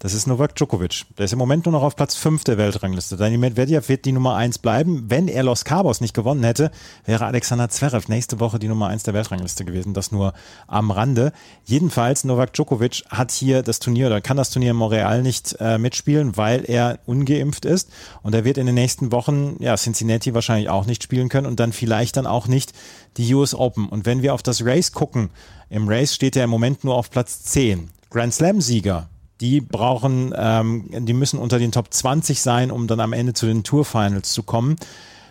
Das 0.00 0.12
ist 0.12 0.26
Novak 0.26 0.54
Djokovic. 0.54 1.06
Der 1.16 1.24
ist 1.24 1.32
im 1.32 1.38
Moment 1.38 1.64
nur 1.64 1.72
noch 1.72 1.82
auf 1.82 1.96
Platz 1.96 2.14
5 2.14 2.44
der 2.44 2.58
Weltrangliste. 2.58 3.16
Daniel 3.16 3.38
Medvedev 3.38 3.88
wird 3.88 4.04
die 4.04 4.12
Nummer 4.12 4.36
1 4.36 4.58
bleiben. 4.58 5.04
Wenn 5.08 5.28
er 5.28 5.42
Los 5.44 5.64
Cabos 5.64 6.00
nicht 6.00 6.12
gewonnen 6.12 6.44
hätte, 6.44 6.70
wäre 7.06 7.24
Alexander 7.24 7.70
Zverev 7.70 8.08
nächste 8.08 8.38
Woche 8.38 8.58
die 8.58 8.68
Nummer 8.68 8.88
1 8.88 9.04
der 9.04 9.14
Weltrangliste 9.14 9.64
gewesen. 9.64 9.94
Das 9.94 10.12
nur 10.12 10.34
am 10.66 10.90
Rande. 10.90 11.32
Jedenfalls, 11.64 12.24
Novak 12.24 12.52
Djokovic 12.52 13.04
hat 13.08 13.30
hier 13.30 13.62
das 13.62 13.78
Turnier 13.78 14.08
oder 14.08 14.20
kann 14.20 14.36
das 14.36 14.50
Turnier 14.50 14.72
in 14.72 14.76
Montreal 14.76 15.22
nicht 15.22 15.56
äh, 15.58 15.78
mitspielen, 15.78 16.36
weil 16.36 16.64
er 16.68 16.98
ungeimpft 17.06 17.64
ist. 17.64 17.88
Und 18.22 18.34
er 18.34 18.44
wird 18.44 18.58
in 18.58 18.66
den 18.66 18.74
nächsten 18.74 19.10
Wochen, 19.10 19.56
ja, 19.60 19.76
Cincinnati 19.76 20.34
wahrscheinlich 20.34 20.68
auch 20.68 20.84
nicht 20.84 21.02
spielen 21.02 21.30
können 21.30 21.46
und 21.46 21.60
dann 21.60 21.72
vielleicht 21.72 22.16
dann 22.16 22.26
auch 22.26 22.46
nicht 22.46 22.72
die 23.16 23.32
US 23.34 23.54
Open. 23.54 23.88
Und 23.88 24.04
wenn 24.04 24.22
wir 24.22 24.34
auf 24.34 24.42
das 24.42 24.64
Race 24.64 24.92
gucken, 24.92 25.30
im 25.70 25.88
Race 25.88 26.14
steht 26.14 26.36
er 26.36 26.44
im 26.44 26.50
Moment 26.50 26.84
nur 26.84 26.94
auf 26.94 27.10
Platz 27.10 27.42
10. 27.44 27.90
Grand 28.10 28.34
Slam-Sieger 28.34 29.08
die 29.40 29.60
brauchen, 29.60 30.32
ähm, 30.36 30.84
die 30.90 31.12
müssen 31.12 31.38
unter 31.38 31.58
den 31.58 31.72
Top 31.72 31.92
20 31.92 32.40
sein, 32.40 32.70
um 32.70 32.86
dann 32.86 33.00
am 33.00 33.12
Ende 33.12 33.32
zu 33.32 33.46
den 33.46 33.64
Tour 33.64 33.84
Finals 33.84 34.32
zu 34.32 34.42
kommen, 34.42 34.76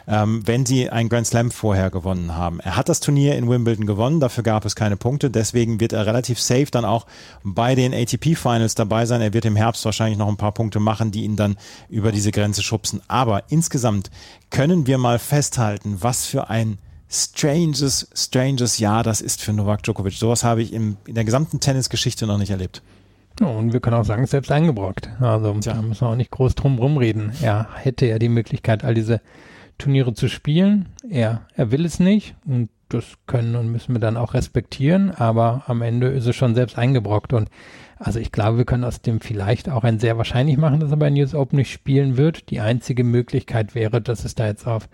ähm, 0.08 0.46
wenn 0.46 0.66
sie 0.66 0.90
ein 0.90 1.08
Grand 1.08 1.28
Slam 1.28 1.52
vorher 1.52 1.90
gewonnen 1.90 2.36
haben. 2.36 2.60
Er 2.60 2.76
hat 2.76 2.90
das 2.90 3.00
Turnier 3.00 3.38
in 3.38 3.50
Wimbledon 3.50 3.86
gewonnen, 3.86 4.20
dafür 4.20 4.44
gab 4.44 4.66
es 4.66 4.76
keine 4.76 4.98
Punkte, 4.98 5.30
deswegen 5.30 5.80
wird 5.80 5.94
er 5.94 6.06
relativ 6.06 6.40
safe 6.40 6.68
dann 6.70 6.84
auch 6.84 7.06
bei 7.44 7.76
den 7.76 7.94
ATP 7.94 8.36
Finals 8.36 8.76
dabei 8.76 9.06
sein. 9.06 9.22
Er 9.22 9.34
wird 9.34 9.46
im 9.46 9.56
Herbst 9.56 9.86
wahrscheinlich 9.86 10.18
noch 10.18 10.28
ein 10.28 10.38
paar 10.38 10.54
Punkte 10.54 10.80
machen, 10.82 11.12
die 11.12 11.24
ihn 11.24 11.38
dann 11.38 11.56
über 11.90 12.12
diese 12.12 12.32
Grenze 12.32 12.62
schubsen. 12.62 13.02
Aber 13.08 13.44
insgesamt 13.50 14.12
können 14.50 14.88
wir 14.88 14.98
mal 14.98 15.20
festhalten, 15.20 15.98
was 16.02 16.26
für 16.26 16.50
ein 16.50 16.78
stranges, 17.10 18.10
stranges 18.14 18.80
Jahr 18.80 19.04
das 19.04 19.22
ist 19.22 19.42
für 19.42 19.54
Novak 19.54 19.84
Djokovic. 19.84 20.16
Sowas 20.16 20.44
habe 20.44 20.62
ich 20.62 20.74
in, 20.74 20.98
in 21.06 21.16
der 21.16 21.24
gesamten 21.24 21.60
Tennisgeschichte 21.60 22.26
noch 22.26 22.38
nicht 22.40 22.50
erlebt. 22.50 22.82
Und 23.42 23.74
wir 23.74 23.80
können 23.80 23.96
auch 23.96 24.06
sagen, 24.06 24.26
selbst 24.26 24.52
eingebrockt. 24.52 25.10
Also 25.20 25.54
Tja. 25.60 25.74
da 25.74 25.82
müssen 25.82 26.02
wir 26.02 26.10
auch 26.10 26.16
nicht 26.16 26.32
groß 26.32 26.56
drum 26.56 26.78
rumreden. 26.78 27.32
Er 27.42 27.68
hätte 27.76 28.06
ja 28.06 28.20
die 28.20 28.30
Möglichkeit, 28.30 28.84
all 28.84 28.94
diese 28.94 29.22
Turniere 29.78 30.14
zu 30.14 30.28
spielen. 30.28 30.90
Er, 31.10 31.42
er 31.56 31.72
will 31.72 31.86
es 31.86 32.00
nicht 32.00 32.36
und 32.46 32.70
das 32.90 33.06
können 33.26 33.56
und 33.56 33.72
müssen 33.72 33.96
wir 33.96 34.00
dann 34.00 34.18
auch 34.18 34.36
respektieren, 34.36 35.12
aber 35.12 35.64
am 35.66 35.82
Ende 35.82 36.08
ist 36.10 36.28
es 36.28 36.36
schon 36.36 36.54
selbst 36.54 36.78
eingebrockt 36.78 37.34
und 37.34 37.50
also 37.98 38.20
ich 38.20 38.32
glaube, 38.32 38.58
wir 38.58 38.66
können 38.66 38.84
aus 38.84 39.02
dem 39.02 39.22
vielleicht 39.22 39.70
auch 39.70 39.84
ein 39.84 39.98
sehr 39.98 40.18
wahrscheinlich 40.18 40.58
machen, 40.58 40.80
dass 40.80 40.92
er 40.92 40.98
bei 40.98 41.10
News 41.10 41.34
Open 41.34 41.58
nicht 41.58 41.72
spielen 41.72 42.18
wird. 42.18 42.50
Die 42.50 42.60
einzige 42.60 43.04
Möglichkeit 43.04 43.76
wäre, 43.76 44.02
dass 44.02 44.26
es 44.26 44.36
da 44.36 44.46
jetzt 44.46 44.68
auf 44.68 44.90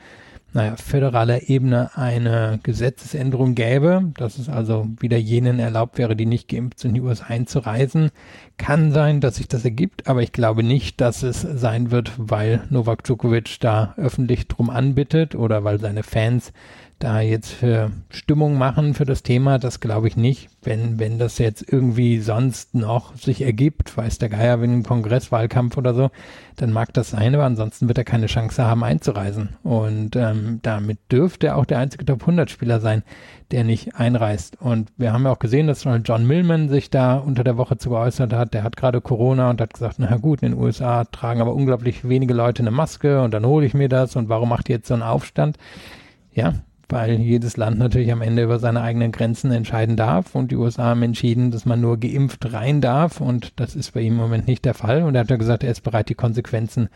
naja, 0.54 0.76
föderaler 0.78 1.50
Ebene 1.50 1.92
eine 1.96 2.60
Gesetzesänderung 2.64 3.54
gäbe, 3.54 4.12
dass 4.18 4.38
es 4.40 4.50
also 4.50 4.88
wieder 5.00 5.18
jenen 5.18 5.60
erlaubt 5.60 5.98
wäre, 5.98 6.16
die 6.16 6.26
nicht 6.26 6.48
geimpft 6.48 6.80
sind, 6.80 6.90
in 6.90 6.96
die 6.96 7.02
USA 7.02 7.26
einzureisen. 7.26 8.10
Kann 8.58 8.92
sein, 8.92 9.22
dass 9.22 9.36
sich 9.36 9.48
das 9.48 9.64
ergibt, 9.64 10.08
aber 10.08 10.24
ich 10.24 10.32
glaube 10.32 10.64
nicht, 10.64 11.02
dass 11.02 11.24
es 11.24 11.42
sein 11.42 11.92
wird, 11.92 12.12
weil 12.18 12.64
Novak 12.70 13.04
Djokovic 13.04 13.60
da 13.60 13.94
öffentlich 13.98 14.48
drum 14.48 14.70
anbittet 14.70 15.36
oder 15.36 15.64
weil 15.64 15.80
seine 15.80 16.04
Fans 16.04 16.52
da 17.00 17.22
jetzt 17.22 17.52
für 17.52 17.92
Stimmung 18.10 18.58
machen 18.58 18.94
für 18.94 19.06
das 19.06 19.24
Thema, 19.24 19.58
das 19.58 19.80
glaube 19.80 20.10
ich 20.10 20.18
nicht. 20.18 20.50
Wenn, 20.62 21.00
wenn 21.00 21.18
das 21.18 21.38
jetzt 21.38 21.72
irgendwie 21.72 22.20
sonst 22.20 22.76
noch 22.76 23.16
sich 23.16 23.42
ergibt, 23.42 23.96
weiß 23.96 24.18
der 24.18 24.28
Geier, 24.28 24.60
wenn 24.60 24.80
ein 24.80 24.84
Kongresswahlkampf 24.84 25.78
oder 25.78 25.94
so, 25.94 26.12
dann 26.58 26.74
mag 26.74 26.94
das 26.94 27.12
sein, 27.12 27.34
aber 27.34 27.46
ansonsten 27.46 27.88
wird 27.88 27.98
er 27.98 28.04
keine 28.04 28.26
Chance 28.26 28.66
haben 28.66 28.84
einzureisen. 28.84 29.56
Und 29.64 30.18
ähm, 30.18 30.60
damit 30.62 31.00
dürfte 31.10 31.48
er 31.48 31.58
auch 31.58 31.66
der 31.66 31.80
einzige 31.80 32.06
Top 32.06 32.22
100 32.22 32.50
Spieler 32.52 32.82
sein, 32.82 33.04
der 33.52 33.64
nicht 33.64 33.96
einreist. 33.96 34.62
Und 34.62 34.92
wir 34.98 35.14
haben 35.14 35.24
ja 35.24 35.32
auch 35.32 35.40
gesehen, 35.40 35.68
dass 35.68 35.86
John 36.04 36.28
Millman 36.28 36.68
sich 36.68 36.90
da 36.90 37.16
unter 37.16 37.46
der 37.46 37.56
Woche 37.56 37.78
zu 37.78 37.90
geäußert 37.90 38.34
hat. 38.34 38.54
Der 38.54 38.64
hat 38.64 38.76
gerade 38.76 39.00
Corona 39.00 39.50
und 39.50 39.62
hat 39.62 39.74
gesagt, 39.74 39.96
na 40.00 40.18
gut, 40.18 40.44
in 40.44 40.52
den 40.52 40.60
USA 40.60 41.06
tragen 41.06 41.40
aber 41.40 41.56
unglaublich 41.56 42.08
wenige 42.08 42.34
Leute 42.34 42.62
eine 42.62 42.72
Maske 42.72 43.22
und 43.22 43.34
dann 43.34 43.46
hole 43.46 43.66
ich 43.66 43.74
mir 43.74 43.88
das 43.88 44.18
und 44.18 44.28
warum 44.28 44.50
macht 44.50 44.68
ihr 44.68 44.76
jetzt 44.76 44.90
so 44.90 44.94
einen 44.94 45.04
Aufstand? 45.04 45.58
Ja, 46.34 46.54
weil 46.90 47.20
jedes 47.20 47.56
Land 47.56 47.78
natürlich 47.78 48.12
am 48.12 48.22
Ende 48.22 48.44
über 48.44 48.60
seine 48.60 48.82
eigenen 48.82 49.12
Grenzen 49.12 49.52
entscheiden 49.52 49.96
darf 49.96 50.34
und 50.34 50.52
die 50.52 50.56
USA 50.56 50.86
haben 50.86 51.04
entschieden, 51.04 51.52
dass 51.52 51.66
man 51.66 51.80
nur 51.80 51.98
geimpft 51.98 52.52
rein 52.52 52.82
darf 52.82 53.22
und 53.22 53.60
das 53.60 53.76
ist 53.76 53.94
bei 53.94 54.02
ihm 54.02 54.14
im 54.14 54.20
Moment 54.20 54.48
nicht 54.48 54.66
der 54.66 54.74
Fall 54.74 55.04
und 55.04 55.16
er 55.16 55.22
hat 55.22 55.30
ja 55.30 55.38
gesagt, 55.38 55.64
er 55.64 55.72
ist 55.72 55.82
bereit, 55.82 56.10
die 56.10 56.16
Konsequenzen 56.16 56.90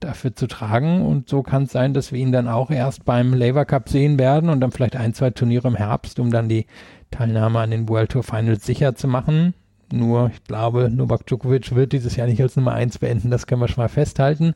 dafür 0.00 0.34
zu 0.34 0.46
tragen 0.46 1.02
und 1.02 1.28
so 1.28 1.42
kann 1.42 1.64
es 1.64 1.72
sein, 1.72 1.94
dass 1.94 2.10
wir 2.10 2.18
ihn 2.18 2.32
dann 2.32 2.48
auch 2.48 2.70
erst 2.70 3.04
beim 3.04 3.34
Labour 3.34 3.66
Cup 3.66 3.88
sehen 3.88 4.18
werden 4.18 4.48
und 4.48 4.60
dann 4.60 4.72
vielleicht 4.72 4.96
ein, 4.96 5.14
zwei 5.14 5.30
Turniere 5.30 5.68
im 5.68 5.76
Herbst, 5.76 6.18
um 6.18 6.30
dann 6.30 6.48
die 6.48 6.66
Teilnahme 7.10 7.60
an 7.60 7.70
den 7.70 7.88
World 7.88 8.10
Tour 8.10 8.22
Finals 8.22 8.64
sicher 8.66 8.94
zu 8.94 9.08
machen. 9.08 9.54
Nur, 9.92 10.30
ich 10.32 10.42
glaube, 10.44 10.90
Novak 10.90 11.26
Djokovic 11.26 11.74
wird 11.74 11.92
dieses 11.92 12.16
Jahr 12.16 12.26
nicht 12.26 12.40
als 12.40 12.56
Nummer 12.56 12.72
eins 12.72 12.98
beenden, 12.98 13.30
das 13.30 13.46
können 13.46 13.60
wir 13.60 13.68
schon 13.68 13.82
mal 13.82 13.88
festhalten 13.88 14.54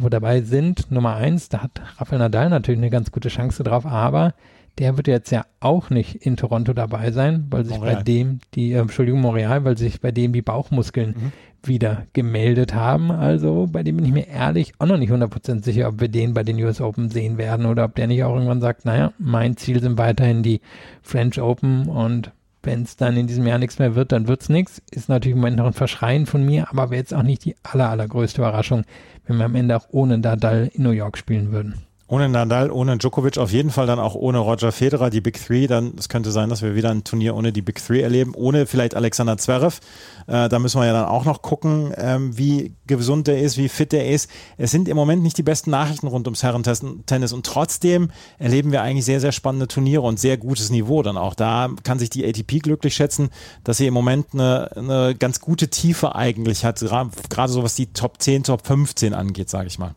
wo 0.00 0.08
dabei 0.08 0.42
sind, 0.42 0.90
Nummer 0.90 1.16
eins, 1.16 1.48
da 1.48 1.62
hat 1.62 1.80
Rafael 1.98 2.18
Nadal 2.18 2.50
natürlich 2.50 2.80
eine 2.80 2.90
ganz 2.90 3.12
gute 3.12 3.28
Chance 3.28 3.62
drauf, 3.62 3.86
aber 3.86 4.34
der 4.78 4.96
wird 4.96 5.08
jetzt 5.08 5.30
ja 5.30 5.44
auch 5.60 5.90
nicht 5.90 6.14
in 6.14 6.36
Toronto 6.36 6.72
dabei 6.72 7.10
sein, 7.10 7.46
weil 7.50 7.64
sich 7.64 7.76
Montreal. 7.76 7.96
bei 7.96 8.02
dem 8.02 8.38
die, 8.54 8.72
äh, 8.72 8.78
Entschuldigung, 8.78 9.20
Montreal, 9.20 9.64
weil 9.64 9.76
sich 9.76 10.00
bei 10.00 10.10
dem 10.10 10.32
die 10.32 10.42
Bauchmuskeln 10.42 11.10
mhm. 11.10 11.32
wieder 11.68 12.06
gemeldet 12.12 12.74
haben. 12.74 13.10
Also 13.10 13.68
bei 13.70 13.82
dem 13.82 13.96
bin 13.96 14.06
ich 14.06 14.12
mir 14.12 14.26
ehrlich 14.28 14.72
auch 14.78 14.86
noch 14.86 14.96
nicht 14.96 15.12
100% 15.12 15.64
sicher, 15.64 15.88
ob 15.88 16.00
wir 16.00 16.08
den 16.08 16.34
bei 16.34 16.44
den 16.44 16.62
US 16.62 16.80
Open 16.80 17.10
sehen 17.10 17.36
werden 17.36 17.66
oder 17.66 17.84
ob 17.84 17.94
der 17.94 18.06
nicht 18.06 18.24
auch 18.24 18.32
irgendwann 18.32 18.60
sagt, 18.60 18.84
naja, 18.84 19.12
mein 19.18 19.56
Ziel 19.56 19.80
sind 19.80 19.98
weiterhin 19.98 20.42
die 20.42 20.60
French 21.02 21.40
Open 21.40 21.86
und 21.88 22.32
wenn 22.62 22.82
es 22.82 22.96
dann 22.96 23.16
in 23.16 23.26
diesem 23.26 23.46
Jahr 23.46 23.58
nichts 23.58 23.78
mehr 23.78 23.94
wird, 23.94 24.12
dann 24.12 24.28
wird 24.28 24.42
es 24.42 24.48
nichts. 24.48 24.82
Ist 24.90 25.08
natürlich 25.08 25.34
im 25.34 25.40
Moment 25.40 25.56
noch 25.56 25.66
ein 25.66 25.72
Verschreien 25.72 26.26
von 26.26 26.44
mir, 26.44 26.70
aber 26.70 26.90
wäre 26.90 27.00
jetzt 27.00 27.14
auch 27.14 27.22
nicht 27.22 27.44
die 27.44 27.56
aller, 27.62 27.88
allergrößte 27.88 28.40
Überraschung, 28.40 28.84
wenn 29.26 29.38
wir 29.38 29.46
am 29.46 29.54
Ende 29.54 29.76
auch 29.76 29.86
ohne 29.90 30.18
Nadal 30.18 30.70
in 30.72 30.82
New 30.82 30.90
York 30.90 31.16
spielen 31.16 31.52
würden. 31.52 31.74
Ohne 32.10 32.28
Nadal, 32.28 32.72
ohne 32.72 32.98
Djokovic, 32.98 33.38
auf 33.38 33.52
jeden 33.52 33.70
Fall 33.70 33.86
dann 33.86 34.00
auch 34.00 34.16
ohne 34.16 34.38
Roger 34.38 34.72
Federer, 34.72 35.10
die 35.10 35.20
Big 35.20 35.40
Three. 35.46 35.68
Dann, 35.68 35.92
es 35.96 36.08
könnte 36.08 36.32
sein, 36.32 36.48
dass 36.48 36.60
wir 36.60 36.74
wieder 36.74 36.90
ein 36.90 37.04
Turnier 37.04 37.36
ohne 37.36 37.52
die 37.52 37.62
Big 37.62 37.80
Three 37.80 38.00
erleben, 38.00 38.34
ohne 38.34 38.66
vielleicht 38.66 38.96
Alexander 38.96 39.38
Zverev. 39.38 39.78
Äh, 40.26 40.48
da 40.48 40.58
müssen 40.58 40.80
wir 40.80 40.86
ja 40.86 40.92
dann 40.92 41.04
auch 41.04 41.24
noch 41.24 41.40
gucken, 41.40 41.94
ähm, 41.96 42.36
wie 42.36 42.74
gesund 42.88 43.28
der 43.28 43.40
ist, 43.40 43.58
wie 43.58 43.68
fit 43.68 43.92
der 43.92 44.08
ist. 44.08 44.28
Es 44.58 44.72
sind 44.72 44.88
im 44.88 44.96
Moment 44.96 45.22
nicht 45.22 45.38
die 45.38 45.44
besten 45.44 45.70
Nachrichten 45.70 46.08
rund 46.08 46.26
ums 46.26 46.42
Herrentennis 46.42 47.32
und 47.32 47.46
trotzdem 47.46 48.10
erleben 48.40 48.72
wir 48.72 48.82
eigentlich 48.82 49.04
sehr, 49.04 49.20
sehr 49.20 49.30
spannende 49.30 49.68
Turniere 49.68 50.02
und 50.02 50.18
sehr 50.18 50.36
gutes 50.36 50.70
Niveau 50.70 51.04
dann 51.04 51.16
auch. 51.16 51.36
Da 51.36 51.70
kann 51.84 52.00
sich 52.00 52.10
die 52.10 52.26
ATP 52.26 52.58
glücklich 52.58 52.96
schätzen, 52.96 53.30
dass 53.62 53.76
sie 53.76 53.86
im 53.86 53.94
Moment 53.94 54.34
eine, 54.34 54.68
eine 54.74 55.14
ganz 55.14 55.38
gute 55.38 55.68
Tiefe 55.68 56.16
eigentlich 56.16 56.64
hat, 56.64 56.80
gerade 56.80 57.52
so 57.52 57.62
was 57.62 57.76
die 57.76 57.92
Top 57.92 58.20
10, 58.20 58.42
Top 58.42 58.66
15 58.66 59.14
angeht, 59.14 59.48
sage 59.48 59.68
ich 59.68 59.78
mal. 59.78 59.94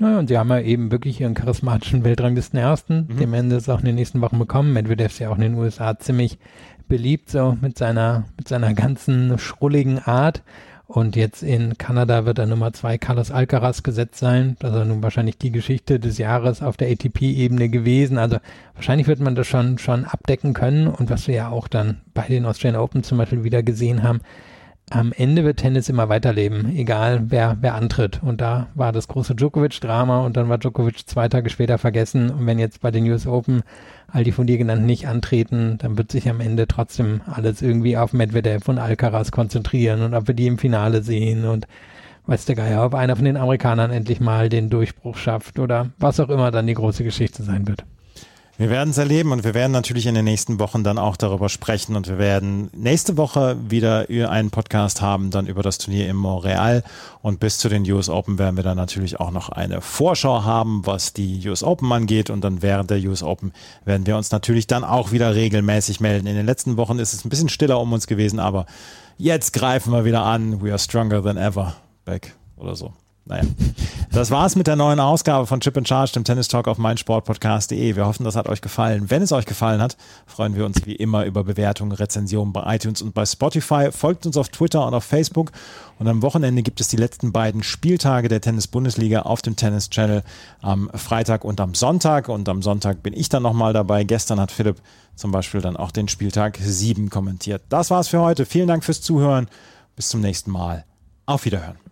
Naja, 0.00 0.18
und 0.18 0.28
sie 0.28 0.38
haben 0.38 0.48
ja 0.48 0.60
eben 0.60 0.90
wirklich 0.90 1.20
ihren 1.20 1.34
charismatischen 1.34 2.02
Weltranglisten 2.02 2.58
Ersten, 2.58 3.06
mhm. 3.08 3.16
dem 3.18 3.34
Ende 3.34 3.56
ist 3.56 3.68
auch 3.68 3.80
in 3.80 3.86
den 3.86 3.94
nächsten 3.94 4.20
Wochen 4.20 4.38
bekommen. 4.38 4.72
Medvedev 4.72 5.12
ist 5.12 5.18
ja 5.18 5.30
auch 5.30 5.36
in 5.36 5.42
den 5.42 5.54
USA 5.54 5.98
ziemlich 5.98 6.38
beliebt, 6.88 7.30
so 7.30 7.56
mit 7.60 7.78
seiner, 7.78 8.24
mit 8.36 8.48
seiner 8.48 8.74
ganzen 8.74 9.38
schrulligen 9.38 9.98
Art. 9.98 10.42
Und 10.86 11.16
jetzt 11.16 11.42
in 11.42 11.78
Kanada 11.78 12.26
wird 12.26 12.38
er 12.38 12.46
Nummer 12.46 12.74
zwei 12.74 12.98
Carlos 12.98 13.30
Alcaraz 13.30 13.82
gesetzt 13.82 14.18
sein. 14.18 14.56
Das 14.58 14.74
ist 14.74 14.86
nun 14.86 15.02
wahrscheinlich 15.02 15.38
die 15.38 15.50
Geschichte 15.50 15.98
des 15.98 16.18
Jahres 16.18 16.62
auf 16.62 16.76
der 16.76 16.90
ATP-Ebene 16.90 17.70
gewesen. 17.70 18.18
Also 18.18 18.36
wahrscheinlich 18.74 19.06
wird 19.06 19.20
man 19.20 19.34
das 19.34 19.46
schon, 19.46 19.78
schon 19.78 20.04
abdecken 20.04 20.52
können. 20.52 20.88
Und 20.88 21.08
was 21.08 21.28
wir 21.28 21.34
ja 21.34 21.48
auch 21.48 21.66
dann 21.66 22.02
bei 22.12 22.26
den 22.28 22.44
Australian 22.44 22.82
Open 22.82 23.04
zum 23.04 23.16
Beispiel 23.16 23.42
wieder 23.42 23.62
gesehen 23.62 24.02
haben, 24.02 24.20
am 24.94 25.12
Ende 25.12 25.44
wird 25.44 25.58
Tennis 25.58 25.88
immer 25.88 26.08
weiterleben, 26.08 26.76
egal 26.76 27.22
wer, 27.28 27.56
wer 27.60 27.74
antritt. 27.74 28.20
Und 28.22 28.40
da 28.40 28.68
war 28.74 28.92
das 28.92 29.08
große 29.08 29.34
Djokovic-Drama 29.34 30.24
und 30.24 30.36
dann 30.36 30.48
war 30.48 30.58
Djokovic 30.58 31.08
zwei 31.08 31.28
Tage 31.28 31.50
später 31.50 31.78
vergessen. 31.78 32.30
Und 32.30 32.46
wenn 32.46 32.58
jetzt 32.58 32.80
bei 32.80 32.90
den 32.90 33.08
US 33.10 33.26
Open 33.26 33.62
all 34.08 34.24
die 34.24 34.32
von 34.32 34.46
dir 34.46 34.58
genannten 34.58 34.86
nicht 34.86 35.08
antreten, 35.08 35.78
dann 35.78 35.96
wird 35.96 36.12
sich 36.12 36.28
am 36.28 36.40
Ende 36.40 36.68
trotzdem 36.68 37.22
alles 37.26 37.62
irgendwie 37.62 37.96
auf 37.96 38.12
Medvedev 38.12 38.68
und 38.68 38.78
Alcaraz 38.78 39.30
konzentrieren 39.30 40.02
und 40.02 40.14
ob 40.14 40.26
wir 40.26 40.34
die 40.34 40.46
im 40.46 40.58
Finale 40.58 41.02
sehen 41.02 41.46
und 41.46 41.66
weiß 42.26 42.44
der 42.44 42.56
Geier, 42.56 42.84
ob 42.84 42.94
einer 42.94 43.16
von 43.16 43.24
den 43.24 43.36
Amerikanern 43.36 43.90
endlich 43.90 44.20
mal 44.20 44.48
den 44.48 44.70
Durchbruch 44.70 45.16
schafft 45.16 45.58
oder 45.58 45.90
was 45.98 46.20
auch 46.20 46.28
immer 46.28 46.50
dann 46.50 46.66
die 46.66 46.74
große 46.74 47.02
Geschichte 47.02 47.42
sein 47.42 47.66
wird. 47.66 47.84
Wir 48.58 48.68
werden 48.68 48.90
es 48.90 48.98
erleben 48.98 49.32
und 49.32 49.44
wir 49.44 49.54
werden 49.54 49.72
natürlich 49.72 50.06
in 50.06 50.14
den 50.14 50.26
nächsten 50.26 50.58
Wochen 50.58 50.84
dann 50.84 50.98
auch 50.98 51.16
darüber 51.16 51.48
sprechen 51.48 51.96
und 51.96 52.06
wir 52.06 52.18
werden 52.18 52.68
nächste 52.76 53.16
Woche 53.16 53.56
wieder 53.68 54.06
einen 54.08 54.50
Podcast 54.50 55.00
haben, 55.00 55.30
dann 55.30 55.46
über 55.46 55.62
das 55.62 55.78
Turnier 55.78 56.06
in 56.08 56.16
Montreal 56.16 56.84
und 57.22 57.40
bis 57.40 57.56
zu 57.56 57.70
den 57.70 57.90
US 57.90 58.10
Open 58.10 58.38
werden 58.38 58.56
wir 58.56 58.62
dann 58.62 58.76
natürlich 58.76 59.18
auch 59.18 59.30
noch 59.30 59.48
eine 59.48 59.80
Vorschau 59.80 60.44
haben, 60.44 60.84
was 60.84 61.14
die 61.14 61.48
US 61.48 61.64
Open 61.64 61.90
angeht 61.90 62.28
und 62.28 62.44
dann 62.44 62.60
während 62.60 62.90
der 62.90 62.98
US 63.04 63.22
Open 63.22 63.52
werden 63.86 64.06
wir 64.06 64.18
uns 64.18 64.30
natürlich 64.30 64.66
dann 64.66 64.84
auch 64.84 65.12
wieder 65.12 65.34
regelmäßig 65.34 66.00
melden. 66.00 66.26
In 66.26 66.36
den 66.36 66.46
letzten 66.46 66.76
Wochen 66.76 66.98
ist 66.98 67.14
es 67.14 67.24
ein 67.24 67.30
bisschen 67.30 67.48
stiller 67.48 67.80
um 67.80 67.90
uns 67.94 68.06
gewesen, 68.06 68.38
aber 68.38 68.66
jetzt 69.16 69.54
greifen 69.54 69.94
wir 69.94 70.04
wieder 70.04 70.24
an. 70.24 70.62
We 70.62 70.68
are 70.68 70.78
stronger 70.78 71.22
than 71.22 71.38
ever. 71.38 71.74
Back 72.04 72.34
oder 72.56 72.76
so. 72.76 72.92
Naja. 73.24 73.44
Das 74.10 74.30
war's 74.30 74.56
mit 74.56 74.66
der 74.66 74.76
neuen 74.76 75.00
Ausgabe 75.00 75.46
von 75.46 75.60
Chip 75.60 75.76
and 75.76 75.88
Charge, 75.88 76.12
dem 76.12 76.24
Tennis 76.24 76.48
Talk 76.48 76.68
auf 76.68 76.76
meinsportpodcast.de. 76.76 77.96
Wir 77.96 78.04
hoffen, 78.04 78.24
das 78.24 78.36
hat 78.36 78.46
euch 78.46 78.60
gefallen. 78.60 79.08
Wenn 79.10 79.22
es 79.22 79.32
euch 79.32 79.46
gefallen 79.46 79.80
hat, 79.80 79.96
freuen 80.26 80.54
wir 80.54 80.66
uns 80.66 80.84
wie 80.84 80.96
immer 80.96 81.24
über 81.24 81.44
Bewertungen, 81.44 81.92
Rezensionen 81.92 82.52
bei 82.52 82.74
iTunes 82.74 83.00
und 83.00 83.14
bei 83.14 83.24
Spotify. 83.24 83.90
Folgt 83.90 84.26
uns 84.26 84.36
auf 84.36 84.50
Twitter 84.50 84.86
und 84.86 84.92
auf 84.92 85.04
Facebook. 85.04 85.52
Und 85.98 86.08
am 86.08 86.20
Wochenende 86.20 86.62
gibt 86.62 86.80
es 86.80 86.88
die 86.88 86.96
letzten 86.96 87.32
beiden 87.32 87.62
Spieltage 87.62 88.28
der 88.28 88.40
Tennis-Bundesliga 88.40 89.22
auf 89.22 89.40
dem 89.40 89.56
Tennis 89.56 89.88
Channel 89.88 90.24
am 90.60 90.90
Freitag 90.92 91.44
und 91.44 91.60
am 91.60 91.74
Sonntag. 91.74 92.28
Und 92.28 92.48
am 92.48 92.60
Sonntag 92.60 93.02
bin 93.02 93.14
ich 93.14 93.28
dann 93.28 93.44
nochmal 93.44 93.72
dabei. 93.72 94.04
Gestern 94.04 94.40
hat 94.40 94.52
Philipp 94.52 94.76
zum 95.14 95.30
Beispiel 95.30 95.60
dann 95.60 95.76
auch 95.76 95.90
den 95.90 96.08
Spieltag 96.08 96.58
7 96.60 97.08
kommentiert. 97.08 97.62
Das 97.68 97.90
war's 97.90 98.08
für 98.08 98.20
heute. 98.20 98.46
Vielen 98.46 98.68
Dank 98.68 98.84
fürs 98.84 99.00
Zuhören. 99.00 99.46
Bis 99.96 100.08
zum 100.08 100.20
nächsten 100.20 100.50
Mal. 100.50 100.84
Auf 101.24 101.44
Wiederhören. 101.44 101.91